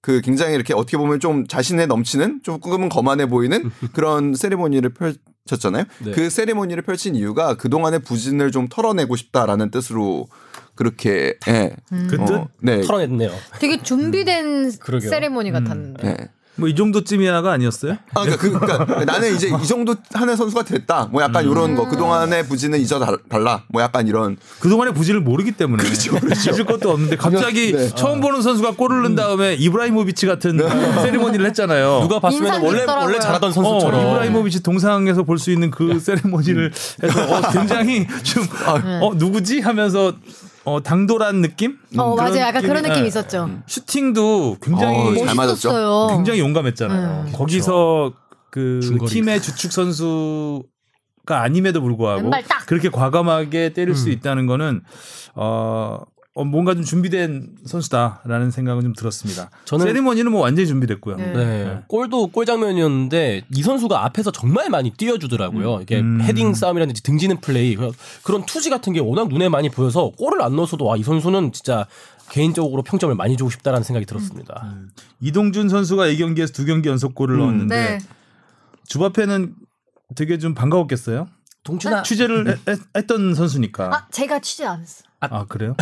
그 0.00 0.20
굉장히 0.20 0.54
이렇게 0.54 0.74
어떻게 0.74 0.96
보면 0.96 1.20
좀 1.20 1.46
자신에 1.46 1.86
넘치는 1.86 2.40
조금은 2.42 2.88
거만해 2.88 3.26
보이는 3.26 3.70
그런 3.92 4.34
세리머니를 4.34 4.94
펼쳤잖아요. 4.94 5.84
네. 6.04 6.12
그 6.12 6.30
세리머니를 6.30 6.82
펼친 6.82 7.14
이유가 7.14 7.56
그동안의 7.56 8.00
부진을 8.00 8.52
좀 8.52 8.68
털어내고 8.68 9.16
싶다라는 9.16 9.70
뜻으로 9.70 10.28
그렇게 10.76 11.34
예. 11.48 11.74
그 11.90 12.16
뜻? 12.24 12.30
어, 12.30 12.48
네. 12.62 12.82
털어냈네요. 12.82 13.30
되게 13.58 13.82
준비된 13.82 14.78
그러게요. 14.78 15.10
세레모니 15.10 15.50
같았는데. 15.50 16.02
네. 16.06 16.28
뭐 16.58 16.68
이 16.68 16.74
정도쯤이야가 16.74 17.52
아니었어요? 17.52 17.92
아, 18.14 18.22
그러니까, 18.24 18.36
그, 18.36 18.58
그러니까 18.58 19.04
나는 19.04 19.34
이제 19.34 19.48
이 19.48 19.66
정도 19.66 19.94
하는 20.12 20.36
선수가 20.36 20.64
됐다. 20.64 21.08
뭐 21.10 21.22
약간 21.22 21.44
이런 21.48 21.74
거. 21.76 21.88
그동안의 21.88 22.46
부진은 22.48 22.78
잊어 22.80 22.98
달- 22.98 23.16
달라. 23.28 23.62
뭐 23.68 23.80
약간 23.80 24.06
이런. 24.08 24.36
그동안의 24.60 24.92
부진을 24.94 25.20
모르기 25.20 25.52
때문에 25.52 25.84
잊을 25.84 26.64
것도 26.66 26.90
없는데 26.90 27.16
갑자기 27.16 27.72
네. 27.72 27.88
처음 27.94 28.20
보는 28.20 28.42
선수가 28.42 28.72
골을 28.72 29.02
넣은 29.02 29.14
다음에 29.14 29.54
이브라이모비치 29.54 30.26
같은 30.26 30.58
세리머니를 31.02 31.46
했잖아요. 31.46 32.00
누가 32.02 32.18
봤으면 32.20 32.60
원래 32.62 32.80
깊더라고요. 32.80 33.04
원래 33.06 33.18
잘하던 33.18 33.50
어, 33.50 33.52
선수처럼 33.52 34.00
이브라이모비치 34.00 34.62
동상에서 34.62 35.22
볼 35.22 35.38
수 35.38 35.52
있는 35.52 35.70
그 35.70 36.00
세리머니를 36.00 36.72
해서 37.04 37.32
어, 37.32 37.40
굉장히 37.52 38.06
좀 38.24 38.44
어, 39.00 39.12
누구지 39.14 39.60
하면서 39.60 40.12
어, 40.74 40.82
당돌한 40.82 41.40
느낌? 41.42 41.78
어 41.96 42.12
음, 42.12 42.16
맞아요. 42.16 42.36
약간 42.38 42.62
그런 42.62 42.82
느낌이- 42.82 42.88
느낌 42.88 43.04
예. 43.04 43.06
있었죠. 43.08 43.50
슈팅도 43.66 44.56
굉장히 44.62 44.96
어, 44.98 45.26
잘 45.26 45.34
맞았죠. 45.34 45.68
멋있었어요. 45.68 46.16
굉장히 46.16 46.40
용감했잖아요. 46.40 47.24
음. 47.28 47.32
거기서 47.32 48.12
그 48.50 48.80
중거리. 48.82 49.10
팀의 49.10 49.42
주축 49.42 49.72
선수가 49.72 50.62
아님에도 51.28 51.80
불구하고 51.82 52.22
왼발 52.22 52.42
딱! 52.44 52.66
그렇게 52.66 52.88
과감하게 52.88 53.72
때릴 53.74 53.94
수 53.94 54.08
음. 54.08 54.12
있다는 54.12 54.46
거는 54.46 54.82
어, 55.34 56.00
어, 56.34 56.44
뭔가 56.44 56.74
좀 56.74 56.84
준비된 56.84 57.56
선수다라는 57.64 58.50
생각은 58.52 58.82
좀 58.82 58.92
들었습니다. 58.92 59.50
저는- 59.64 59.82
세리머니는 59.82 60.30
뭐 60.30 60.42
완전히 60.42 60.68
준비됐고요. 60.68 61.16
네. 61.16 61.32
네. 61.32 61.82
골도 61.88 62.28
골 62.28 62.46
장면이었는데 62.46 63.42
이 63.52 63.62
선수가 63.62 64.04
앞에서 64.04 64.30
정말 64.30 64.68
많이 64.70 64.90
뛰어주더라고요. 64.90 65.80
이게 65.82 65.98
음. 65.98 66.20
헤딩 66.22 66.54
싸움이라든지 66.54 67.02
등지는 67.02 67.40
플레이 67.40 67.76
그런- 68.22 68.46
투지 68.46 68.70
같은 68.70 68.92
게 68.92 69.00
워낙 69.00 69.28
눈에 69.28 69.48
많이 69.48 69.68
보여서 69.68 70.12
골을 70.16 70.42
안 70.42 70.54
넣어서도 70.54 70.92
아, 70.92 70.96
이 70.96 71.02
선수는 71.02 71.50
진짜 71.52 71.86
개인적으로 72.30 72.82
평점을 72.82 73.12
많이 73.16 73.36
주고 73.36 73.50
싶다라는 73.50 73.82
생각이 73.82 74.06
들었습니다. 74.06 74.74
이동준 75.20 75.68
선수가 75.68 76.06
이 76.08 76.18
경기에서 76.18 76.52
두 76.52 76.64
경기 76.66 76.88
연속 76.88 77.14
골을 77.16 77.34
음. 77.36 77.40
넣었는데 77.40 77.74
네. 77.74 77.98
주바페는 78.86 79.54
되게 80.14 80.38
좀 80.38 80.54
반가웠겠어요. 80.54 81.26
동준아 81.64 82.02
취재를 82.04 82.48
해- 82.48 82.56
했- 82.70 82.80
했던 82.96 83.34
선수니까. 83.34 83.92
아 83.94 84.06
제가 84.12 84.38
취재 84.38 84.64
안 84.64 84.80
했어. 84.82 85.02
아, 85.20 85.44
그래요? 85.48 85.74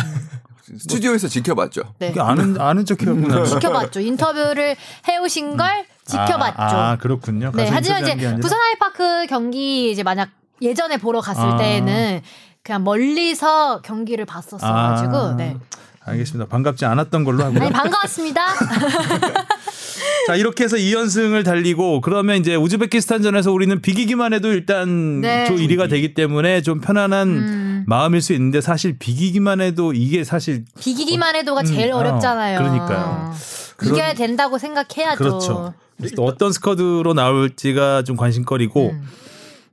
스튜디오에서 0.63 1.27
지켜봤죠. 1.27 1.93
네. 1.99 2.09
그게 2.09 2.19
아는 2.19 2.59
아는 2.59 2.85
척해였구나. 2.85 3.45
지켜봤죠. 3.45 4.01
인터뷰를 4.01 4.75
해오신 5.07 5.55
걸 5.55 5.85
지켜봤죠. 6.05 6.55
아, 6.57 6.91
아, 6.91 6.97
그렇군요. 6.97 7.51
네, 7.55 7.69
하지만 7.71 8.03
이제? 8.03 8.35
부산 8.35 8.59
하이파크 8.59 9.27
경기 9.27 9.91
이제 9.91 10.03
만약 10.03 10.29
예전에 10.61 10.97
보러 10.97 11.21
갔을 11.21 11.43
아. 11.43 11.57
때는 11.57 12.21
그냥 12.63 12.83
멀리서 12.83 13.81
경기를 13.81 14.25
봤었어가지고 14.25 15.15
아. 15.15 15.35
네. 15.37 15.55
알겠습니다. 16.03 16.49
반갑지 16.49 16.85
않았던 16.85 17.23
걸로 17.25 17.43
하고요. 17.43 17.61
아니 17.63 17.71
반가웠습니다. 17.71 18.41
자 20.27 20.35
이렇게 20.35 20.63
해서 20.63 20.77
2연승을 20.77 21.43
달리고 21.43 22.01
그러면 22.01 22.37
이제 22.37 22.55
우즈베키스탄전에서 22.55 23.51
우리는 23.51 23.81
비기기만 23.81 24.33
해도 24.33 24.51
일단 24.51 25.21
네. 25.21 25.45
조 25.45 25.55
1위가 25.55 25.89
되기 25.89 26.13
때문에 26.13 26.61
좀 26.61 26.79
편안한 26.79 27.27
음. 27.27 27.66
마음일 27.89 28.21
수 28.21 28.33
있는데 28.33 28.59
사실 28.59 28.99
비기기만 28.99 29.61
해도 29.61 29.93
이게 29.93 30.25
사실 30.25 30.65
비기기만 30.77 31.35
해도가 31.37 31.63
제일 31.63 31.87
음, 31.91 31.93
어, 31.95 31.97
어렵잖아요. 31.99 32.59
그러니까요. 32.59 33.33
그런- 33.77 33.93
이겨야 33.95 34.13
된다고 34.13 34.57
생각해야죠. 34.57 35.17
그렇죠. 35.17 35.73
그래서 35.95 36.15
또 36.17 36.25
어떤 36.25 36.51
스쿼드로 36.51 37.13
나올지가 37.13 38.03
좀 38.03 38.17
관심거리고 38.17 38.89
음. 38.91 39.07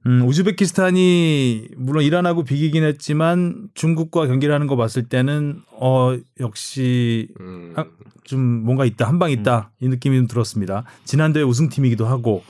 음, 0.07 0.23
우즈베키스탄이 0.29 1.69
물론 1.77 2.05
이란하고 2.05 2.45
비기긴 2.45 2.85
했지만 2.85 3.69
중국과 3.75 4.27
경기를 4.29 4.55
하는 4.55 4.69
거 4.69 4.77
봤을 4.77 5.09
때는 5.09 5.63
어 5.73 6.17
역시 6.39 7.29
아, 7.75 7.85
좀 8.23 8.41
뭔가 8.41 8.85
있다 8.85 9.09
한 9.09 9.19
방 9.19 9.33
있다 9.33 9.73
이 9.81 9.89
느낌이 9.89 10.17
좀 10.19 10.29
들었습니다. 10.29 10.85
지난주에 11.05 11.43
우승팀이기도 11.43 12.07
하고 12.07 12.45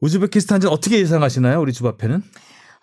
우즈베키스탄전 0.00 0.70
어떻게 0.70 0.98
예상하시나요, 1.00 1.60
우리 1.60 1.72
주바페는? 1.72 2.22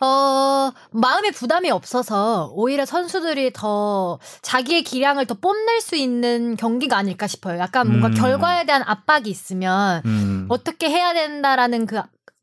어, 0.01 0.71
마음의 0.91 1.31
부담이 1.31 1.69
없어서 1.71 2.51
오히려 2.53 2.85
선수들이 2.85 3.51
더 3.53 4.19
자기의 4.41 4.83
기량을 4.83 5.25
더 5.25 5.33
뽐낼 5.35 5.81
수 5.81 5.95
있는 5.95 6.55
경기가 6.55 6.97
아닐까 6.97 7.27
싶어요. 7.27 7.59
약간 7.59 7.87
뭔가 7.87 8.07
음. 8.07 8.13
결과에 8.13 8.65
대한 8.65 8.81
압박이 8.85 9.29
있으면 9.29 10.01
음. 10.05 10.45
어떻게 10.49 10.89
해야 10.89 11.13
된다라는 11.13 11.85
그 11.85 12.01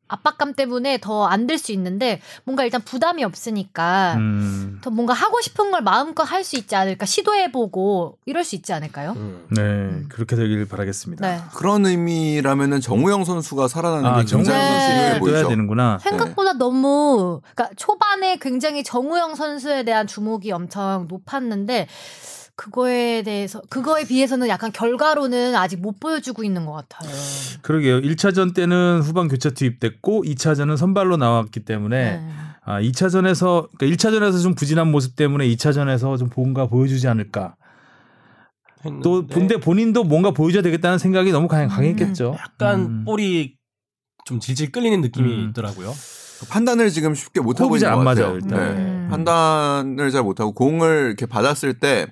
압박감 0.08 0.54
때문에 0.54 0.98
더 0.98 1.26
안 1.26 1.46
될 1.46 1.58
수 1.58 1.72
있는데 1.72 2.20
뭔가 2.44 2.64
일단 2.64 2.80
부담이 2.82 3.24
없으니까 3.24 4.14
음. 4.16 4.78
더 4.82 4.90
뭔가 4.90 5.12
하고 5.14 5.40
싶은 5.40 5.70
걸 5.70 5.80
마음껏 5.82 6.22
할 6.24 6.44
수 6.44 6.56
있지 6.56 6.76
않을까 6.76 7.06
시도해보고 7.06 8.18
이럴 8.26 8.44
수 8.44 8.54
있지 8.54 8.72
않을까요? 8.72 9.12
음. 9.16 9.46
네, 9.50 10.06
그렇게 10.08 10.36
되길 10.36 10.66
바라겠습니다. 10.68 11.26
네. 11.28 11.40
그런 11.54 11.86
의미라면은 11.86 12.80
정우영 12.80 13.24
선수가 13.24 13.68
살아나는 13.68 14.06
아, 14.06 14.16
게 14.16 14.24
굉장히 14.24 14.44
정우영 14.44 14.60
중요해 14.62 15.10
선수 15.10 15.18
떠야 15.18 15.18
보이죠. 15.18 15.48
되는구나. 15.48 15.98
생각보다 16.00 16.52
너무 16.54 17.40
그러니까 17.54 17.74
초반에 17.76 18.36
굉장히 18.38 18.84
정우영 18.84 19.34
선수에 19.34 19.82
대한 19.84 20.06
주목이 20.06 20.52
엄청 20.52 21.06
높았는데 21.08 21.88
그거에 22.56 23.22
대해서 23.22 23.60
그거에 23.68 24.04
비해서는 24.04 24.48
약간 24.48 24.72
결과로는 24.72 25.54
아직 25.54 25.80
못 25.80 26.00
보여주고 26.00 26.42
있는 26.42 26.64
것 26.64 26.72
같아요. 26.72 27.10
그러게요. 27.60 28.00
1차전 28.00 28.54
때는 28.54 29.02
후반 29.02 29.28
교체 29.28 29.50
투입됐고 29.50 30.24
2차전은 30.24 30.78
선발로 30.78 31.18
나왔기 31.18 31.60
때문에 31.60 32.16
네. 32.16 32.28
아, 32.64 32.80
2차전에서 32.80 33.68
그러니까 33.76 33.96
1차전에서 33.96 34.42
좀 34.42 34.54
부진한 34.54 34.90
모습 34.90 35.16
때문에 35.16 35.46
2차전에서 35.48 36.18
좀 36.18 36.30
뭔가 36.34 36.66
보여주지 36.66 37.06
않을까. 37.06 37.56
또 39.02 39.16
했는데 39.16 39.34
근데 39.34 39.56
본인도 39.58 40.04
뭔가 40.04 40.30
보여줘야 40.30 40.62
되겠다는 40.62 40.98
생각이 40.98 41.32
너무 41.32 41.48
강, 41.48 41.68
강했겠죠. 41.68 42.36
약간 42.38 42.80
음. 42.80 43.04
볼이 43.04 43.56
좀 44.24 44.40
질질 44.40 44.72
끌리는 44.72 45.00
느낌이 45.02 45.28
음. 45.28 45.48
있더라고요. 45.50 45.92
판단을 46.50 46.90
지금 46.90 47.14
쉽게 47.14 47.40
못 47.40 47.60
하고 47.60 47.76
있는 47.76 47.90
것 47.90 47.98
같아요. 48.04 48.26
맞아요, 48.26 48.34
일단. 48.36 48.58
네. 48.58 48.82
음. 48.82 49.08
판단을 49.10 50.10
잘 50.10 50.22
못하고 50.22 50.52
공을 50.52 51.06
이렇게 51.08 51.26
받았을 51.26 51.74
때 51.78 52.06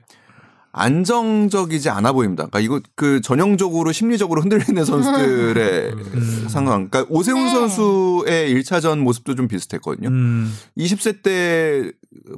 안정적이지 0.77 1.89
않아 1.89 2.12
보입니다. 2.12 2.47
그러니까 2.47 2.59
이거 2.59 2.81
그 2.97 3.20
전형적으로 3.20 3.93
심리적으로 3.93 4.43
흔들리는 4.43 4.83
선수들의 4.85 5.93
음. 5.93 6.47
상황. 6.49 6.89
그러니까 6.89 7.07
오세훈 7.14 7.45
네. 7.45 7.51
선수의 7.51 8.55
1차전 8.55 8.99
모습도 8.99 9.37
좀 9.37 9.47
비슷했거든요. 9.47 10.09
음. 10.09 10.53
20세 10.77 11.22
때 11.22 11.93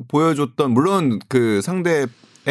보여줬던 0.09 0.70
물론 0.70 1.18
그 1.28 1.62
상대의 1.62 2.09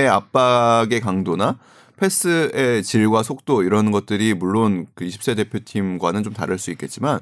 압박의 0.10 1.02
강도나 1.02 1.60
패스의 1.98 2.84
질과 2.84 3.22
속도 3.22 3.62
이런 3.62 3.92
것들이 3.92 4.34
물론 4.34 4.88
그 4.96 5.06
20세 5.06 5.38
대표팀과는 5.38 6.24
좀 6.24 6.34
다를 6.34 6.58
수 6.58 6.72
있겠지만 6.72 7.20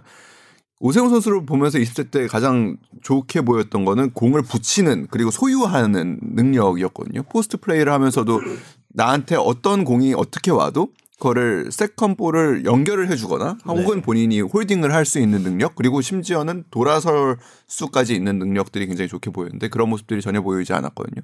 오세훈 0.86 1.10
선수를 1.10 1.46
보면서 1.46 1.80
20세 1.80 2.12
때 2.12 2.28
가장 2.28 2.76
좋게 3.04 3.44
보였던 3.44 3.86
거는 3.86 4.12
공을 4.12 4.42
붙이는 4.42 5.08
그리고 5.10 5.32
소유하는 5.32 6.20
능력이었거든요. 6.22 7.24
포스트 7.24 7.56
플레이를 7.56 7.94
하면서도 7.94 8.42
나한테 8.90 9.38
어떤 9.38 9.86
공이 9.86 10.14
어떻게 10.14 10.52
와도 10.52 10.90
그거를 11.20 11.72
second 11.72 12.18
ball을 12.18 12.66
연결을 12.66 13.10
해주거나 13.10 13.60
혹은 13.66 14.02
본인이 14.02 14.42
홀딩을 14.42 14.94
할 14.94 15.06
수 15.06 15.20
있는 15.20 15.42
능력 15.44 15.76
그리고 15.76 16.02
심지어는 16.02 16.66
돌아설 16.70 17.38
수까지 17.66 18.14
있는 18.14 18.38
능력들이 18.38 18.86
굉장히 18.88 19.08
좋게 19.08 19.32
보였는데 19.32 19.70
그런 19.70 19.90
모습들이 19.90 20.22
전혀 20.22 20.42
보이지 20.42 20.74
않았거든요. 20.74 21.22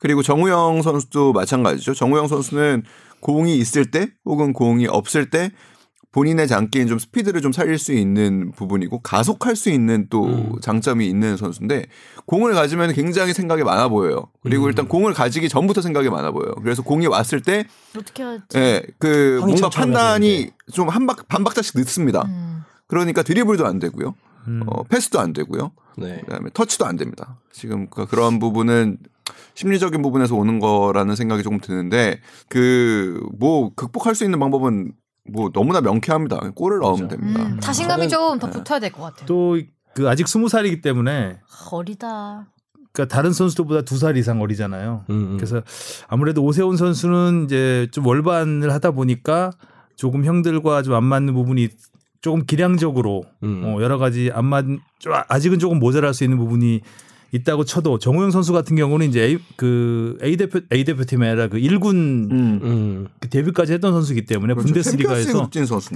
그리고 0.00 0.24
정우영 0.24 0.82
선수도 0.82 1.32
마찬가지죠. 1.32 1.94
정우영 1.94 2.26
선수는 2.26 2.82
공이 3.20 3.56
있을 3.56 3.92
때 3.92 4.08
혹은 4.24 4.52
공이 4.52 4.88
없을 4.88 5.30
때 5.30 5.52
본인의 6.12 6.48
장기인 6.48 6.88
좀 6.88 6.98
스피드를 6.98 7.40
좀 7.40 7.52
살릴 7.52 7.78
수 7.78 7.92
있는 7.92 8.50
부분이고 8.52 8.98
가속할 9.00 9.54
수 9.54 9.70
있는 9.70 10.06
또 10.10 10.24
음. 10.26 10.52
장점이 10.60 11.06
있는 11.06 11.36
선수인데 11.36 11.86
공을 12.26 12.52
가지면 12.54 12.92
굉장히 12.94 13.32
생각이 13.32 13.62
많아 13.62 13.88
보여요. 13.88 14.26
그리고 14.42 14.64
음. 14.64 14.68
일단 14.70 14.88
공을 14.88 15.12
가지기 15.14 15.48
전부터 15.48 15.82
생각이 15.82 16.10
많아 16.10 16.32
보여요. 16.32 16.52
그래서 16.62 16.82
공이 16.82 17.06
왔을 17.06 17.40
때 17.40 17.64
어떻게 17.96 18.24
하지? 18.24 18.42
예, 18.56 18.82
그 18.98 19.38
뭔가 19.40 19.68
판단이 19.68 20.50
좀 20.72 20.88
한박 20.88 21.28
반 21.28 21.44
박자씩 21.44 21.76
늦습니다. 21.78 22.22
음. 22.26 22.64
그러니까 22.88 23.22
드리블도 23.22 23.64
안 23.66 23.78
되고요. 23.78 24.14
음. 24.48 24.62
어, 24.66 24.82
패스도 24.84 25.20
안 25.20 25.32
되고요. 25.32 25.70
네. 25.96 26.22
그다음에 26.26 26.50
터치도 26.52 26.86
안 26.86 26.96
됩니다. 26.96 27.38
지금 27.52 27.88
그- 27.88 28.06
그런 28.06 28.40
부분은 28.40 28.98
심리적인 29.54 30.02
부분에서 30.02 30.34
오는 30.34 30.58
거라는 30.58 31.14
생각이 31.14 31.44
조금 31.44 31.60
드는데 31.60 32.18
그 32.48 33.20
뭐 33.38 33.72
극복할 33.74 34.14
수 34.14 34.24
있는 34.24 34.40
방법은 34.40 34.92
뭐 35.32 35.50
너무나 35.52 35.80
명쾌합니다. 35.80 36.38
골을 36.54 36.78
넣으면 36.80 37.08
그렇죠. 37.08 37.16
됩니다. 37.16 37.42
음, 37.44 37.60
자신감이 37.60 38.06
저는- 38.06 38.10
좀더 38.10 38.50
붙어야 38.50 38.78
될 38.80 38.90
것 38.92 39.02
같아요. 39.02 39.26
또 39.26 39.56
그 39.92 40.08
아직 40.08 40.28
스무 40.28 40.48
살이기 40.48 40.82
때문에 40.82 41.40
어리다. 41.72 42.46
그러니까 42.92 43.12
다른 43.14 43.32
선수들보다 43.32 43.82
두 43.82 43.96
살 43.96 44.16
이상 44.16 44.40
어리잖아요. 44.40 45.04
음, 45.10 45.14
음. 45.32 45.36
그래서 45.36 45.62
아무래도 46.08 46.44
오세훈 46.44 46.76
선수는 46.76 47.44
이제 47.46 47.88
좀 47.90 48.06
월반을 48.06 48.72
하다 48.72 48.92
보니까 48.92 49.50
조금 49.96 50.24
형들과 50.24 50.82
좀 50.82 50.94
안 50.94 51.02
맞는 51.04 51.34
부분이 51.34 51.68
조금 52.20 52.44
기량적으로 52.46 53.24
음. 53.42 53.62
어, 53.64 53.82
여러 53.82 53.98
가지 53.98 54.30
안 54.32 54.44
맞, 54.44 54.64
좀 55.00 55.12
아직은 55.28 55.58
조금 55.58 55.78
모자랄 55.80 56.14
수 56.14 56.22
있는 56.24 56.38
부분이 56.38 56.82
있다고 57.32 57.64
쳐도 57.64 57.98
정우영 57.98 58.30
선수 58.32 58.52
같은 58.52 58.74
경우는 58.76 59.08
이제 59.08 59.22
A, 59.22 59.38
그 59.56 60.18
A 60.22 60.36
대표 60.36 60.60
A 60.72 60.84
대표팀이 60.84 61.24
아니라 61.26 61.48
그 61.48 61.58
1군 61.58 61.92
음. 62.32 62.60
음. 62.62 63.08
그 63.20 63.28
데뷔까지 63.28 63.72
했던 63.74 63.92
선수이기 63.92 64.26
때문에 64.26 64.54
그렇죠. 64.54 64.66
분데스리가에서. 64.66 65.48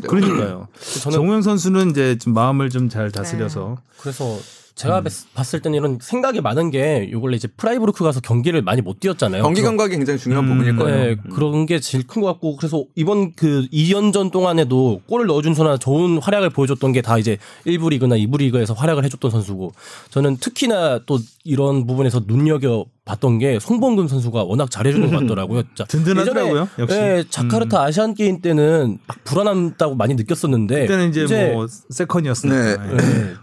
그러니까요. 0.08 0.68
저는 1.02 1.16
정우영 1.16 1.42
선수는 1.42 1.90
이제 1.90 2.18
좀 2.18 2.34
마음을 2.34 2.70
좀 2.70 2.88
잘 2.88 3.10
다스려서 3.10 3.78
그래서 4.00 4.38
제가 4.74 5.04
봤을 5.34 5.60
때는 5.60 5.78
이런 5.78 5.98
생각이 6.00 6.40
많은 6.40 6.70
게 6.72 7.08
요 7.12 7.18
근래 7.18 7.36
이제 7.36 7.46
프라이부르크 7.46 8.02
가서 8.02 8.20
경기를 8.20 8.60
많이 8.60 8.82
못 8.82 8.98
뛰었잖아요. 8.98 9.42
경기 9.44 9.62
감각이 9.62 9.94
굉장히 9.94 10.18
중요한 10.18 10.44
음, 10.44 10.50
부분일 10.50 10.76
거예요. 10.76 10.96
네, 10.96 11.16
그런 11.32 11.64
게 11.66 11.78
제일 11.78 12.04
큰 12.06 12.20
것 12.22 12.26
같고 12.26 12.56
그래서 12.56 12.82
이번 12.96 13.34
그 13.34 13.66
2연전 13.72 14.32
동안에도 14.32 15.00
골을 15.06 15.26
넣어준 15.26 15.54
선수나 15.54 15.76
좋은 15.78 16.18
활약을 16.18 16.50
보여줬던 16.50 16.90
게 16.92 17.02
다 17.02 17.18
이제 17.18 17.36
1부 17.66 17.90
리그나 17.90 18.16
2부 18.16 18.38
리그에서 18.38 18.74
활약을 18.74 19.04
해줬던 19.04 19.30
선수고 19.30 19.72
저는 20.10 20.38
특히나 20.38 21.00
또 21.06 21.18
이런 21.44 21.86
부분에서 21.86 22.22
눈여겨 22.26 22.86
봤던 23.04 23.38
게 23.38 23.58
송범근 23.60 24.08
선수가 24.08 24.42
워낙 24.44 24.70
잘해주는 24.70 25.10
것 25.10 25.20
같더라고요. 25.20 25.62
진짜. 25.76 25.84
든든하더라고요, 25.84 26.52
예전에, 26.62 26.68
역시. 26.78 26.96
예, 26.96 27.24
자카르타 27.28 27.82
아시안 27.82 28.14
게임 28.14 28.40
때는 28.40 28.98
막 29.06 29.22
불안하다고 29.24 29.94
많이 29.96 30.14
느꼈었는데 30.14 30.86
그때는 30.86 31.10
이제, 31.10 31.52
뭐 31.52 31.66
second였으니까. 31.90 32.76
네. 32.86 32.96
예. 33.02 33.34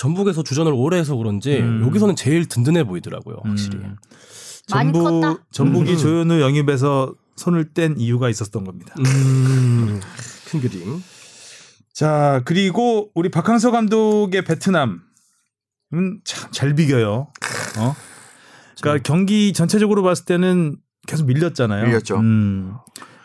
예, 0.00 0.02
전북에서 0.02 0.42
주전을 0.42 0.72
오래 0.72 0.98
해서 0.98 1.14
그런지 1.16 1.58
음. 1.58 1.82
여기서는 1.86 2.16
제일 2.16 2.46
든든해 2.48 2.84
보이더라고요, 2.84 3.36
확실히. 3.44 3.78
음. 3.78 3.96
많이 4.72 4.92
전북 4.92 5.20
컸다. 5.20 5.44
전북이 5.50 5.92
음. 5.92 5.96
조현우 5.98 6.40
영입에서 6.40 7.14
손을 7.36 7.72
뗀 7.74 7.96
이유가 7.98 8.28
있었던 8.28 8.64
겁니다. 8.64 8.94
음, 8.98 10.00
큰 10.50 10.60
그림. 10.60 11.02
자 11.92 12.40
그리고 12.44 13.10
우리 13.14 13.28
박항서 13.30 13.70
감독의 13.72 14.44
베트남은 14.44 15.00
참 16.24 16.50
잘 16.52 16.74
비겨요. 16.74 17.28
어? 17.78 17.96
그러니까 18.80 19.02
경기 19.02 19.52
전체적으로 19.52 20.02
봤을 20.02 20.24
때는 20.24 20.76
계속 21.06 21.26
밀렸잖아요. 21.26 21.86
밀렸죠. 21.86 22.16
음. 22.18 22.74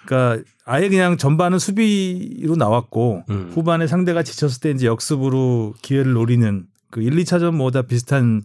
그러니까 0.05 0.43
아예 0.65 0.89
그냥 0.89 1.17
전반은 1.17 1.59
수비로 1.59 2.55
나왔고 2.55 3.23
음. 3.29 3.51
후반에 3.53 3.87
상대가 3.87 4.23
지쳤을 4.23 4.61
때 4.61 4.71
이제 4.71 4.87
역습으로 4.87 5.73
기회를 5.81 6.13
노리는 6.13 6.65
그 6.91 7.01
1, 7.01 7.11
2차전 7.11 7.51
뭐 7.55 7.71
다 7.71 7.81
비슷한 7.81 8.43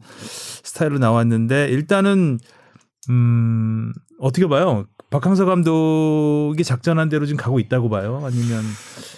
스타일로 0.62 0.98
나왔는데 0.98 1.68
일단은 1.68 2.38
음 3.08 3.92
어떻게 4.18 4.46
봐요? 4.46 4.86
박항서 5.10 5.44
감독이 5.44 6.62
작전한 6.64 7.08
대로 7.08 7.26
지금 7.26 7.36
가고 7.36 7.58
있다고 7.58 7.88
봐요? 7.88 8.22
아니면 8.24 8.62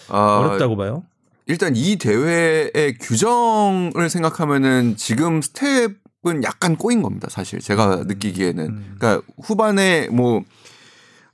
아, 0.09 0.39
어렵다고 0.39 0.77
봐요? 0.77 1.03
일단 1.47 1.75
이 1.77 1.97
대회의 1.97 2.97
규정을 3.01 4.09
생각하면은 4.09 4.97
지금 4.97 5.43
스텝은 5.43 6.45
약간 6.45 6.77
꼬인 6.77 7.03
겁니다. 7.03 7.29
사실 7.31 7.59
제가 7.61 8.05
느끼기에는. 8.07 8.65
음. 8.65 8.95
그러니까 8.99 9.27
후반에 9.43 10.09
뭐 10.09 10.43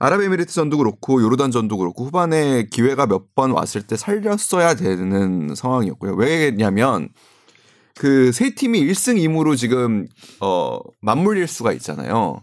아랍에미리트 0.01 0.53
전도 0.53 0.79
그렇고 0.79 1.21
요르단 1.23 1.51
전도 1.51 1.77
그렇고 1.79 2.05
후반에 2.05 2.67
기회가 2.71 3.07
몇 3.07 3.35
번 3.35 3.51
왔을 3.53 3.83
때 3.83 3.97
살렸어야 3.97 4.75
되는 4.75 5.55
상황이었고요. 5.55 6.15
왜냐면 6.15 7.09
그 7.97 8.31
세 8.33 8.55
팀이 8.55 8.81
1승 8.85 9.17
2무로 9.17 9.57
지금 9.57 10.07
어 10.41 10.79
맞물릴 11.01 11.47
수가 11.49 11.73
있잖아요. 11.73 12.43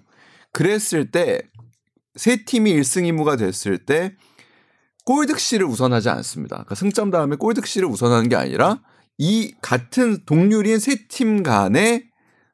그랬을 0.51 1.11
때 1.11 1.41
세 2.15 2.43
팀이 2.45 2.73
1승 2.73 3.03
2무가 3.13 3.37
됐을 3.37 3.77
때 3.77 4.13
골득실을 5.05 5.65
우선하지 5.65 6.09
않습니다. 6.09 6.55
그러니까 6.55 6.75
승점 6.75 7.11
다음에 7.11 7.35
골득실을 7.35 7.87
우선하는 7.87 8.29
게 8.29 8.35
아니라 8.35 8.81
이 9.17 9.53
같은 9.61 10.19
동률인 10.25 10.79
세 10.79 11.07
팀 11.09 11.43
간의 11.43 12.05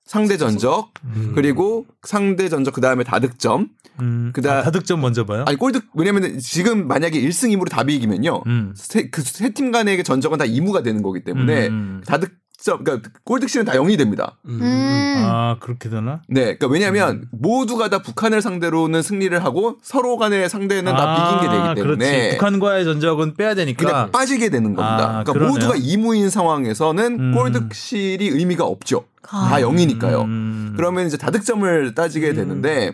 상대 0.05 0.37
전적 0.37 0.91
음. 1.05 1.31
그리고 1.35 1.85
상대 2.03 2.49
전적 2.49 2.73
그 2.73 2.81
다음에 2.81 3.03
다득점 3.03 3.69
음, 3.99 4.31
그다- 4.35 4.59
아, 4.59 4.63
다득점 4.63 4.99
먼저 5.01 5.25
봐요. 5.25 5.43
아니 5.47 5.57
골득 5.57 5.85
왜냐면 5.93 6.39
지금 6.39 6.87
만약에 6.87 7.19
1승 7.21 7.55
2무로 7.55 7.69
다 7.69 7.83
비기면요 7.83 8.43
음. 8.47 8.73
그세 9.11 9.49
팀 9.53 9.71
간의 9.71 10.03
전적은 10.03 10.37
다 10.37 10.45
2무가 10.45 10.83
되는 10.83 11.01
거기 11.01 11.23
때문에 11.23 11.67
음. 11.67 12.01
다득 12.05 12.33
점 12.61 12.83
그러니까 12.83 13.09
골 13.23 13.39
득실은 13.39 13.65
다 13.65 13.73
0이 13.73 13.97
됩니다. 13.97 14.37
음. 14.45 14.59
음. 14.61 15.23
아 15.25 15.57
그렇게 15.59 15.89
되나? 15.89 16.21
네, 16.27 16.55
그러니까 16.55 16.67
왜냐하면 16.67 17.15
음. 17.23 17.27
모두가 17.31 17.89
다 17.89 17.99
북한을 18.01 18.41
상대로는 18.41 19.01
승리를 19.01 19.43
하고 19.43 19.77
서로 19.81 20.17
간의 20.17 20.47
상대는 20.47 20.91
다 20.93 21.01
아, 21.01 21.39
비긴 21.39 21.49
게 21.49 21.57
되기 21.57 21.75
때문에 21.75 22.11
그렇지. 22.11 22.37
북한과의 22.37 22.85
전적은 22.85 23.35
빼야 23.35 23.55
되니까. 23.55 23.85
그냥 23.85 24.11
빠지게 24.11 24.49
되는 24.49 24.75
겁니다. 24.75 24.95
아, 24.95 25.23
그러니까 25.23 25.33
그러네요. 25.33 25.53
모두가 25.53 25.73
2무인 25.75 26.29
상황에서는 26.29 27.19
음. 27.19 27.33
골 27.33 27.51
득실이 27.51 28.27
의미가 28.27 28.63
없죠. 28.63 29.05
아. 29.29 29.49
다 29.49 29.57
0이니까요. 29.57 30.23
음. 30.25 30.73
그러면 30.77 31.07
이제 31.07 31.17
다득점을 31.17 31.95
따지게 31.95 32.33
되는데 32.33 32.91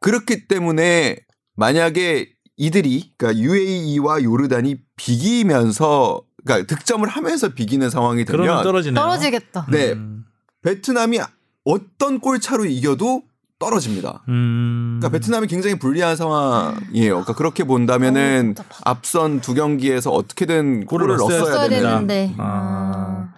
그렇기 0.00 0.48
때문에 0.48 1.18
만약에 1.56 2.30
이들이 2.56 3.12
그러니까 3.16 3.42
UAE와 3.42 4.22
요르단이 4.22 4.76
비기면서 4.96 6.22
그러니까 6.44 6.74
득점을 6.74 7.06
하면서 7.08 7.48
비기는 7.48 7.88
상황이 7.90 8.24
그러면 8.24 8.48
되면 8.48 8.62
떨어지네요. 8.62 9.00
떨어지겠다. 9.00 9.66
네. 9.70 9.92
음. 9.92 10.24
베트남이 10.62 11.20
어떤 11.64 12.20
골 12.20 12.40
차로 12.40 12.64
이겨도 12.66 13.22
떨어집니다. 13.58 14.24
음. 14.28 14.98
그러니까 15.00 15.18
베트남이 15.18 15.46
굉장히 15.46 15.78
불리한 15.78 16.16
상황이에요. 16.16 17.12
그러니까 17.12 17.34
그렇게 17.34 17.64
본다면은 17.64 18.54
어. 18.58 18.64
앞선 18.84 19.40
두 19.40 19.54
경기에서 19.54 20.10
어떻게든 20.10 20.86
골을 20.86 21.06
골을 21.06 21.16
넣었어야 21.16 21.38
넣었어야 21.38 21.54
써야 21.56 21.68
됩니다. 21.68 21.90
되는데. 21.92 22.34
아. 22.38 22.44
아. 22.44 23.34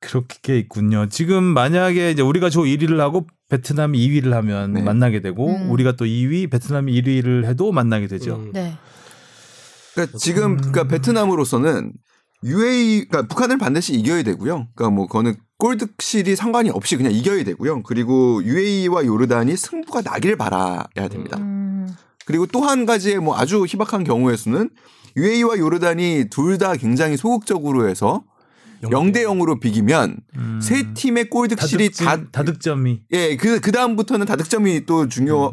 그렇게 0.00 0.58
있군요. 0.58 1.08
지금 1.08 1.42
만약에 1.42 2.10
이제 2.12 2.22
우리가 2.22 2.50
조 2.50 2.62
1위를 2.62 2.98
하고 2.98 3.26
베트남이 3.48 3.98
2위를 3.98 4.30
하면 4.30 4.74
네. 4.74 4.82
만나게 4.82 5.20
되고 5.20 5.48
음. 5.48 5.70
우리가 5.70 5.92
또 5.92 6.04
2위, 6.04 6.50
베트남이 6.50 6.92
1위를 7.00 7.44
해도 7.46 7.72
만나게 7.72 8.06
되죠. 8.06 8.36
음. 8.36 8.52
네. 8.52 8.76
그러니까 9.96 10.18
지금 10.18 10.56
그러니까 10.56 10.84
베트남으로서는 10.84 11.92
UAE 12.44 13.06
그러니까 13.08 13.22
북한을 13.28 13.58
반드시 13.58 13.94
이겨야 13.94 14.22
되고요. 14.22 14.68
그러니까 14.74 14.90
뭐 14.90 15.06
그거는 15.06 15.34
골득실이 15.58 16.36
상관이 16.36 16.68
없이 16.70 16.96
그냥 16.96 17.12
이겨야 17.12 17.42
되고요. 17.44 17.82
그리고 17.82 18.42
UAE와 18.44 19.06
요르단이 19.06 19.56
승부가 19.56 20.02
나길 20.02 20.36
바라야 20.36 21.08
됩니다. 21.10 21.38
음. 21.38 21.88
그리고 22.26 22.46
또 22.46 22.60
한 22.66 22.84
가지의 22.86 23.20
뭐 23.20 23.36
아주 23.38 23.64
희박한 23.64 24.04
경우에서는 24.04 24.68
UAE와 25.16 25.58
요르단이 25.58 26.26
둘 26.30 26.58
다 26.58 26.74
굉장히 26.76 27.16
소극적으로 27.16 27.88
해서 27.88 28.22
0대 28.82 29.22
0으로 29.24 29.58
비기면 29.58 30.18
음. 30.36 30.60
세 30.60 30.92
팀의 30.92 31.30
골득실이 31.30 31.90
다 31.92 32.04
다득점, 32.04 32.30
다득점이 32.32 33.02
예, 33.12 33.36
그, 33.36 33.60
그 33.60 33.72
다음부터는 33.72 34.26
다득점이 34.26 34.84
또 34.84 35.08
중요 35.08 35.52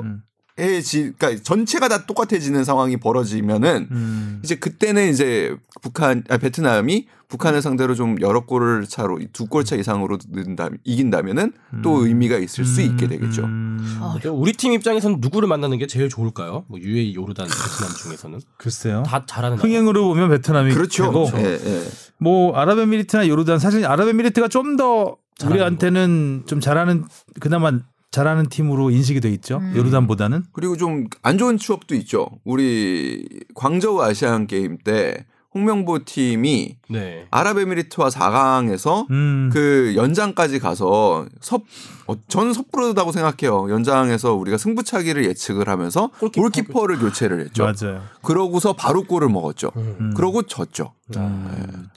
해지, 0.60 1.04
음. 1.06 1.14
그러니까 1.18 1.44
전체가 1.44 1.88
다 1.88 2.06
똑같아지는 2.06 2.64
상황이 2.64 2.98
벌어지면은 2.98 3.88
음. 3.92 4.40
이제 4.44 4.56
그때는 4.56 5.10
이제 5.10 5.56
북한, 5.82 6.24
아, 6.30 6.38
베트남이 6.38 7.08
북한을 7.28 7.64
상대로 7.64 7.96
좀 7.96 8.18
여러 8.22 8.46
골을 8.46 8.86
차로 8.86 9.20
두 9.34 9.48
골 9.48 9.66
차 9.66 9.76
이상으로 9.76 10.20
는다, 10.32 10.70
이긴다면은 10.84 11.54
또 11.82 12.06
의미가 12.06 12.38
있을 12.38 12.66
수 12.66 12.82
있게 12.82 13.08
되겠죠. 13.08 13.44
음. 13.46 13.98
아, 14.00 14.16
우리 14.32 14.54
팀 14.54 14.74
입장에서는 14.74 15.18
누구를 15.20 15.48
만나는 15.48 15.80
게 15.80 15.88
제일 15.88 16.10
좋을까요? 16.10 16.66
뭐 16.68 16.80
UAE, 16.80 17.16
요르단, 17.16 17.48
베트남 17.48 17.92
중에서는 18.04 18.40
글쎄요. 18.58 19.04
다 19.08 19.26
잘하는 19.26 19.58
나라. 19.58 19.68
흥행으로 19.68 20.08
보면 20.10 20.30
베트남이 20.30 20.74
그렇죠. 20.74 21.06
되고 21.06 21.32
예, 21.38 21.60
예. 21.66 21.84
뭐 22.20 22.56
아랍에미리트나 22.56 23.28
요르단 23.28 23.58
사실 23.58 23.86
아랍에미리트가 23.86 24.48
좀 24.50 24.78
더 24.78 25.18
우리한테는 25.44 26.44
좀 26.46 26.60
잘하는 26.60 27.06
그나마 27.40 27.72
잘하는 28.14 28.48
팀으로 28.48 28.92
인식이 28.92 29.20
돼 29.20 29.30
있죠. 29.32 29.58
음. 29.58 29.74
요르단보다는. 29.76 30.44
그리고 30.54 30.78
좀 30.78 31.08
안 31.24 31.38
좋은 31.40 31.58
추억도 31.58 31.96
있죠. 31.96 32.30
우리 32.46 33.26
광저우 33.56 34.02
아시안 34.02 34.46
게임 34.48 34.78
때 34.78 35.26
홍명보 35.56 36.04
팀이 36.06 36.78
네. 36.90 37.28
아랍에미리트와 37.32 38.10
4강에서 38.10 39.10
음. 39.12 39.50
그 39.54 39.94
연장까지 39.96 40.60
가서 40.60 41.28
섭 41.42 41.64
어, 42.08 42.16
저는 42.28 42.54
섣부르다고 42.54 43.12
생각해요. 43.12 43.70
연장에서 43.72 44.34
우리가 44.34 44.58
승부차기를 44.58 45.26
예측을 45.26 45.70
하면서 45.70 46.08
골키퍼. 46.20 46.42
골키퍼를 46.42 47.00
교체를 47.00 47.40
했죠. 47.42 47.64
맞아요. 47.66 48.02
그러고서 48.22 48.74
바로 48.74 49.04
골을 49.04 49.30
먹었죠. 49.30 49.72
음. 49.76 50.14
그러고 50.16 50.42
졌죠. 50.44 50.94
음. 51.18 51.90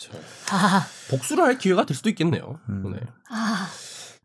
아, 0.51 0.87
복수를 1.11 1.45
할 1.45 1.59
기회가 1.59 1.85
될 1.87 1.97
수도 1.97 2.09
있겠네요. 2.11 2.59
네. 2.69 3.01
아, 3.31 3.69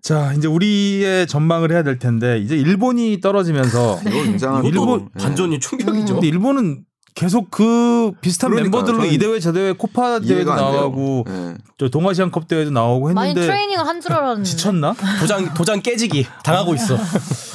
자, 0.01 0.33
이제 0.33 0.47
우리의 0.47 1.27
전망을 1.27 1.71
해야 1.71 1.83
될 1.83 1.99
텐데 1.99 2.39
이제 2.39 2.55
일본이 2.55 3.19
떨어지면서 3.21 3.99
이거 4.07 4.23
굉장한 4.23 4.65
일본 4.65 4.99
또, 4.99 5.07
예. 5.19 5.23
반전이 5.23 5.59
충격이죠. 5.59 6.15
근데 6.15 6.27
일본은 6.27 6.83
계속 7.13 7.51
그 7.51 8.11
비슷한 8.21 8.51
그러니까요. 8.51 8.83
멤버들로 8.83 9.05
이 9.13 9.17
대회 9.17 9.39
저 9.39 9.51
대회 9.51 9.73
코파 9.73 10.19
대회도. 10.21 10.49
나가고 10.55 11.25
예. 11.29 11.53
저 11.77 11.89
동아시안컵 11.89 12.47
대회도 12.47 12.71
나오고 12.71 13.13
많이 13.13 13.29
했는데 13.29 13.47
트레이닝을 13.47 13.85
한 13.85 14.01
줄 14.01 14.13
알았는데. 14.13 14.49
지쳤나? 14.49 14.95
도장 15.19 15.53
도장 15.53 15.81
깨지기 15.81 16.25
당하고 16.43 16.73
있어. 16.75 16.97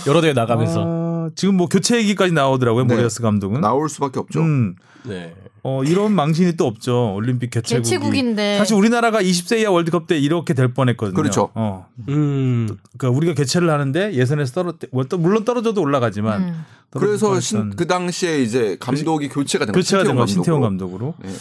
여러 0.07 0.21
대회 0.21 0.33
나가면서. 0.33 1.06
아, 1.27 1.31
지금 1.35 1.57
뭐 1.57 1.69
교체 1.69 1.97
얘기까지 1.99 2.33
나오더라고요 2.33 2.85
네. 2.87 2.95
모리아스 2.95 3.21
감독은. 3.23 3.61
나올 3.61 3.89
수밖에 3.89 4.19
없죠. 4.19 4.41
음, 4.41 4.77
네. 5.05 5.35
어, 5.63 5.83
이런 5.83 6.13
망신이 6.13 6.57
또 6.57 6.67
없죠 6.67 7.15
올림픽 7.15 7.51
개최국이. 7.51 7.83
개최국인데. 7.83 8.59
사실 8.59 8.77
우리나라가 8.77 9.21
20세 9.21 9.59
이하 9.61 9.71
월드컵 9.71 10.07
때 10.07 10.17
이렇게 10.19 10.55
될 10.55 10.73
뻔했거든요. 10.73 11.17
그렇죠. 11.17 11.51
어, 11.55 11.87
음. 12.09 12.69
그러니까 12.97 13.17
우리가 13.17 13.35
개최를 13.35 13.69
하는데 13.71 14.13
예선에서 14.15 14.53
떨어 14.53 14.75
물론 15.19 15.45
떨어져도 15.45 15.81
올라가지만 15.81 16.43
음. 16.43 16.65
그래서 16.91 17.39
신, 17.41 17.71
그 17.71 17.87
당시에 17.87 18.41
이제 18.43 18.77
감독이 18.79 19.29
교체가 19.29 19.67
된 19.67 19.73
거죠. 19.73 19.81
교체가 19.81 20.05
된거 20.05 20.27
신태용 20.27 20.61
감독으로. 20.61 21.13
감독으로. 21.13 21.33
예. 21.33 21.37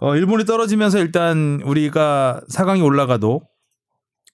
어, 0.00 0.14
일본이 0.16 0.44
떨어지면서 0.44 0.98
일단 0.98 1.60
우리가 1.64 2.40
4강에 2.50 2.84
올라가도 2.84 3.42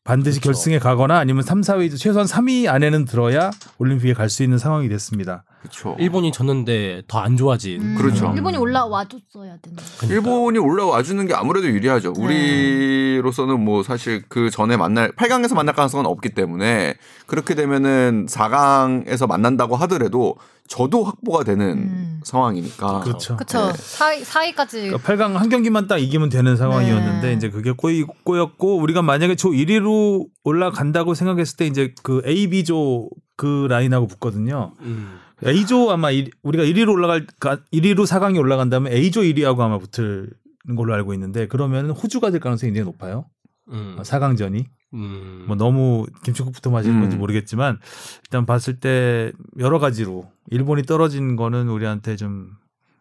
반드시 0.04 0.38
그렇죠. 0.40 0.56
결승에 0.58 0.78
가거나 0.78 1.18
아니면 1.18 1.42
3, 1.42 1.62
4위 1.62 1.96
최소한 1.96 2.26
3위 2.26 2.68
안에는 2.68 3.06
들어야 3.06 3.50
올림픽에 3.78 4.12
갈 4.12 4.28
수 4.28 4.42
있는 4.42 4.58
상황이 4.58 4.88
됐습니다. 4.88 5.44
그렇죠. 5.64 5.96
일본이 5.98 6.30
졌는데 6.30 7.02
더 7.08 7.24
안 7.24 7.38
좋아진. 7.38 7.80
음. 7.80 7.94
그렇죠. 7.96 8.32
일본이 8.36 8.58
올라와줬어야 8.58 9.56
되는. 9.62 9.78
일본이 10.10 10.58
올라와 10.58 11.02
주는 11.02 11.26
게 11.26 11.32
아무래도 11.32 11.66
유리하죠. 11.68 12.12
네. 12.12 12.22
우리로서는 12.22 13.64
뭐 13.64 13.82
사실 13.82 14.22
그 14.28 14.50
전에 14.50 14.76
만날 14.76 15.10
8강에서 15.12 15.54
만날 15.54 15.74
가능성은 15.74 16.04
없기 16.04 16.30
때문에 16.34 16.96
그렇게 17.26 17.54
되면은 17.54 18.26
4강에서 18.28 19.26
만난다고 19.26 19.76
하더라도 19.76 20.36
저도 20.68 21.04
확보가 21.04 21.44
되는 21.44 21.66
음. 21.78 22.20
상황이니까. 22.24 23.00
그렇죠. 23.00 23.36
그쵸. 23.36 23.68
네. 23.68 23.72
사이 23.76 24.22
사이까지. 24.22 24.90
그러니까 24.90 25.12
8강 25.14 25.32
한 25.34 25.48
경기만 25.48 25.86
딱 25.88 25.96
이기면 25.98 26.28
되는 26.28 26.56
상황이었는데 26.58 27.28
네. 27.28 27.32
이제 27.34 27.48
그게 27.48 27.72
꼬이, 27.72 28.04
꼬였고 28.24 28.76
우리가 28.78 29.00
만약에 29.00 29.34
조 29.34 29.50
1위로 29.50 30.26
올라간다고 30.42 31.14
생각했을 31.14 31.56
때 31.56 31.66
이제 31.66 31.94
그 32.02 32.20
A, 32.26 32.48
B조 32.48 33.08
그 33.36 33.66
라인하고 33.68 34.06
붙거든요. 34.06 34.72
음. 34.80 35.18
A조 35.46 35.90
아마 35.90 36.10
일- 36.10 36.30
우리가 36.42 36.64
1위로 36.64 36.90
올라갈 36.92 37.26
1위로 37.26 38.06
4강에 38.06 38.38
올라간다면 38.38 38.92
A조 38.92 39.20
1위하고 39.22 39.60
아마 39.60 39.78
붙을 39.78 40.30
걸로 40.76 40.94
알고 40.94 41.12
있는데 41.14 41.46
그러면 41.48 41.90
호주가 41.90 42.30
될 42.30 42.40
가능성이 42.40 42.72
굉장히 42.72 42.90
높아요. 42.92 43.26
음. 43.68 43.96
4강전이. 44.00 44.64
음. 44.94 45.44
뭐 45.48 45.56
너무 45.56 46.06
김치국부터 46.22 46.70
마시는 46.70 47.00
건지 47.00 47.16
음. 47.16 47.18
모르겠지만 47.18 47.78
일단 48.24 48.46
봤을 48.46 48.78
때 48.78 49.32
여러 49.58 49.78
가지로 49.78 50.30
일본이 50.50 50.82
떨어진 50.84 51.34
거는 51.36 51.68
우리한테 51.68 52.14
좀안 52.16 52.50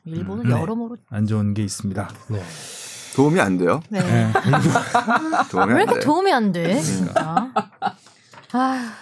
일본은 0.06 0.46
네. 0.46 0.52
여러모로. 0.60 0.98
좋은 1.28 1.54
게 1.54 1.64
있습니다. 1.64 2.10
네. 2.30 2.44
도움이 3.16 3.40
안 3.40 3.58
돼요. 3.60 3.82
네. 3.90 4.00
네. 4.02 4.32
도움이 5.52 5.74
왜안 5.74 5.84
이렇게 5.84 6.00
돼. 6.00 6.06
도움이 6.06 6.34
안 6.34 6.52
돼? 6.52 6.82
진짜. 6.82 7.52
아. 8.54 8.94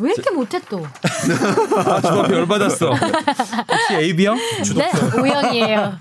왜 0.00 0.12
이렇게 0.12 0.30
못해 0.30 0.58
또? 0.68 0.84
아, 0.84 2.00
주바페 2.00 2.34
열받았어. 2.34 2.90
혹시 2.90 3.94
AB형? 3.94 4.36
네, 4.76 4.90
오영이에요. 5.20 5.92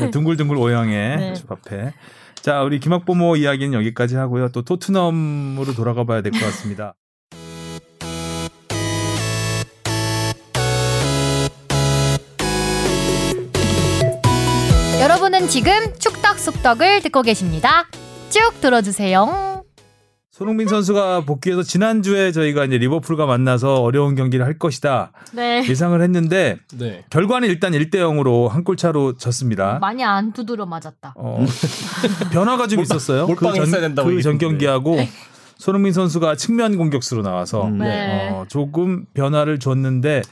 네, 0.00 0.10
둥글둥글 0.10 0.56
오형의 0.56 1.16
네. 1.18 1.34
주바페. 1.34 1.92
자, 2.40 2.62
우리 2.62 2.80
김학보모 2.80 3.36
이야기는 3.36 3.72
여기까지 3.74 4.16
하고요. 4.16 4.48
또 4.50 4.62
토트넘으로 4.62 5.74
돌아가 5.74 6.04
봐야 6.04 6.22
될 6.22 6.32
것 6.32 6.40
같습니다. 6.40 6.94
여러분은 15.00 15.48
지금 15.48 15.72
축덕 15.98 16.38
속덕을 16.38 17.02
듣고 17.02 17.22
계십니다. 17.22 17.86
쭉 18.30 18.60
들어주세요. 18.60 19.53
손흥민 20.36 20.66
선수가 20.66 21.20
복귀해서 21.26 21.62
지난주에 21.62 22.32
저희가 22.32 22.64
이제 22.64 22.76
리버풀과 22.78 23.24
만나서 23.24 23.76
어려운 23.76 24.16
경기를 24.16 24.44
할 24.44 24.58
것이다 24.58 25.12
네. 25.32 25.64
예상을 25.68 26.02
했는데 26.02 26.58
네. 26.76 27.04
결과는 27.08 27.48
일단 27.48 27.70
1대 27.70 27.94
0으로 27.98 28.48
한 28.48 28.64
골 28.64 28.76
차로 28.76 29.16
졌습니다. 29.16 29.78
많이 29.78 30.02
안 30.02 30.32
두드려 30.32 30.66
맞았다. 30.66 31.14
어, 31.16 31.38
변화가 32.32 32.66
좀 32.66 32.80
있었어요. 32.80 33.26
그전 33.28 33.54
얘기했는데. 34.16 34.38
경기하고 34.38 34.96
손흥민 35.58 35.92
선수가 35.92 36.34
측면 36.34 36.78
공격수로 36.78 37.22
나와서 37.22 37.66
음. 37.68 37.78
네. 37.78 38.30
어, 38.32 38.44
조금 38.48 39.04
변화를 39.14 39.60
줬는데 39.60 40.22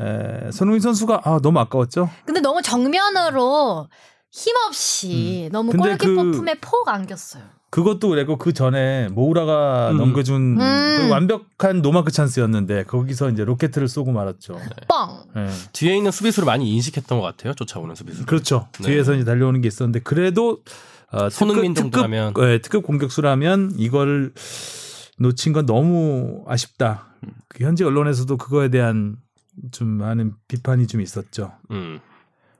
에, 0.00 0.50
손흥민 0.50 0.80
선수가 0.80 1.20
아, 1.24 1.38
너무 1.40 1.60
아까웠죠. 1.60 2.10
근데 2.24 2.40
너무 2.40 2.62
정면으로 2.62 3.88
힘없이 4.32 5.48
너무 5.52 5.70
근데 5.70 5.90
골키퍼 5.90 6.22
그- 6.24 6.30
품에 6.32 6.54
폭 6.60 6.88
안겼어요. 6.88 7.42
그것도 7.70 8.08
그랬고 8.08 8.36
그 8.36 8.52
전에 8.52 9.08
모우라가 9.08 9.92
음. 9.92 9.96
넘겨준 9.96 10.60
음. 10.60 10.96
그 10.98 11.08
완벽한 11.08 11.82
노마크 11.82 12.10
찬스였는데 12.10 12.84
거기서 12.84 13.30
이제 13.30 13.44
로켓을 13.44 13.86
쏘고 13.86 14.10
말았죠. 14.10 14.58
뻥. 14.88 15.24
예. 15.36 15.48
뒤에 15.72 15.96
있는 15.96 16.10
수비수를 16.10 16.46
많이 16.46 16.74
인식했던 16.74 17.18
것 17.18 17.24
같아요. 17.24 17.54
쫓아오는 17.54 17.94
수비수. 17.94 18.26
그렇죠. 18.26 18.68
네. 18.80 18.88
뒤에서 18.88 19.14
이제 19.14 19.24
달려오는 19.24 19.60
게 19.60 19.68
있었는데 19.68 20.00
그래도 20.00 20.58
어, 21.12 21.30
손흥민 21.30 21.74
특급, 21.74 21.92
정도라면. 21.92 22.34
특급, 22.34 22.48
예, 22.48 22.58
특급 22.58 22.82
공격수라면 22.82 23.74
이걸 23.78 24.32
놓친 25.18 25.52
건 25.52 25.66
너무 25.66 26.44
아쉽다. 26.48 27.06
그 27.48 27.64
현지 27.64 27.84
언론에서도 27.84 28.36
그거에 28.36 28.68
대한 28.68 29.16
좀 29.70 29.88
많은 29.88 30.32
비판이 30.48 30.86
좀 30.86 31.00
있었죠. 31.00 31.52
음. 31.70 32.00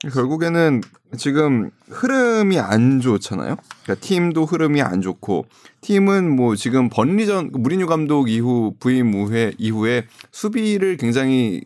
결국에는 0.09 0.81
지금 1.19 1.71
흐름이 1.91 2.59
안 2.59 3.01
좋잖아요. 3.01 3.57
그러니까 3.83 4.07
팀도 4.07 4.47
흐름이 4.47 4.81
안 4.81 5.03
좋고 5.03 5.45
팀은 5.83 6.35
뭐 6.35 6.57
지금 6.57 6.89
번리전 6.89 7.51
무리뉴 7.53 7.87
감독 7.87 8.31
이후 8.31 8.75
부임 8.81 9.13
후에 9.13 9.53
이후에 9.59 10.07
수비를 10.31 10.97
굉장히 10.97 11.63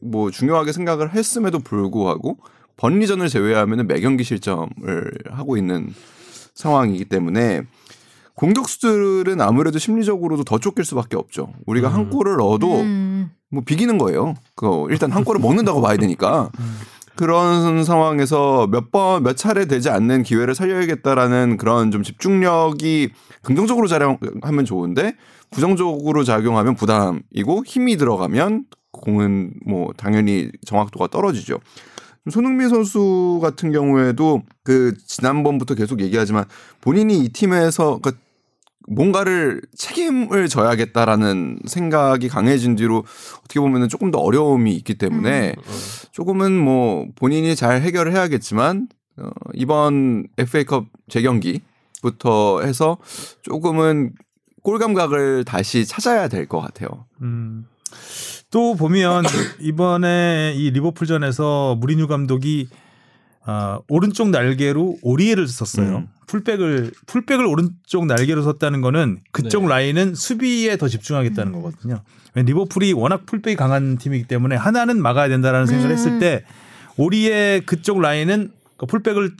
뭐 0.00 0.30
중요하게 0.30 0.72
생각을 0.72 1.14
했음에도 1.14 1.58
불구하고 1.60 2.38
번리전을 2.76 3.28
제외하면은 3.28 3.86
매경기 3.86 4.22
실점을 4.22 4.68
하고 5.30 5.56
있는 5.56 5.92
상황이기 6.54 7.06
때문에 7.06 7.62
공격수들은 8.34 9.40
아무래도 9.40 9.78
심리적으로도 9.80 10.44
더 10.44 10.58
쫓길 10.58 10.84
수밖에 10.84 11.16
없죠. 11.16 11.52
우리가 11.66 11.88
한 11.88 12.08
골을 12.08 12.36
넣어도 12.36 12.80
음. 12.80 13.30
뭐 13.50 13.62
비기는 13.64 13.98
거예요. 13.98 14.34
그 14.54 14.86
일단 14.90 15.10
한 15.10 15.24
골을 15.24 15.40
먹는다고 15.40 15.80
봐야 15.80 15.96
되니까 15.96 16.50
그런 17.18 17.84
상황에서 17.84 18.68
몇 18.68 18.90
번 18.92 19.22
몇 19.24 19.36
차례 19.36 19.66
되지 19.66 19.90
않는 19.90 20.22
기회를 20.22 20.54
살려야겠다라는 20.54 21.56
그런 21.56 21.90
좀 21.90 22.02
집중력이 22.04 23.10
긍정적으로 23.42 23.88
작용하면 23.88 24.64
좋은데 24.64 25.14
부정적으로 25.50 26.22
작용하면 26.24 26.76
부담이고 26.76 27.64
힘이 27.66 27.96
들어가면 27.96 28.66
공은 28.92 29.54
뭐 29.66 29.92
당연히 29.96 30.50
정확도가 30.64 31.08
떨어지죠. 31.08 31.58
손흥민 32.30 32.68
선수 32.68 33.38
같은 33.42 33.72
경우에도 33.72 34.42
그 34.62 34.94
지난번부터 35.06 35.74
계속 35.74 36.00
얘기하지만 36.00 36.44
본인이 36.80 37.18
이 37.18 37.30
팀에서 37.30 37.98
그 38.02 38.12
뭔가를 38.90 39.60
책임을 39.76 40.48
져야겠다라는 40.48 41.60
생각이 41.66 42.28
강해진 42.28 42.74
뒤로 42.74 43.04
어떻게 43.40 43.60
보면은 43.60 43.88
조금 43.88 44.10
더 44.10 44.18
어려움이 44.18 44.74
있기 44.76 44.94
때문에 44.94 45.54
조금은 46.12 46.52
뭐 46.52 47.06
본인이 47.16 47.54
잘 47.54 47.82
해결을 47.82 48.12
해야겠지만 48.12 48.88
어, 49.18 49.30
이번 49.54 50.26
FA컵 50.38 50.86
재경기부터 51.08 52.62
해서 52.62 52.98
조금은 53.42 54.12
골 54.62 54.78
감각을 54.78 55.44
다시 55.44 55.84
찾아야 55.86 56.28
될 56.28 56.46
것 56.46 56.60
같아요. 56.60 57.06
음. 57.22 57.66
또 58.50 58.74
보면 58.74 59.24
이번에 59.60 60.54
이 60.56 60.70
리버풀전에서 60.70 61.76
무리뉴 61.80 62.06
감독이 62.06 62.68
아, 63.50 63.80
오른쪽 63.88 64.28
날개로 64.28 64.98
오리에를 65.00 65.48
썼어요. 65.48 65.96
음. 65.96 66.08
풀백을 66.26 66.92
풀백을 67.06 67.46
오른쪽 67.46 68.04
날개로 68.04 68.42
썼다는 68.42 68.82
거는 68.82 69.20
그쪽 69.32 69.62
네. 69.62 69.68
라인은 69.70 70.14
수비에 70.14 70.76
더 70.76 70.86
집중하겠다는 70.86 71.54
음. 71.54 71.62
거거든요. 71.62 72.02
리버풀이 72.34 72.92
워낙 72.92 73.24
풀백이 73.24 73.56
강한 73.56 73.96
팀이기 73.96 74.28
때문에 74.28 74.54
하나는 74.54 75.00
막아야 75.00 75.28
된다라는 75.28 75.66
생각을 75.66 75.90
음. 75.90 75.96
했을 75.96 76.18
때 76.18 76.44
오리의 76.98 77.62
그쪽 77.62 78.02
라인은 78.02 78.52
그 78.76 78.84
풀백을 78.84 79.34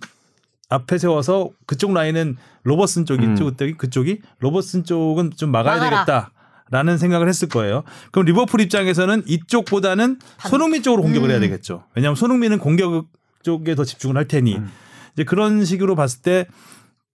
앞에 0.71 0.97
세워서 0.97 1.51
그쪽 1.67 1.93
라인은 1.93 2.39
로버슨 2.63 3.05
쪽이 3.05 3.27
음. 3.27 3.35
그쪽이 3.35 3.75
그쪽이 3.77 4.21
로버슨 4.39 4.85
쪽은 4.85 5.33
좀 5.37 5.51
막아야 5.51 5.77
막아라. 5.77 6.05
되겠다. 6.07 6.31
라는 6.71 6.97
생각을 6.97 7.29
했을 7.29 7.49
거예요. 7.49 7.83
그럼 8.11 8.25
리버풀 8.25 8.63
입장에서는 8.63 9.25
이쪽보다는 9.27 10.19
손흥민 10.49 10.83
쪽으로 10.83 11.03
공격을 11.03 11.29
해야 11.29 11.39
음. 11.39 11.43
되겠죠. 11.43 11.85
왜냐하면 11.95 12.17
손흥민은 12.17 12.59
공격 12.59 13.07
쪽에 13.43 13.75
더 13.75 13.85
집중을 13.85 14.17
할 14.17 14.27
테니 14.29 14.57
음. 14.57 14.69
이제 15.15 15.25
그런 15.25 15.65
식으로 15.65 15.95
봤을 15.97 16.23
때 16.23 16.47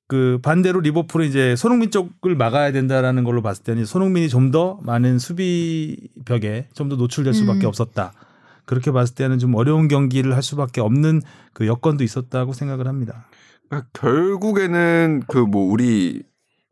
그 0.07 0.39
반대로 0.43 0.81
리버풀은 0.81 1.27
이제 1.27 1.57
손흥민 1.57 1.91
쪽을 1.91 2.37
막아야 2.37 2.73
된다라는 2.73 3.25
걸로 3.25 3.41
봤을 3.43 3.65
때는 3.65 3.87
손흥민이 3.87 4.29
좀 4.29 4.51
더 4.51 4.79
많은 4.83 5.19
수비 5.19 5.97
벽에 6.27 6.69
좀 6.75 6.89
더 6.91 6.97
노출될 6.97 7.33
수밖에 7.33 7.67
음. 7.67 7.69
없었다. 7.69 8.13
그렇게 8.67 8.93
봤을 8.93 9.15
때는 9.15 9.39
좀 9.39 9.55
어려운 9.55 9.89
경기를 9.89 10.35
할 10.35 10.43
수밖에 10.43 10.81
없는 10.83 11.23
그 11.55 11.67
여건도 11.67 12.05
있었다고 12.05 12.53
생각을 12.53 12.87
합니다. 12.87 13.27
그러니까 13.69 13.89
결국에는 13.95 15.23
그 15.27 15.39
뭐 15.39 15.73
우리 15.73 16.23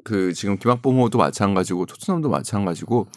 그 0.04 0.34
지금 0.34 0.58
김학범호도 0.58 1.16
마찬가지고 1.18 1.86
토트넘도 1.86 2.28
마찬가지고 2.28 3.08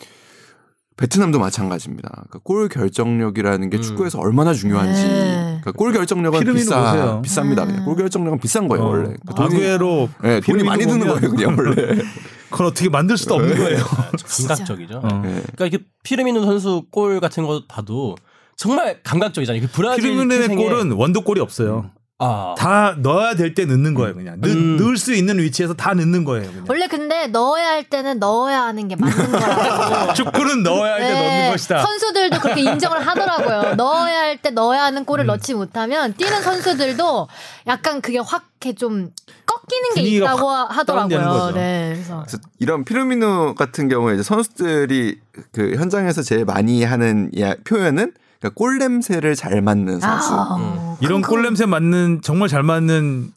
베트남도 0.98 1.40
마찬가지입니다. 1.40 2.10
그러니까 2.10 2.40
골 2.44 2.70
결정력이라는 2.70 3.70
게 3.70 3.78
음. 3.78 3.82
축구에서 3.82 4.20
얼마나 4.20 4.54
중요한지. 4.54 5.04
네. 5.04 5.34
그러니까 5.62 5.72
골 5.74 5.92
결정력은 5.92 6.54
비싸 6.54 6.80
보세요. 6.92 7.22
비쌉니다. 7.24 7.64
음. 7.64 7.68
그냥 7.68 7.86
골 7.86 7.96
결정력은 7.98 8.40
비싼 8.40 8.68
거예요 8.68 8.86
원래. 8.86 9.04
그러니까 9.04 9.34
돈이 9.36 9.56
아구에로 9.56 10.10
네, 10.24 10.40
돈이 10.40 10.64
많이 10.64 10.86
드는 10.86 11.06
거예요 11.08 11.20
그냥 11.36 11.56
원래. 11.58 11.76
그건 12.50 12.68
어떻게 12.68 12.88
만들 12.90 13.18
수도 13.18 13.36
없는 13.36 13.58
거예요. 13.58 13.84
감각적이죠. 13.84 15.02
어. 15.04 15.08
네. 15.24 15.42
그러니까 15.56 15.66
이게 15.66 15.80
피르미노 16.04 16.46
선수 16.46 16.86
골 16.92 17.20
같은 17.20 17.46
거 17.46 17.64
봐도 17.68 18.16
정말 18.56 19.02
감각적이잖아요. 19.04 19.64
그 19.64 19.68
브라질 19.74 20.16
태생의- 20.16 20.56
골은 20.56 20.92
원더골이 20.94 21.42
없어요. 21.42 21.90
아, 22.18 22.56
다 22.58 22.96
넣어야 22.98 23.36
될 23.36 23.54
때 23.54 23.66
넣는 23.66 23.94
거예요, 23.94 24.16
그냥. 24.16 24.40
넣, 24.40 24.48
음. 24.48 24.78
넣을 24.78 24.96
수 24.96 25.14
있는 25.14 25.38
위치에서 25.38 25.74
다 25.74 25.94
넣는 25.94 26.24
거예요, 26.24 26.48
그냥. 26.50 26.66
원래 26.70 26.88
근데 26.88 27.28
넣어야 27.28 27.68
할 27.68 27.84
때는 27.90 28.20
넣어야 28.20 28.62
하는 28.62 28.88
게 28.88 28.96
맞는 28.96 29.32
거라고. 29.32 30.14
축구는 30.16 30.64
넣어야 30.64 30.94
할때 30.94 31.10
네, 31.14 31.38
넣는 31.40 31.52
것이다. 31.52 31.82
선수들도 31.82 32.40
그렇게 32.40 32.62
인정을 32.62 33.06
하더라고요. 33.06 33.76
넣어야 33.76 34.20
할 34.20 34.38
때 34.42 34.50
넣어야 34.50 34.84
하는 34.84 35.04
골을 35.04 35.26
음. 35.26 35.28
넣지 35.28 35.54
못하면 35.56 36.14
뛰는 36.14 36.42
선수들도 36.42 37.28
약간 37.68 38.00
그게 38.02 38.20
확 38.20 38.46
이렇게 38.62 38.76
좀 38.78 39.12
꺾이는 39.46 39.94
게 39.96 40.02
있다고 40.02 40.50
하더라고요. 40.50 41.52
네, 41.54 41.92
그래서 41.96 42.20
그래서 42.22 42.38
이런 42.60 42.84
피르미노 42.86 43.56
같은 43.56 43.90
경우에 43.90 44.14
이제 44.16 44.24
선수들이 44.24 45.20
그 45.52 45.76
현장에서 45.76 46.22
제일 46.24 46.46
많이 46.46 46.84
하는 46.84 47.30
야- 47.40 47.56
표현은 47.64 48.14
그러니까 48.40 48.56
골 48.56 48.78
냄새를 48.80 49.36
잘 49.36 49.62
맡는 49.62 50.00
선수. 50.00 50.34
아, 50.34 50.95
이런 51.02 51.22
그- 51.22 51.30
골 51.30 51.44
냄새 51.44 51.66
맞는 51.66 52.22
정말 52.24 52.48
잘 52.50 52.64
맞는 52.64 53.32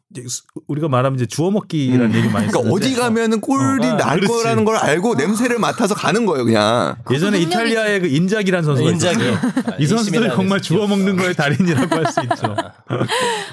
우리가 0.68 0.88
말하면 0.88 1.16
이제 1.18 1.26
주워 1.26 1.50
먹기라는 1.50 2.14
얘기 2.14 2.28
많이 2.28 2.46
그러니까 2.48 2.72
어디 2.74 2.94
가면은 2.94 3.42
골이 3.42 3.84
어, 3.86 3.92
아, 3.92 3.96
날 3.98 4.20
그렇지. 4.20 4.26
거라는 4.42 4.64
걸 4.64 4.76
알고 4.76 5.16
냄새를 5.16 5.58
맡아서 5.58 5.94
가는 5.94 6.24
거예요 6.24 6.46
그냥. 6.46 6.96
예전에. 7.10 7.38
이탈리아의 7.40 8.00
그 8.00 8.06
인작이라는 8.06 8.64
선수가 8.64 8.90
인작이 8.90 9.16
있어요. 9.22 9.38
이 9.78 9.86
선수들은 9.86 10.30
정말 10.34 10.62
주워 10.62 10.86
먹는 10.86 11.16
거에 11.16 11.34
달인이라고 11.34 11.94
할 11.94 12.06
수 12.06 12.20
있죠. 12.22 12.56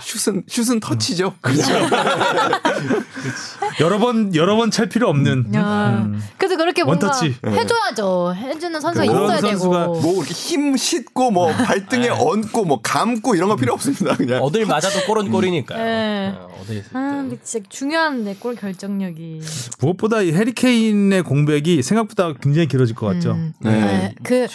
슛은 0.01 0.43
슛은 0.47 0.80
터치죠. 0.80 1.36
그렇죠. 1.41 1.74
여러 3.82 3.97
번 3.99 4.34
여러 4.36 4.56
번 4.56 4.72
찰 4.72 4.88
필요 4.89 5.10
없는 5.10 5.53
야, 5.53 6.03
음. 6.06 6.22
그래서 6.38 6.58
그렇게 6.58 6.84
뭔가 6.84 7.08
원터치. 7.08 7.36
해줘야죠. 7.45 8.34
해주는 8.36 8.80
선수가 8.82 9.06
있어야 9.06 9.41
선수가 9.41 9.80
되고. 9.82 9.99
뭐 10.01 10.14
이렇게 10.18 10.34
힘 10.34 10.76
싣고 10.78 11.32
뭐 11.32 11.51
발등에 11.51 12.10
얹고 12.10 12.66
뭐 12.66 12.80
감고 12.82 13.36
이런 13.36 13.49
거 13.49 13.56
필요 13.56 13.74
없습니다. 13.74 13.94
그냥. 14.17 14.41
어딜 14.43 14.65
맞아도 14.65 14.99
골은 15.07 15.31
골이니까요. 15.31 15.83
네. 15.83 16.33
어, 16.35 16.49
아, 16.51 16.63
때. 16.67 16.83
근데 16.91 17.37
진짜 17.43 17.65
중요한데 17.69 18.35
골 18.39 18.55
결정력이. 18.55 19.41
무엇보다 19.79 20.21
이 20.21 20.31
해리 20.32 20.73
케인의 20.73 21.23
공백이 21.23 21.81
생각보다 21.81 22.33
굉장히 22.33 22.67
길어질 22.67 22.95
것 22.95 23.07
같죠. 23.07 23.31
음. 23.31 23.53
네. 23.61 23.71
네. 23.71 24.15
그 24.23 24.47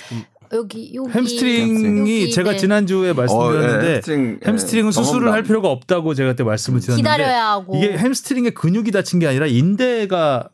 여기 0.52 0.92
여기 0.94 1.12
햄스트링이 1.12 2.00
여기, 2.00 2.30
제가 2.32 2.52
네. 2.52 2.56
지난주에 2.56 3.12
말씀드렸는데 3.12 3.86
어, 3.86 3.88
예, 3.88 3.94
햄스트링, 3.94 4.38
예, 4.42 4.48
햄스트링은 4.48 4.90
수술을 4.92 5.20
경험담. 5.20 5.34
할 5.34 5.42
필요가 5.44 5.68
없다고 5.68 6.14
제가 6.14 6.30
그때 6.32 6.42
말씀을 6.42 6.80
드렸는데 6.80 7.02
기다려야 7.08 7.50
하고. 7.50 7.76
이게 7.76 7.96
햄스트링의 7.96 8.54
근육이 8.54 8.90
다친 8.90 9.20
게 9.20 9.28
아니라 9.28 9.46
인대가 9.46 10.48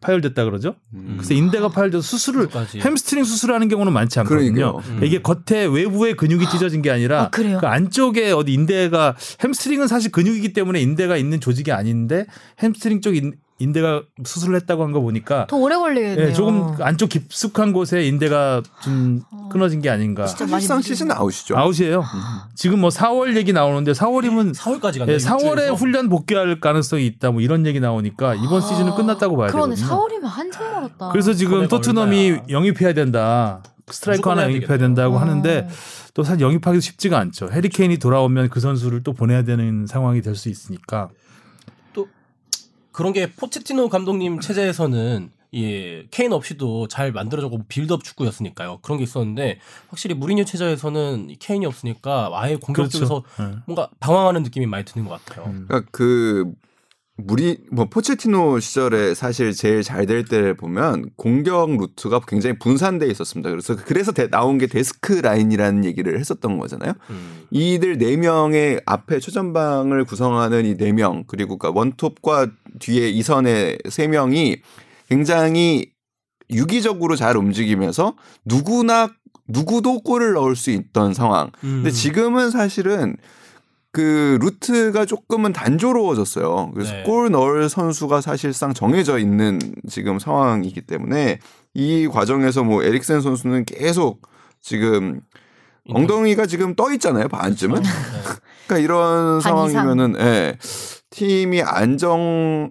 파열됐다 0.00 0.44
그러죠. 0.44 0.76
음. 0.94 1.14
그래서 1.18 1.34
인대가 1.34 1.68
파열돼서 1.68 2.02
수술을 2.02 2.46
끝까지. 2.46 2.80
햄스트링 2.80 3.24
수술하는 3.24 3.68
경우는 3.68 3.92
많지 3.92 4.18
않거든요. 4.20 4.52
그러니까요. 4.52 4.82
음. 4.96 5.04
이게 5.04 5.20
겉에 5.20 5.66
외부의 5.66 6.14
근육이 6.16 6.48
찢어진 6.50 6.82
게 6.82 6.90
아니라 6.90 7.24
아? 7.24 7.30
그 7.30 7.58
안쪽에 7.66 8.32
어디 8.32 8.52
인대가 8.52 9.14
햄스트링은 9.42 9.88
사실 9.88 10.10
근육이기 10.10 10.52
때문에 10.52 10.80
인대가 10.80 11.16
있는 11.16 11.40
조직이 11.40 11.72
아닌데 11.72 12.26
햄스트링 12.62 13.00
쪽 13.00 13.16
인, 13.16 13.34
인대가 13.60 14.02
수술을 14.24 14.56
했다고 14.56 14.82
한 14.82 14.90
거 14.90 15.00
보니까 15.00 15.46
더 15.48 15.56
오래 15.56 15.76
걸리겠네요. 15.76 16.28
예, 16.28 16.32
조금 16.32 16.74
안쪽 16.80 17.10
깊숙한 17.10 17.72
곳에 17.72 18.02
인대가 18.04 18.62
좀 18.82 19.22
끊어진 19.52 19.80
게 19.80 19.88
아닌가. 19.90 20.26
진짜 20.26 20.44
많이 20.46 20.52
사실상 20.66 20.76
문제네. 20.78 20.94
시즌 20.94 21.12
아웃이죠. 21.12 21.56
아웃이에요. 21.56 22.04
지금 22.56 22.80
뭐 22.80 22.90
4월 22.90 23.36
얘기 23.36 23.52
나오는데 23.52 23.92
4월이면 23.92 24.54
4월까지 24.56 24.98
간다. 24.98 25.12
예, 25.12 25.16
4월에 25.18 25.76
훈련 25.76 26.08
복귀할 26.08 26.58
가능성이 26.58 27.06
있다 27.06 27.30
뭐 27.30 27.40
이런 27.40 27.66
얘기 27.66 27.78
나오니까 27.78 28.34
이번 28.34 28.60
시즌은 28.62 28.94
끝났다고 28.96 29.36
봐야 29.36 29.48
아, 29.48 29.52
그러네. 29.52 29.76
되거든요. 29.76 29.96
4월이면 29.98 30.22
한참 30.24 30.72
멀었다. 30.72 31.08
그래서 31.10 31.32
지금 31.34 31.68
토트넘이 31.68 32.30
얼마야. 32.30 32.44
영입해야 32.48 32.92
된다. 32.94 33.62
스트라이커 33.90 34.30
하나 34.30 34.42
해야 34.42 34.48
영입해야 34.50 34.68
되겠네요. 34.78 34.88
된다고 34.88 35.16
어. 35.16 35.18
하는데 35.18 35.68
또 36.14 36.22
사실 36.22 36.40
영입하기도 36.42 36.80
쉽지가 36.80 37.18
않죠. 37.18 37.50
해리 37.52 37.75
케인이 37.75 37.98
돌아오면 37.98 38.48
그 38.48 38.60
선수를 38.60 39.02
또 39.02 39.12
보내야 39.12 39.42
되는 39.42 39.86
상황이 39.86 40.22
될 40.22 40.34
수 40.36 40.48
있으니까. 40.48 41.08
또 42.90 42.92
그런 42.92 43.12
게 43.12 43.30
포체티노 43.30 43.88
감독님 43.88 44.40
체제에서는 44.40 45.30
예, 45.54 46.06
케인 46.10 46.32
없이도 46.32 46.86
잘 46.88 47.10
만들어졌고 47.10 47.64
빌드업 47.68 48.04
축구였으니까요. 48.04 48.78
그런 48.82 48.98
게 48.98 49.04
있었는데 49.04 49.58
확실히 49.88 50.14
무리뉴 50.14 50.44
체제에서는 50.44 51.30
이 51.30 51.36
케인이 51.36 51.66
없으니까 51.66 52.30
아예 52.34 52.54
공격 52.54 52.82
그렇죠. 52.82 52.98
쪽에서 52.98 53.22
네. 53.38 53.56
뭔가 53.66 53.88
방황하는 53.98 54.44
느낌이 54.44 54.66
많이 54.66 54.84
드는 54.84 55.08
것 55.08 55.24
같아요. 55.24 55.46
음. 55.46 55.64
그러니까 55.66 55.88
그 55.90 56.52
무리 57.26 57.58
뭐 57.70 57.86
포체티노 57.86 58.60
시절에 58.60 59.14
사실 59.14 59.52
제일 59.52 59.82
잘 59.82 60.06
될 60.06 60.24
때를 60.24 60.54
보면 60.56 61.10
공격 61.16 61.76
루트가 61.76 62.20
굉장히 62.26 62.58
분산돼 62.58 63.06
있었습니다. 63.08 63.50
그래서 63.50 63.76
그래서 63.76 64.12
대- 64.12 64.28
나온 64.28 64.58
게 64.58 64.66
데스크 64.66 65.12
라인이라는 65.14 65.84
얘기를 65.84 66.18
했었던 66.18 66.58
거잖아요. 66.58 66.92
음. 67.10 67.42
이들 67.50 67.98
네 67.98 68.16
명의 68.16 68.80
앞에 68.86 69.20
최전방을 69.20 70.04
구성하는 70.04 70.64
이 70.66 70.74
네 70.76 70.92
명 70.92 71.24
그리고 71.26 71.58
그러니까 71.58 71.78
원톱과 71.78 72.48
뒤에 72.78 73.08
이선의 73.10 73.78
세 73.88 74.06
명이 74.08 74.56
굉장히 75.08 75.90
유기적으로 76.50 77.16
잘 77.16 77.36
움직이면서 77.36 78.14
누구나 78.44 79.08
누구도 79.46 80.00
골을 80.00 80.32
넣을 80.34 80.54
수 80.56 80.70
있던 80.70 81.12
상황. 81.14 81.50
근데 81.60 81.88
음. 81.88 81.92
지금은 81.92 82.50
사실은 82.50 83.16
그 83.92 84.38
루트가 84.40 85.04
조금은 85.04 85.52
단조로워졌어요. 85.52 86.70
그래서 86.72 86.92
네. 86.92 87.02
골 87.02 87.30
넣을 87.30 87.68
선수가 87.68 88.20
사실상 88.20 88.72
정해져 88.72 89.18
있는 89.18 89.58
지금 89.88 90.20
상황이기 90.20 90.82
때문에 90.82 91.40
이 91.74 92.06
과정에서 92.06 92.62
뭐 92.62 92.84
에릭센 92.84 93.20
선수는 93.20 93.64
계속 93.64 94.22
지금 94.60 95.20
엉덩이가 95.88 96.46
지금 96.46 96.74
떠 96.76 96.92
있잖아요 96.92 97.26
반쯤은. 97.28 97.82
네. 97.82 97.88
그러니까 98.66 98.84
이런 98.84 99.40
반 99.40 99.68
상황이면은 99.70 100.14
예, 100.20 100.56
팀이 101.10 101.62
안정화되기가 101.62 102.68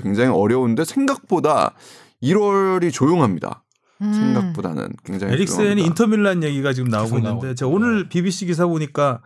굉장히 0.00 0.30
어려운데 0.30 0.84
생각보다 0.84 1.74
1월이 2.20 2.92
조용합니다. 2.92 3.62
음. 4.00 4.12
생각보다는 4.12 4.88
굉장히 5.04 5.34
에릭센이 5.34 5.56
조용합니다. 5.56 5.86
인터 5.86 6.12
밀란 6.12 6.42
얘기가 6.42 6.72
지금 6.72 6.88
나오고 6.88 7.18
있는데 7.18 7.54
제가. 7.54 7.70
오늘 7.70 8.08
BBC 8.08 8.46
기사 8.46 8.66
보니까 8.66 9.20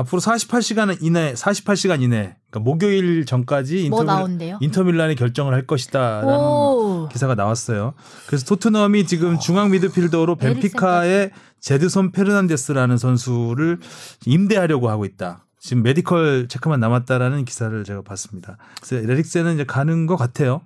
앞으로 0.00 0.20
48시간 0.20 0.96
이내 1.00 1.34
48시간 1.34 2.02
이내 2.02 2.36
그러니까 2.50 2.60
목요일 2.60 3.24
전까지 3.26 3.88
뭐 3.88 4.00
인터밀, 4.00 4.06
나온대요? 4.06 4.58
인터 4.60 4.82
밀란이 4.82 5.14
결정을 5.14 5.54
할 5.54 5.66
것이다라는 5.66 6.34
오. 6.34 7.08
기사가 7.12 7.34
나왔어요. 7.34 7.94
그래서 8.26 8.44
토트넘이 8.46 9.06
지금 9.06 9.38
중앙 9.38 9.70
미드필더로 9.70 10.36
벤피카의 10.36 11.30
제드손 11.60 12.12
페르난데스라는 12.12 12.96
선수를 12.96 13.78
임대하려고 14.26 14.88
하고 14.88 15.04
있다. 15.04 15.44
지금 15.58 15.82
medical 15.82 16.48
check만 16.48 16.80
남았다라는 16.80 17.44
기사를 17.44 17.84
제가 17.84 18.02
봤습니다. 18.02 18.56
그래서 18.80 18.96
에릭센은 18.96 19.54
이제 19.54 19.64
가는 19.64 20.06
것 20.06 20.16
같아요. 20.16 20.62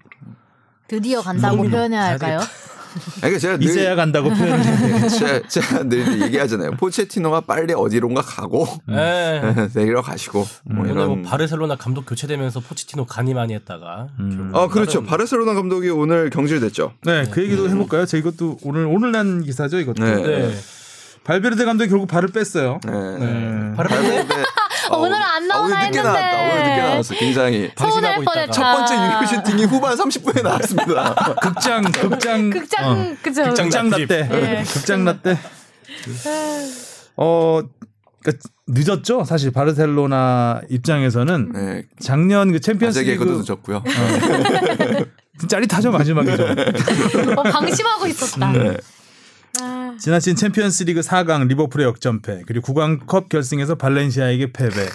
드디어 0.87 1.20
간다고 1.20 1.57
손흥민은 1.57 1.70
표현해야 1.76 2.05
할까요? 2.05 2.39
그러니까 3.16 3.38
제가 3.38 3.57
늘 3.59 3.64
이제야 3.68 3.95
간다고 3.95 4.28
표현을 4.30 4.64
했는데 4.64 5.09
제가, 5.18 5.49
제가 5.49 5.82
늘 5.84 6.22
얘기하잖아요. 6.22 6.72
포체티노가 6.72 7.42
빨리 7.42 7.72
어디론가 7.74 8.22
가고 8.22 8.66
예. 8.90 9.42
내려 9.74 10.03
가시고 10.03 10.47
뭐뭐 10.64 10.86
이런. 10.90 11.22
바르셀로나 11.22 11.76
감독 11.76 12.07
교체되면서 12.07 12.61
포치티노 12.61 13.07
간이 13.07 13.34
많이 13.34 13.55
했다가 13.55 14.09
결국 14.18 14.51
아 14.53 14.68
그렇죠. 14.68 15.03
바르셀로나 15.05 15.55
감독이 15.55 15.88
오늘 15.90 16.30
경질됐죠. 16.30 16.92
네, 17.05 17.24
그 17.30 17.42
얘기도 17.42 17.68
해볼까요? 17.68 18.07
저 18.07 18.16
이것도 18.16 18.59
오늘 18.62 18.86
오늘 18.86 19.12
난 19.12 19.42
기사죠, 19.42 19.78
이것도. 19.80 20.03
네. 20.05 20.14
네. 20.22 20.55
발베르데 21.24 21.64
감독이 21.64 21.88
결국 21.88 22.07
발을 22.07 22.28
뺐어요. 22.30 22.80
네. 22.84 22.92
네. 22.92 23.72
바르셀로나 23.76 24.24
발베르데- 24.24 24.43
오늘 24.91 25.16
안 25.16 25.22
아, 25.22 25.37
오늘 25.37 25.49
나오나 25.49 25.85
늦게 25.87 25.99
했는데. 25.99 26.03
나왔다. 26.20 26.43
오늘 26.43 26.62
늦게 26.70 26.82
나왔어. 26.82 27.14
굉장히 27.14 27.70
서운할. 27.76 28.24
뻔했다. 28.24 28.53
첫 28.53 28.62
번째 28.62 28.95
유효 28.95 29.26
슈팅이 29.26 29.64
후반 29.64 29.97
30분에 29.97 30.43
나왔습니다. 30.43 31.14
극장, 31.43 31.82
극장, 31.93 32.51
극장 32.51 32.91
어, 32.91 33.16
그죠. 33.22 33.45
극장. 33.55 33.91
라떼, 33.91 34.28
예. 34.32 34.64
극장 34.66 35.05
라떼. 35.05 35.39
어, 37.16 37.61
그러니까 38.22 38.49
늦었죠. 38.66 39.24
사실 39.24 39.51
바르셀로나 39.51 40.62
입장에서는 40.70 41.53
네. 41.53 41.82
작년 42.01 42.51
그 42.51 42.57
아재 42.57 42.61
챔피언스 42.72 43.05
개그도 43.05 43.32
리그 43.32 43.43
늦었고요. 43.47 43.82
짜릿하죠 45.49 45.91
마지막에 45.91 46.37
좀. 46.37 46.49
어, 47.37 47.43
방심하고 47.43 48.07
있었다. 48.07 48.53
네. 48.53 48.76
아, 49.61 49.96
지나친 49.98 50.36
챔피언스 50.36 50.84
리그 50.84 51.00
4강 51.00 51.46
리버풀의 51.48 51.86
역전패 51.86 52.42
그리고 52.46 52.66
국왕컵 52.66 53.28
결승에서 53.28 53.74
발렌시아에게 53.76 54.52
패배. 54.52 54.86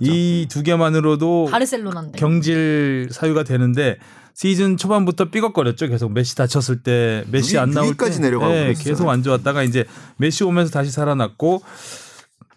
이 0.00 0.46
두 0.48 0.62
개만으로도 0.62 1.48
바르셀로나인데. 1.50 2.18
경질 2.18 3.08
사유가 3.10 3.42
되는데 3.44 3.98
시즌 4.34 4.76
초반부터 4.76 5.30
삐걱거렸죠. 5.30 5.88
계속 5.88 6.12
메시 6.12 6.36
다쳤을 6.36 6.82
때 6.82 7.24
메시 7.30 7.58
안 7.58 7.70
나올 7.72 7.88
육위까지 7.88 8.18
때 8.18 8.22
내려가고 8.24 8.52
네. 8.52 8.74
계속 8.74 9.08
안 9.08 9.22
좋았다가 9.24 9.64
이제 9.64 9.84
메시 10.16 10.44
오면서 10.44 10.70
다시 10.70 10.90
살아났고 10.92 11.62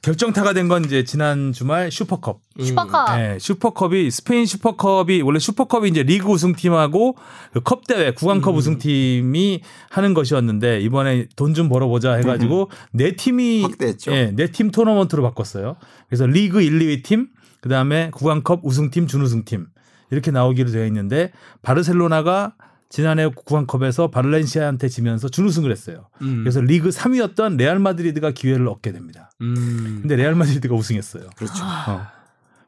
결정타가 0.02 0.54
된 0.54 0.68
건 0.68 0.84
이제 0.84 1.04
지난 1.04 1.52
주말 1.52 1.92
슈퍼컵. 1.92 2.40
슈퍼카. 2.60 3.18
네, 3.18 3.38
슈퍼컵이 3.40 4.10
스페인 4.10 4.48
슈퍼컵이 4.48 5.22
원래 5.22 5.38
슈퍼컵이 5.38 5.90
이제 5.90 6.02
리그 6.02 6.28
우승팀하고 6.28 7.18
그컵 7.54 7.86
대회 7.86 8.12
국왕컵 8.12 8.56
우승팀이 8.56 9.62
하는 9.92 10.14
것이었는데 10.16 10.80
이번에 10.82 11.28
돈 11.36 11.54
좀 11.54 11.70
벌어보자 11.70 12.14
해가지고 12.14 12.72
네 12.94 13.16
팀이 13.16 13.62
확대했죠. 13.62 14.12
예, 14.14 14.32
네 14.36 14.48
팀 14.48 14.72
토너먼트로 14.72 15.22
바꿨어요. 15.22 15.76
그래서 16.10 16.26
리그 16.26 16.62
1, 16.62 16.80
2위 16.80 17.04
팀, 17.04 17.28
그 17.60 17.70
다음에 17.70 18.10
국왕컵 18.12 18.62
우승팀, 18.64 19.06
준우승팀 19.06 19.68
이렇게 20.10 20.32
나오기로 20.32 20.72
되어 20.72 20.86
있는데 20.88 21.32
바르셀로나가 21.62 22.54
지난해 22.92 23.28
국왕컵에서 23.28 24.10
발렌시아한테 24.12 24.90
지면서 24.90 25.30
준우승을 25.30 25.72
했어요. 25.72 26.08
음. 26.22 26.42
그래서 26.44 26.60
리그 26.60 26.90
3위였던 26.90 27.56
레알 27.56 27.80
마드리드가 27.80 28.32
기회를 28.32 28.68
얻게 28.68 28.92
됩니다. 28.92 29.32
음. 29.40 30.00
근데 30.02 30.18
레알 30.18 30.36
마드리드가 30.36 30.76
우승했어요. 30.76 31.30
그렇죠. 31.38 31.64
어. 31.64 32.02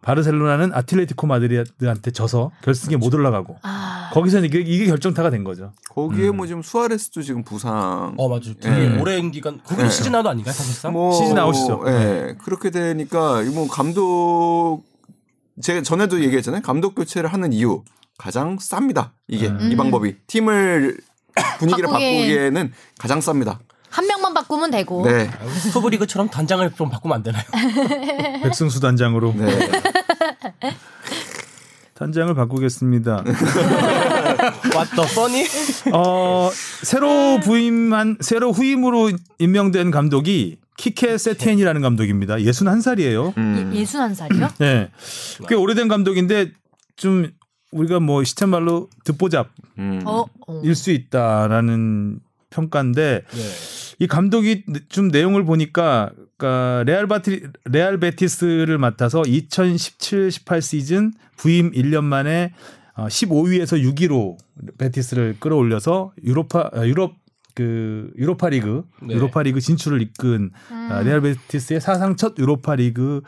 바르셀로나는 0.01 0.73
아틀레티코 0.73 1.27
마드리드한테 1.27 2.11
져서 2.11 2.51
결승에 2.61 2.97
못 2.97 3.13
올라가고 3.13 3.57
아, 3.63 4.09
거기서 4.13 4.39
이게, 4.39 4.59
이게 4.59 4.85
결정타가 4.85 5.29
된 5.29 5.43
거죠. 5.43 5.71
거기에 5.89 6.31
뭐 6.31 6.45
지금 6.45 6.61
수아레스도 6.61 7.21
지금 7.21 7.43
부상. 7.43 8.13
어 8.17 8.29
맞아. 8.29 8.51
되게 8.59 8.95
예. 8.95 8.99
오랜 8.99 9.31
기간 9.31 9.61
거기도 9.63 9.85
예. 9.85 9.89
시즌 9.89 10.13
아웃 10.13 10.25
아닌가요 10.25 10.53
사실상? 10.53 10.91
뭐 10.91 11.13
시즌 11.13 11.37
아웃이죠. 11.37 11.83
예. 11.87 12.35
그렇게 12.43 12.69
되니까 12.69 13.41
뭐 13.53 13.67
감독 13.69 14.83
제가 15.61 15.81
전에도 15.83 16.21
얘기했잖아요. 16.21 16.61
감독 16.61 16.95
교체를 16.95 17.31
하는 17.31 17.53
이유 17.53 17.83
가장 18.17 18.57
쌉니다. 18.57 19.11
이게 19.27 19.47
음. 19.47 19.69
이 19.71 19.75
방법이 19.75 20.15
팀을 20.27 20.97
분위기를 21.59 21.89
바꾸기엔- 21.89 21.91
바꾸기에 21.91 22.49
는 22.51 22.71
가장 22.99 23.19
쌉니다. 23.19 23.57
한 23.89 24.07
명만 24.07 24.33
바꾸면 24.33 24.71
되고. 24.71 25.05
네. 25.05 25.29
스토브리그처럼 25.59 26.29
단장을 26.29 26.67
좀 26.75 26.89
바꾸면 26.89 27.17
안 27.17 27.23
되나요? 27.23 27.43
백승수 28.41 28.79
단장으로 28.79 29.33
네. 29.37 29.69
단장을 31.93 32.33
바꾸겠습니다. 32.33 33.23
왔더 34.75 35.03
써니? 35.05 35.45
어, 35.93 36.49
새로 36.81 37.39
부임한 37.43 38.17
새로 38.21 38.51
후임으로 38.51 39.11
임명된 39.37 39.91
감독이 39.91 40.57
키케 40.77 41.17
세티엔이라는 41.19 41.81
감독입니다. 41.81 42.37
61살이에요. 42.37 43.37
음. 43.37 43.71
예, 43.75 43.83
61살이요? 43.83 44.49
네. 44.57 44.89
꽤 45.47 45.53
오래된 45.55 45.87
감독인데 45.87 46.51
좀 46.95 47.29
우리가 47.73 47.99
뭐 47.99 48.23
시쳇말로 48.23 48.89
듣보잡일 49.03 49.49
음. 49.79 50.01
어, 50.05 50.25
어. 50.47 50.73
수 50.75 50.91
있다라는 50.91 52.19
평가인데 52.49 53.23
네. 53.27 53.41
이 53.99 54.07
감독이 54.07 54.63
좀 54.89 55.07
내용을 55.09 55.43
보니까 55.43 56.11
그러니까 56.37 56.83
레알 56.85 57.07
바티 57.07 57.43
레알 57.65 57.99
베티스를 57.99 58.77
맡아서 58.77 59.21
2017-18 59.21 60.61
시즌 60.61 61.13
부임 61.37 61.71
1년 61.71 62.03
만에 62.03 62.53
어, 62.95 63.07
15위에서 63.07 63.81
6위로 63.81 64.37
베티스를 64.77 65.37
끌어올려서 65.39 66.13
유로파 66.23 66.69
아, 66.73 66.85
유럽 66.85 67.22
그 67.55 68.11
유로파 68.17 68.49
리그 68.49 68.83
네. 69.01 69.13
유로파 69.13 69.43
리그 69.43 69.59
진출을 69.61 70.01
이끈 70.01 70.51
아, 70.69 71.01
레알 71.03 71.21
베티스의 71.21 71.81
사상 71.81 72.15
첫 72.15 72.37
유로파 72.39 72.75
리그 72.75 73.21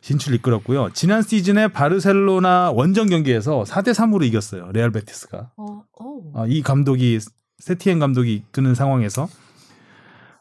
진출을 0.00 0.38
이끌었고요. 0.38 0.90
지난 0.92 1.22
시즌에 1.22 1.68
바르셀로나 1.68 2.72
원정 2.72 3.08
경기에서 3.08 3.64
4대 3.64 3.94
3으로 3.94 4.24
이겼어요. 4.24 4.70
레알 4.72 4.90
베티스가. 4.90 5.52
어, 5.56 5.82
어. 6.00 6.20
아, 6.34 6.44
이 6.48 6.62
감독이 6.62 7.20
세티엔 7.58 7.98
감독이 7.98 8.34
이끄는 8.34 8.74
상황에서 8.74 9.28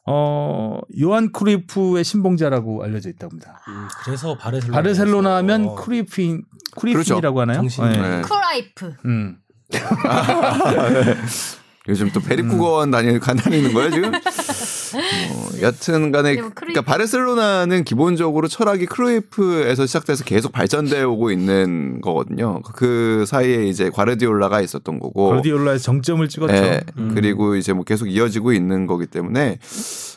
어 0.05 0.79
요한 0.99 1.31
크루이프의 1.31 2.03
신봉자라고 2.03 2.83
알려져 2.83 3.09
있다고 3.09 3.31
합니다. 3.31 3.61
음, 3.67 3.87
그래서 4.03 4.35
바르셀로나 4.37 4.75
바르셀로나 4.75 5.35
하면 5.37 5.75
크루이프인 5.75 6.45
크루이프라고 6.75 7.35
그렇죠. 7.35 7.41
하나요? 7.41 7.57
정신. 7.57 7.83
네. 7.89 7.97
네. 8.01 8.21
크라이프. 8.21 8.93
음. 9.05 9.37
요즘 11.89 12.11
또 12.11 12.19
베리쿠건 12.19 12.91
다니 12.91 13.19
다니는 13.19 13.73
거예요 13.73 13.89
지금? 13.89 14.11
뭐 15.29 15.61
여튼 15.61 16.11
간에. 16.11 16.35
그러니까 16.35 16.81
바르셀로나는 16.81 17.83
기본적으로 17.83 18.47
철학이 18.47 18.85
크루이프에서 18.85 19.85
시작돼서 19.85 20.23
계속 20.23 20.51
발전돼 20.51 21.03
오고 21.03 21.31
있는 21.31 21.99
거거든요. 22.01 22.61
그 22.61 23.25
사이에 23.27 23.67
이제 23.67 23.89
과르디올라가 23.89 24.61
있었던 24.61 24.99
거고. 24.99 25.29
가디올라의 25.29 25.79
정점을 25.79 26.27
찍었죠. 26.29 26.53
예, 26.53 26.81
음. 26.97 27.11
그리고 27.13 27.55
이제 27.55 27.73
뭐 27.73 27.83
계속 27.83 28.07
이어지고 28.07 28.53
있는 28.53 28.87
거기 28.87 29.07
때문에 29.07 29.57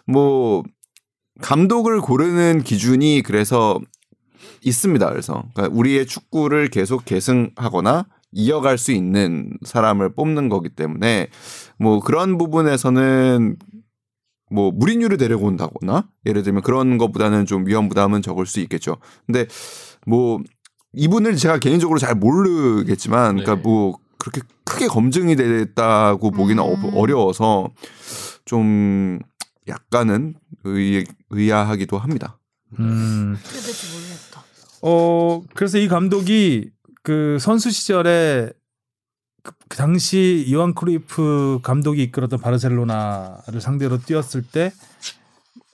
뭐 0.06 0.62
감독을 1.40 2.00
고르는 2.00 2.62
기준이 2.62 3.22
그래서 3.22 3.80
있습니다. 4.62 5.08
그래서 5.08 5.44
그러니까 5.54 5.76
우리의 5.76 6.06
축구를 6.06 6.68
계속 6.68 7.04
계승하거나 7.04 8.06
이어갈 8.32 8.78
수 8.78 8.92
있는 8.92 9.50
사람을 9.64 10.14
뽑는 10.14 10.48
거기 10.48 10.70
때문에 10.70 11.28
뭐 11.82 12.00
그런 12.00 12.38
부분에서는 12.38 13.56
뭐 14.50 14.70
무리뉴를 14.70 15.16
데려온다거나 15.16 16.08
예를 16.26 16.42
들면 16.42 16.62
그런 16.62 16.98
것보다는 16.98 17.46
좀 17.46 17.66
위험 17.66 17.88
부담은 17.88 18.22
적을 18.22 18.46
수 18.46 18.60
있겠죠. 18.60 18.98
근데 19.26 19.46
뭐 20.06 20.40
이분을 20.92 21.36
제가 21.36 21.58
개인적으로 21.58 21.98
잘 21.98 22.14
모르겠지만 22.14 23.36
네. 23.36 23.42
그러니까 23.42 23.66
뭐 23.68 23.98
그렇게 24.18 24.42
크게 24.64 24.86
검증이 24.86 25.36
됐다고 25.36 26.30
보기는 26.30 26.62
어- 26.62 26.74
음. 26.74 26.90
어려워서 26.94 27.70
좀 28.44 29.18
약간은 29.68 30.34
의, 30.64 31.04
의아하기도 31.30 31.98
합니다. 31.98 32.38
음. 32.78 33.36
어 34.82 35.42
그래서 35.54 35.78
이 35.78 35.88
감독이 35.88 36.70
그 37.02 37.38
선수 37.40 37.70
시절에 37.70 38.50
그, 39.42 39.52
그 39.68 39.76
당시 39.76 40.48
요한 40.52 40.74
크루이프 40.74 41.60
감독이 41.62 42.02
이끌었던 42.04 42.40
바르셀로나를 42.40 43.60
상대로 43.60 43.98
뛰었을 43.98 44.42
때 44.42 44.72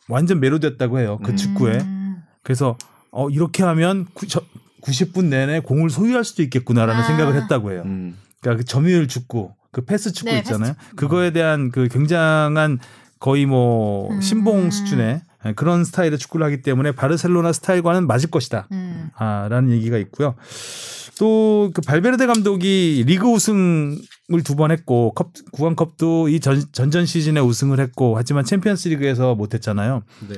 완전 0.09 0.41
매료됐다고 0.41 0.99
해요. 0.99 1.19
그 1.23 1.33
음. 1.33 1.37
축구에. 1.37 1.79
음. 1.79 2.23
그래서 2.43 2.77
어 3.11 3.29
이렇게 3.29 3.63
하면 3.63 4.07
구, 4.15 4.27
저, 4.27 4.43
90분 4.83 5.27
내내 5.27 5.61
공을 5.61 5.91
소유할 5.91 6.25
수도 6.25 6.43
있겠구나라는 6.43 7.03
아. 7.03 7.07
생각을 7.07 7.41
했다고 7.43 7.73
해요. 7.73 7.83
음. 7.85 8.17
그러니까 8.41 8.63
그 8.63 8.65
점유율 8.65 9.09
축구, 9.09 9.53
그 9.71 9.85
패스 9.85 10.13
축구 10.13 10.31
네, 10.31 10.39
있잖아요. 10.39 10.75
그거에 10.97 11.33
대한 11.33 11.71
그 11.71 11.89
굉장한 11.89 12.79
거의 13.19 13.47
뭐 13.47 14.11
음. 14.11 14.21
신봉 14.21 14.71
수준의 14.71 15.23
그런 15.57 15.85
스타일의 15.85 16.19
축구를 16.19 16.47
하기 16.47 16.63
때문에 16.63 16.93
바르셀로나 16.93 17.53
스타일과는 17.53 18.07
맞을 18.07 18.31
것이다. 18.31 18.69
음. 18.73 19.11
아, 19.17 19.49
라는 19.51 19.71
얘기가 19.71 19.99
있고요. 19.99 20.35
또 21.19 21.71
그 21.75 21.81
발베르데 21.83 22.27
감독이 22.27 23.03
리그 23.07 23.27
우승을 23.27 24.43
두 24.45 24.55
번 24.57 24.71
했고 24.71 25.13
컵 25.15 25.33
국왕컵도 25.53 26.29
이 26.29 26.41
전, 26.41 26.63
전전 26.73 27.07
시즌에 27.07 27.41
우승을 27.41 27.81
했고 27.81 28.17
하지만 28.17 28.45
챔피언스 28.45 28.89
리그에서 28.89 29.35
못 29.35 29.55
했잖아요. 29.55 30.03
네. 30.29 30.35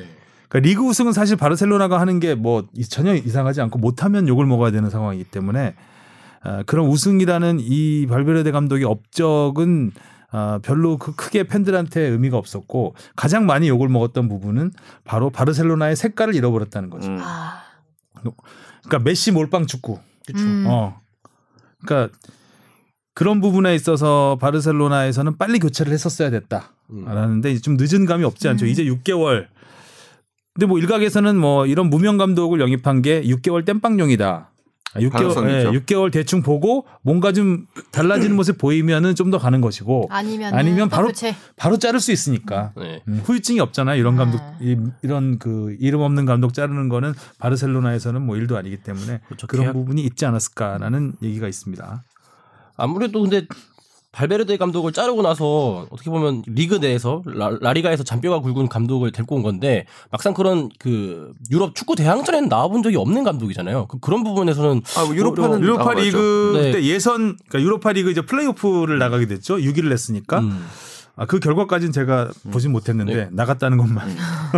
그러니까 0.48 0.68
리그 0.68 0.82
우승은 0.82 1.12
사실 1.12 1.36
바르셀로나가 1.36 2.00
하는 2.00 2.18
게 2.20 2.34
뭐 2.34 2.66
전혀 2.88 3.14
이상하지 3.14 3.60
않고 3.60 3.78
못하면 3.78 4.26
욕을 4.26 4.46
먹어야 4.46 4.70
되는 4.70 4.88
상황이기 4.90 5.24
때문에 5.30 5.74
아, 6.42 6.62
그런 6.64 6.86
우승이라는 6.86 7.58
이 7.60 8.06
발베르데 8.08 8.50
감독의 8.50 8.84
업적은 8.84 9.92
어, 10.32 10.58
별로 10.62 10.96
그 10.96 11.14
크게 11.14 11.44
팬들한테 11.44 12.00
의미가 12.00 12.36
없었고 12.38 12.94
가장 13.16 13.46
많이 13.46 13.68
욕을 13.68 13.88
먹었던 13.88 14.28
부분은 14.28 14.70
바로 15.04 15.28
바르셀로나의 15.30 15.96
색깔을 15.96 16.34
잃어버렸다는 16.34 16.88
거죠. 16.88 17.08
음. 17.10 17.18
아. 17.20 17.62
그러니까 18.84 18.98
메시 19.04 19.32
몰빵 19.32 19.66
축구. 19.66 19.98
음. 20.34 20.64
어. 20.68 21.00
그러니까 21.84 22.16
그런 23.14 23.40
부분에 23.40 23.74
있어서 23.74 24.38
바르셀로나에서는 24.40 25.36
빨리 25.36 25.58
교체를 25.58 25.92
했었어야 25.92 26.30
됐다라는데 26.30 27.58
좀 27.58 27.76
늦은 27.78 28.06
감이 28.06 28.24
없지 28.24 28.48
않죠. 28.48 28.66
음. 28.66 28.70
이제 28.70 28.84
6개월. 28.84 29.48
근데 30.54 30.66
뭐 30.66 30.78
일각에서는 30.78 31.36
뭐 31.36 31.66
이런 31.66 31.90
무명 31.90 32.16
감독을 32.16 32.60
영입한 32.60 33.02
게 33.02 33.22
6개월 33.22 33.64
땜빵용이다. 33.64 34.49
아, 34.94 34.98
6개월, 35.00 35.10
가능성이 35.12 35.52
예, 35.52 35.58
있죠. 35.58 35.70
6개월 35.72 36.10
대충 36.12 36.42
보고 36.42 36.84
뭔가 37.02 37.32
좀 37.32 37.66
달라지는 37.92 38.34
모습 38.36 38.58
보이면은 38.58 39.14
좀 39.14 39.30
더 39.30 39.38
가는 39.38 39.60
것이고 39.60 40.08
아니면 40.10 40.52
아니면 40.54 40.88
바로 40.88 41.06
교체. 41.08 41.36
바로 41.56 41.78
자를 41.78 42.00
수 42.00 42.10
있으니까 42.10 42.72
네. 42.76 43.00
음, 43.06 43.20
후유증이 43.24 43.60
없잖아요. 43.60 43.96
이런 44.00 44.16
감독 44.16 44.40
아. 44.40 44.56
이, 44.60 44.76
이런 45.02 45.38
그 45.38 45.76
이름 45.78 46.00
없는 46.00 46.24
감독 46.26 46.52
자르는 46.52 46.88
거는 46.88 47.12
바르셀로나에서는 47.38 48.20
뭐 48.22 48.36
일도 48.36 48.56
아니기 48.56 48.78
때문에 48.78 49.20
그렇죠. 49.26 49.46
그런 49.46 49.64
계약- 49.66 49.72
부분이 49.74 50.02
있지 50.02 50.26
않았을까라는 50.26 51.12
얘기가 51.22 51.46
있습니다. 51.46 52.02
아무래도 52.76 53.20
근데 53.20 53.46
발베르데 54.12 54.56
감독을 54.56 54.92
자르고 54.92 55.22
나서 55.22 55.86
어떻게 55.90 56.10
보면 56.10 56.42
리그 56.46 56.76
내에서 56.76 57.22
라, 57.26 57.56
라리가에서 57.60 58.02
잔뼈가 58.02 58.40
굵은 58.40 58.68
감독을 58.68 59.12
데리고 59.12 59.36
온 59.36 59.42
건데 59.42 59.86
막상 60.10 60.34
그런 60.34 60.68
그 60.78 61.32
유럽 61.50 61.74
축구 61.76 61.94
대항전에는 61.94 62.48
나와본 62.48 62.82
적이 62.82 62.96
없는 62.96 63.22
감독이잖아요. 63.22 63.86
그, 63.86 64.00
그런 64.00 64.24
부분에서는 64.24 64.82
아, 64.96 65.04
뭐 65.04 65.14
유로파는 65.14 65.60
유로파 65.60 65.84
나와봤죠. 65.84 66.04
리그 66.04 66.60
네. 66.60 66.72
때 66.72 66.82
예선 66.84 67.36
그러니까 67.48 67.60
유로파 67.60 67.92
리그 67.92 68.10
이제 68.10 68.22
플레이오프를 68.22 68.98
나가게 68.98 69.26
됐죠. 69.26 69.58
6위를 69.58 69.88
냈으니까 69.88 70.40
음. 70.40 70.66
아, 71.14 71.26
그 71.26 71.38
결과까지는 71.38 71.92
제가 71.92 72.30
보진 72.50 72.72
못했는데 72.72 73.14
네. 73.14 73.28
나갔다는 73.30 73.78
것만. 73.78 74.08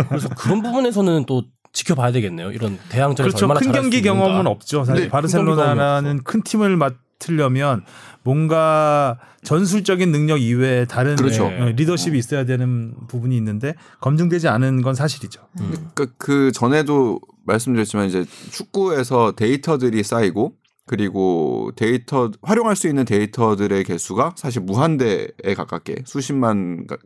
그래서 0.09 0.29
그런 0.29 0.63
부분에서는 0.63 1.25
또 1.25 1.43
지켜봐야 1.73 2.11
되겠네요. 2.11 2.51
이런 2.51 2.79
대항전에서 2.89 3.23
그렇죠. 3.23 3.45
얼마나 3.45 3.59
큰 3.59 3.71
경기. 3.71 4.01
경험은 4.01 4.47
없죠. 4.47 4.83
사실 4.85 5.03
네, 5.03 5.09
바르셀로나라는 5.09 6.21
큰 6.23 6.41
팀을 6.43 6.77
맡 6.77 6.95
으려면 7.29 7.83
뭔가 8.23 9.17
전술적인 9.43 10.11
능력 10.11 10.41
이외에 10.41 10.85
다른 10.85 11.15
그렇죠. 11.15 11.45
어, 11.45 11.65
리더십이 11.75 12.17
있어야 12.17 12.45
되는 12.45 12.93
부분이 13.07 13.35
있는데 13.37 13.75
검증되지 14.01 14.47
않은 14.49 14.81
건 14.81 14.93
사실이죠. 14.95 15.41
그러니까 15.57 16.07
그 16.17 16.51
전에도 16.51 17.19
말씀드렸지만 17.45 18.07
이제 18.07 18.25
축구에서 18.51 19.33
데이터들이 19.35 20.03
쌓이고 20.03 20.53
그리고 20.85 21.71
데이터 21.77 22.29
활용할 22.41 22.75
수 22.75 22.87
있는 22.89 23.05
데이터들의 23.05 23.83
개수가 23.85 24.35
사실 24.37 24.61
무한대에 24.61 25.53
가깝게 25.55 26.03
수십만 26.05 26.87
가- 26.87 26.97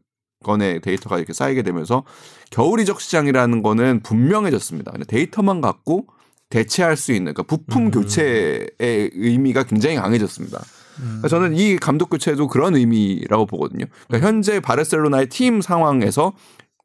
건의 0.43 0.81
데이터가 0.81 1.17
이렇게 1.17 1.33
쌓이게 1.33 1.63
되면서 1.63 2.03
겨울 2.51 2.79
이적 2.79 3.01
시장이라는 3.01 3.61
거는 3.63 4.01
분명해졌습니다. 4.03 4.93
데이터만 5.07 5.61
갖고 5.61 6.07
대체할 6.49 6.95
수 6.95 7.11
있는 7.11 7.33
그러니까 7.33 7.43
부품 7.43 7.87
음. 7.87 7.91
교체의 7.91 8.69
의미가 8.79 9.63
굉장히 9.63 9.95
강해졌습니다. 9.97 10.63
그러니까 10.97 11.27
저는 11.27 11.55
이 11.55 11.77
감독 11.77 12.09
교체도 12.09 12.47
그런 12.47 12.75
의미라고 12.75 13.45
보거든요. 13.45 13.85
그러니까 14.07 14.27
현재 14.27 14.59
바르셀로나의 14.59 15.29
팀 15.29 15.61
상황에서 15.61 16.33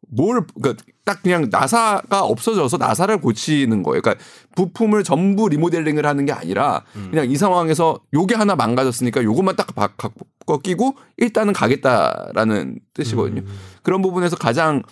뭘 0.09 0.45
그러니까 0.61 0.85
딱 1.05 1.23
그냥 1.23 1.49
나사가 1.51 2.23
없어져서 2.23 2.77
나사를 2.77 3.17
고치는 3.19 3.83
거예요. 3.83 4.03
그러니까 4.03 4.23
부품을 4.55 5.05
전부 5.05 5.49
리모델링을 5.49 6.05
하는 6.05 6.27
게 6.27 6.33
아니라 6.33 6.85
그냥 7.11 7.31
이 7.31 7.37
상황에서 7.37 8.01
요게 8.13 8.35
하나 8.35 8.55
망가졌으니까 8.55 9.23
요것만 9.23 9.57
딱 9.57 9.75
바- 9.75 9.95
바꿔 9.97 10.59
끼고 10.59 10.97
일단은 11.17 11.55
가겠다라는 11.55 12.81
뜻이거든요. 12.93 13.43
그런 13.83 14.03
부분에서 14.03 14.37
가장 14.37 14.83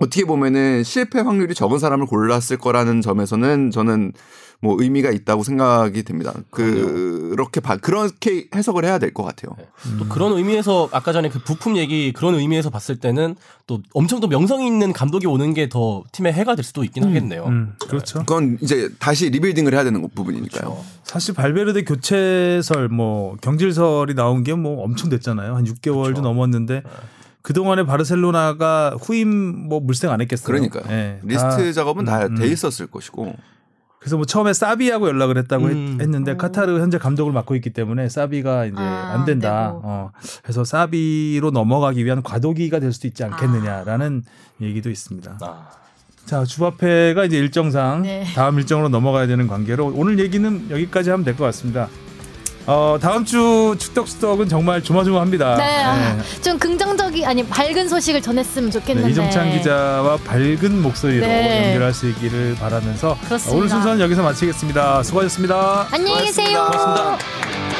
어떻게 0.00 0.24
보면은 0.24 0.82
실패 0.84 1.20
확률이 1.20 1.54
적은 1.54 1.78
사람을 1.78 2.06
골랐을 2.06 2.58
거라는 2.58 3.00
점에서는 3.00 3.70
저는 3.70 4.12
뭐 4.60 4.74
의미가 4.76 5.10
있다고 5.12 5.44
생각이 5.44 6.02
됩니다. 6.02 6.32
그렇게 6.50 7.60
봐 7.60 7.76
그렇게 7.76 8.48
해석을 8.52 8.84
해야 8.84 8.98
될 8.98 9.12
것 9.14 9.22
같아요. 9.22 9.56
또 10.00 10.06
그런 10.08 10.32
의미에서 10.36 10.88
아까 10.90 11.12
전에 11.12 11.28
그 11.28 11.38
부품 11.44 11.76
얘기 11.76 12.12
그런 12.12 12.34
의미에서 12.34 12.68
봤을 12.68 12.96
때는 12.96 13.36
또 13.68 13.80
엄청 13.94 14.18
더 14.20 14.26
명성이 14.26 14.66
있는 14.66 14.92
감독이 14.92 15.26
오는 15.28 15.54
게 15.54 15.68
더 15.68 16.02
팀의 16.12 16.32
해가 16.32 16.56
될 16.56 16.64
수도 16.64 16.82
있긴 16.82 17.04
하겠네요. 17.04 17.44
음, 17.46 17.74
그렇죠. 17.88 18.20
그건 18.20 18.58
이제 18.60 18.88
다시 18.98 19.30
리빌딩을 19.30 19.74
해야 19.74 19.84
되는 19.84 20.08
부분이니까요. 20.14 20.76
사실 21.04 21.34
발베르데 21.34 21.84
교체설 21.84 22.88
뭐 22.88 23.36
경질설이 23.40 24.14
나온 24.14 24.42
게 24.44 24.54
뭐 24.54 24.82
엄청 24.82 25.08
됐잖아요. 25.10 25.54
한 25.54 25.64
6개월도 25.64 26.02
그렇죠. 26.04 26.22
넘었는데 26.22 26.82
그 27.42 27.52
동안에 27.52 27.84
바르셀로나가 27.84 28.96
후임 29.00 29.28
뭐 29.68 29.80
물색 29.80 30.10
안 30.10 30.20
했겠어요. 30.20 30.46
그러니까 30.46 30.80
예, 30.90 31.20
리스트 31.22 31.42
다- 31.48 31.72
작업은 31.72 32.04
다 32.04 32.26
음, 32.26 32.34
돼 32.36 32.44
음. 32.46 32.52
있었을 32.52 32.88
것이고 32.88 33.34
그래서 34.00 34.16
뭐 34.16 34.26
처음에 34.26 34.52
사비하고 34.52 35.08
연락을 35.08 35.38
했다고 35.38 35.70
했- 35.70 35.72
음. 35.74 35.98
했 36.00 36.08
는데 36.08 36.36
카타르 36.36 36.78
현재 36.80 36.98
감독을 36.98 37.32
맡고 37.32 37.54
있기 37.56 37.70
때문에 37.70 38.08
사비가 38.08 38.66
이제 38.66 38.76
아, 38.76 39.12
안 39.14 39.24
된다. 39.24 39.66
안 39.66 39.66
되고. 39.74 39.80
어, 39.84 40.10
그래서 40.42 40.64
사비로 40.64 41.50
넘어가기 41.50 42.04
위한 42.04 42.22
과도기가 42.22 42.80
될 42.80 42.92
수도 42.92 43.08
있지 43.08 43.24
않겠느냐라는 43.24 44.22
얘기도 44.60 44.90
있습니다. 44.90 45.38
아. 45.40 45.68
자 46.26 46.44
주바페가 46.44 47.24
이제 47.24 47.38
일정상 47.38 48.02
네. 48.02 48.24
다음 48.34 48.58
일정으로 48.58 48.90
넘어가야 48.90 49.26
되는 49.26 49.46
관계로 49.48 49.86
오늘 49.96 50.18
얘기는 50.18 50.70
여기까지 50.70 51.08
하면 51.10 51.24
될 51.24 51.34
것 51.36 51.44
같습니다. 51.44 51.88
어, 52.70 52.98
다음 53.00 53.24
주 53.24 53.74
축덕수덕은 53.78 54.46
정말 54.50 54.82
조마조마합니다. 54.82 55.56
네, 55.56 55.84
아, 55.84 56.16
네. 56.16 56.40
좀 56.42 56.58
긍정적이 56.58 57.24
아니 57.24 57.42
밝은 57.42 57.88
소식을 57.88 58.20
전했으면 58.20 58.70
좋겠는데. 58.70 59.06
네, 59.08 59.12
이정찬 59.12 59.52
기자와 59.52 60.18
밝은 60.18 60.82
목소리로 60.82 61.26
네. 61.26 61.68
연결할 61.68 61.94
수 61.94 62.10
있기를 62.10 62.56
바라면서 62.56 63.16
그렇습니다. 63.24 63.56
오늘 63.56 63.70
순서는 63.70 64.00
여기서 64.00 64.22
마치겠습니다. 64.22 65.02
수고하셨습니다. 65.02 65.88
안녕히 65.90 66.26
계세요. 66.26 66.66
고맙습니다. 66.66 67.04
고맙습니다. 67.04 67.77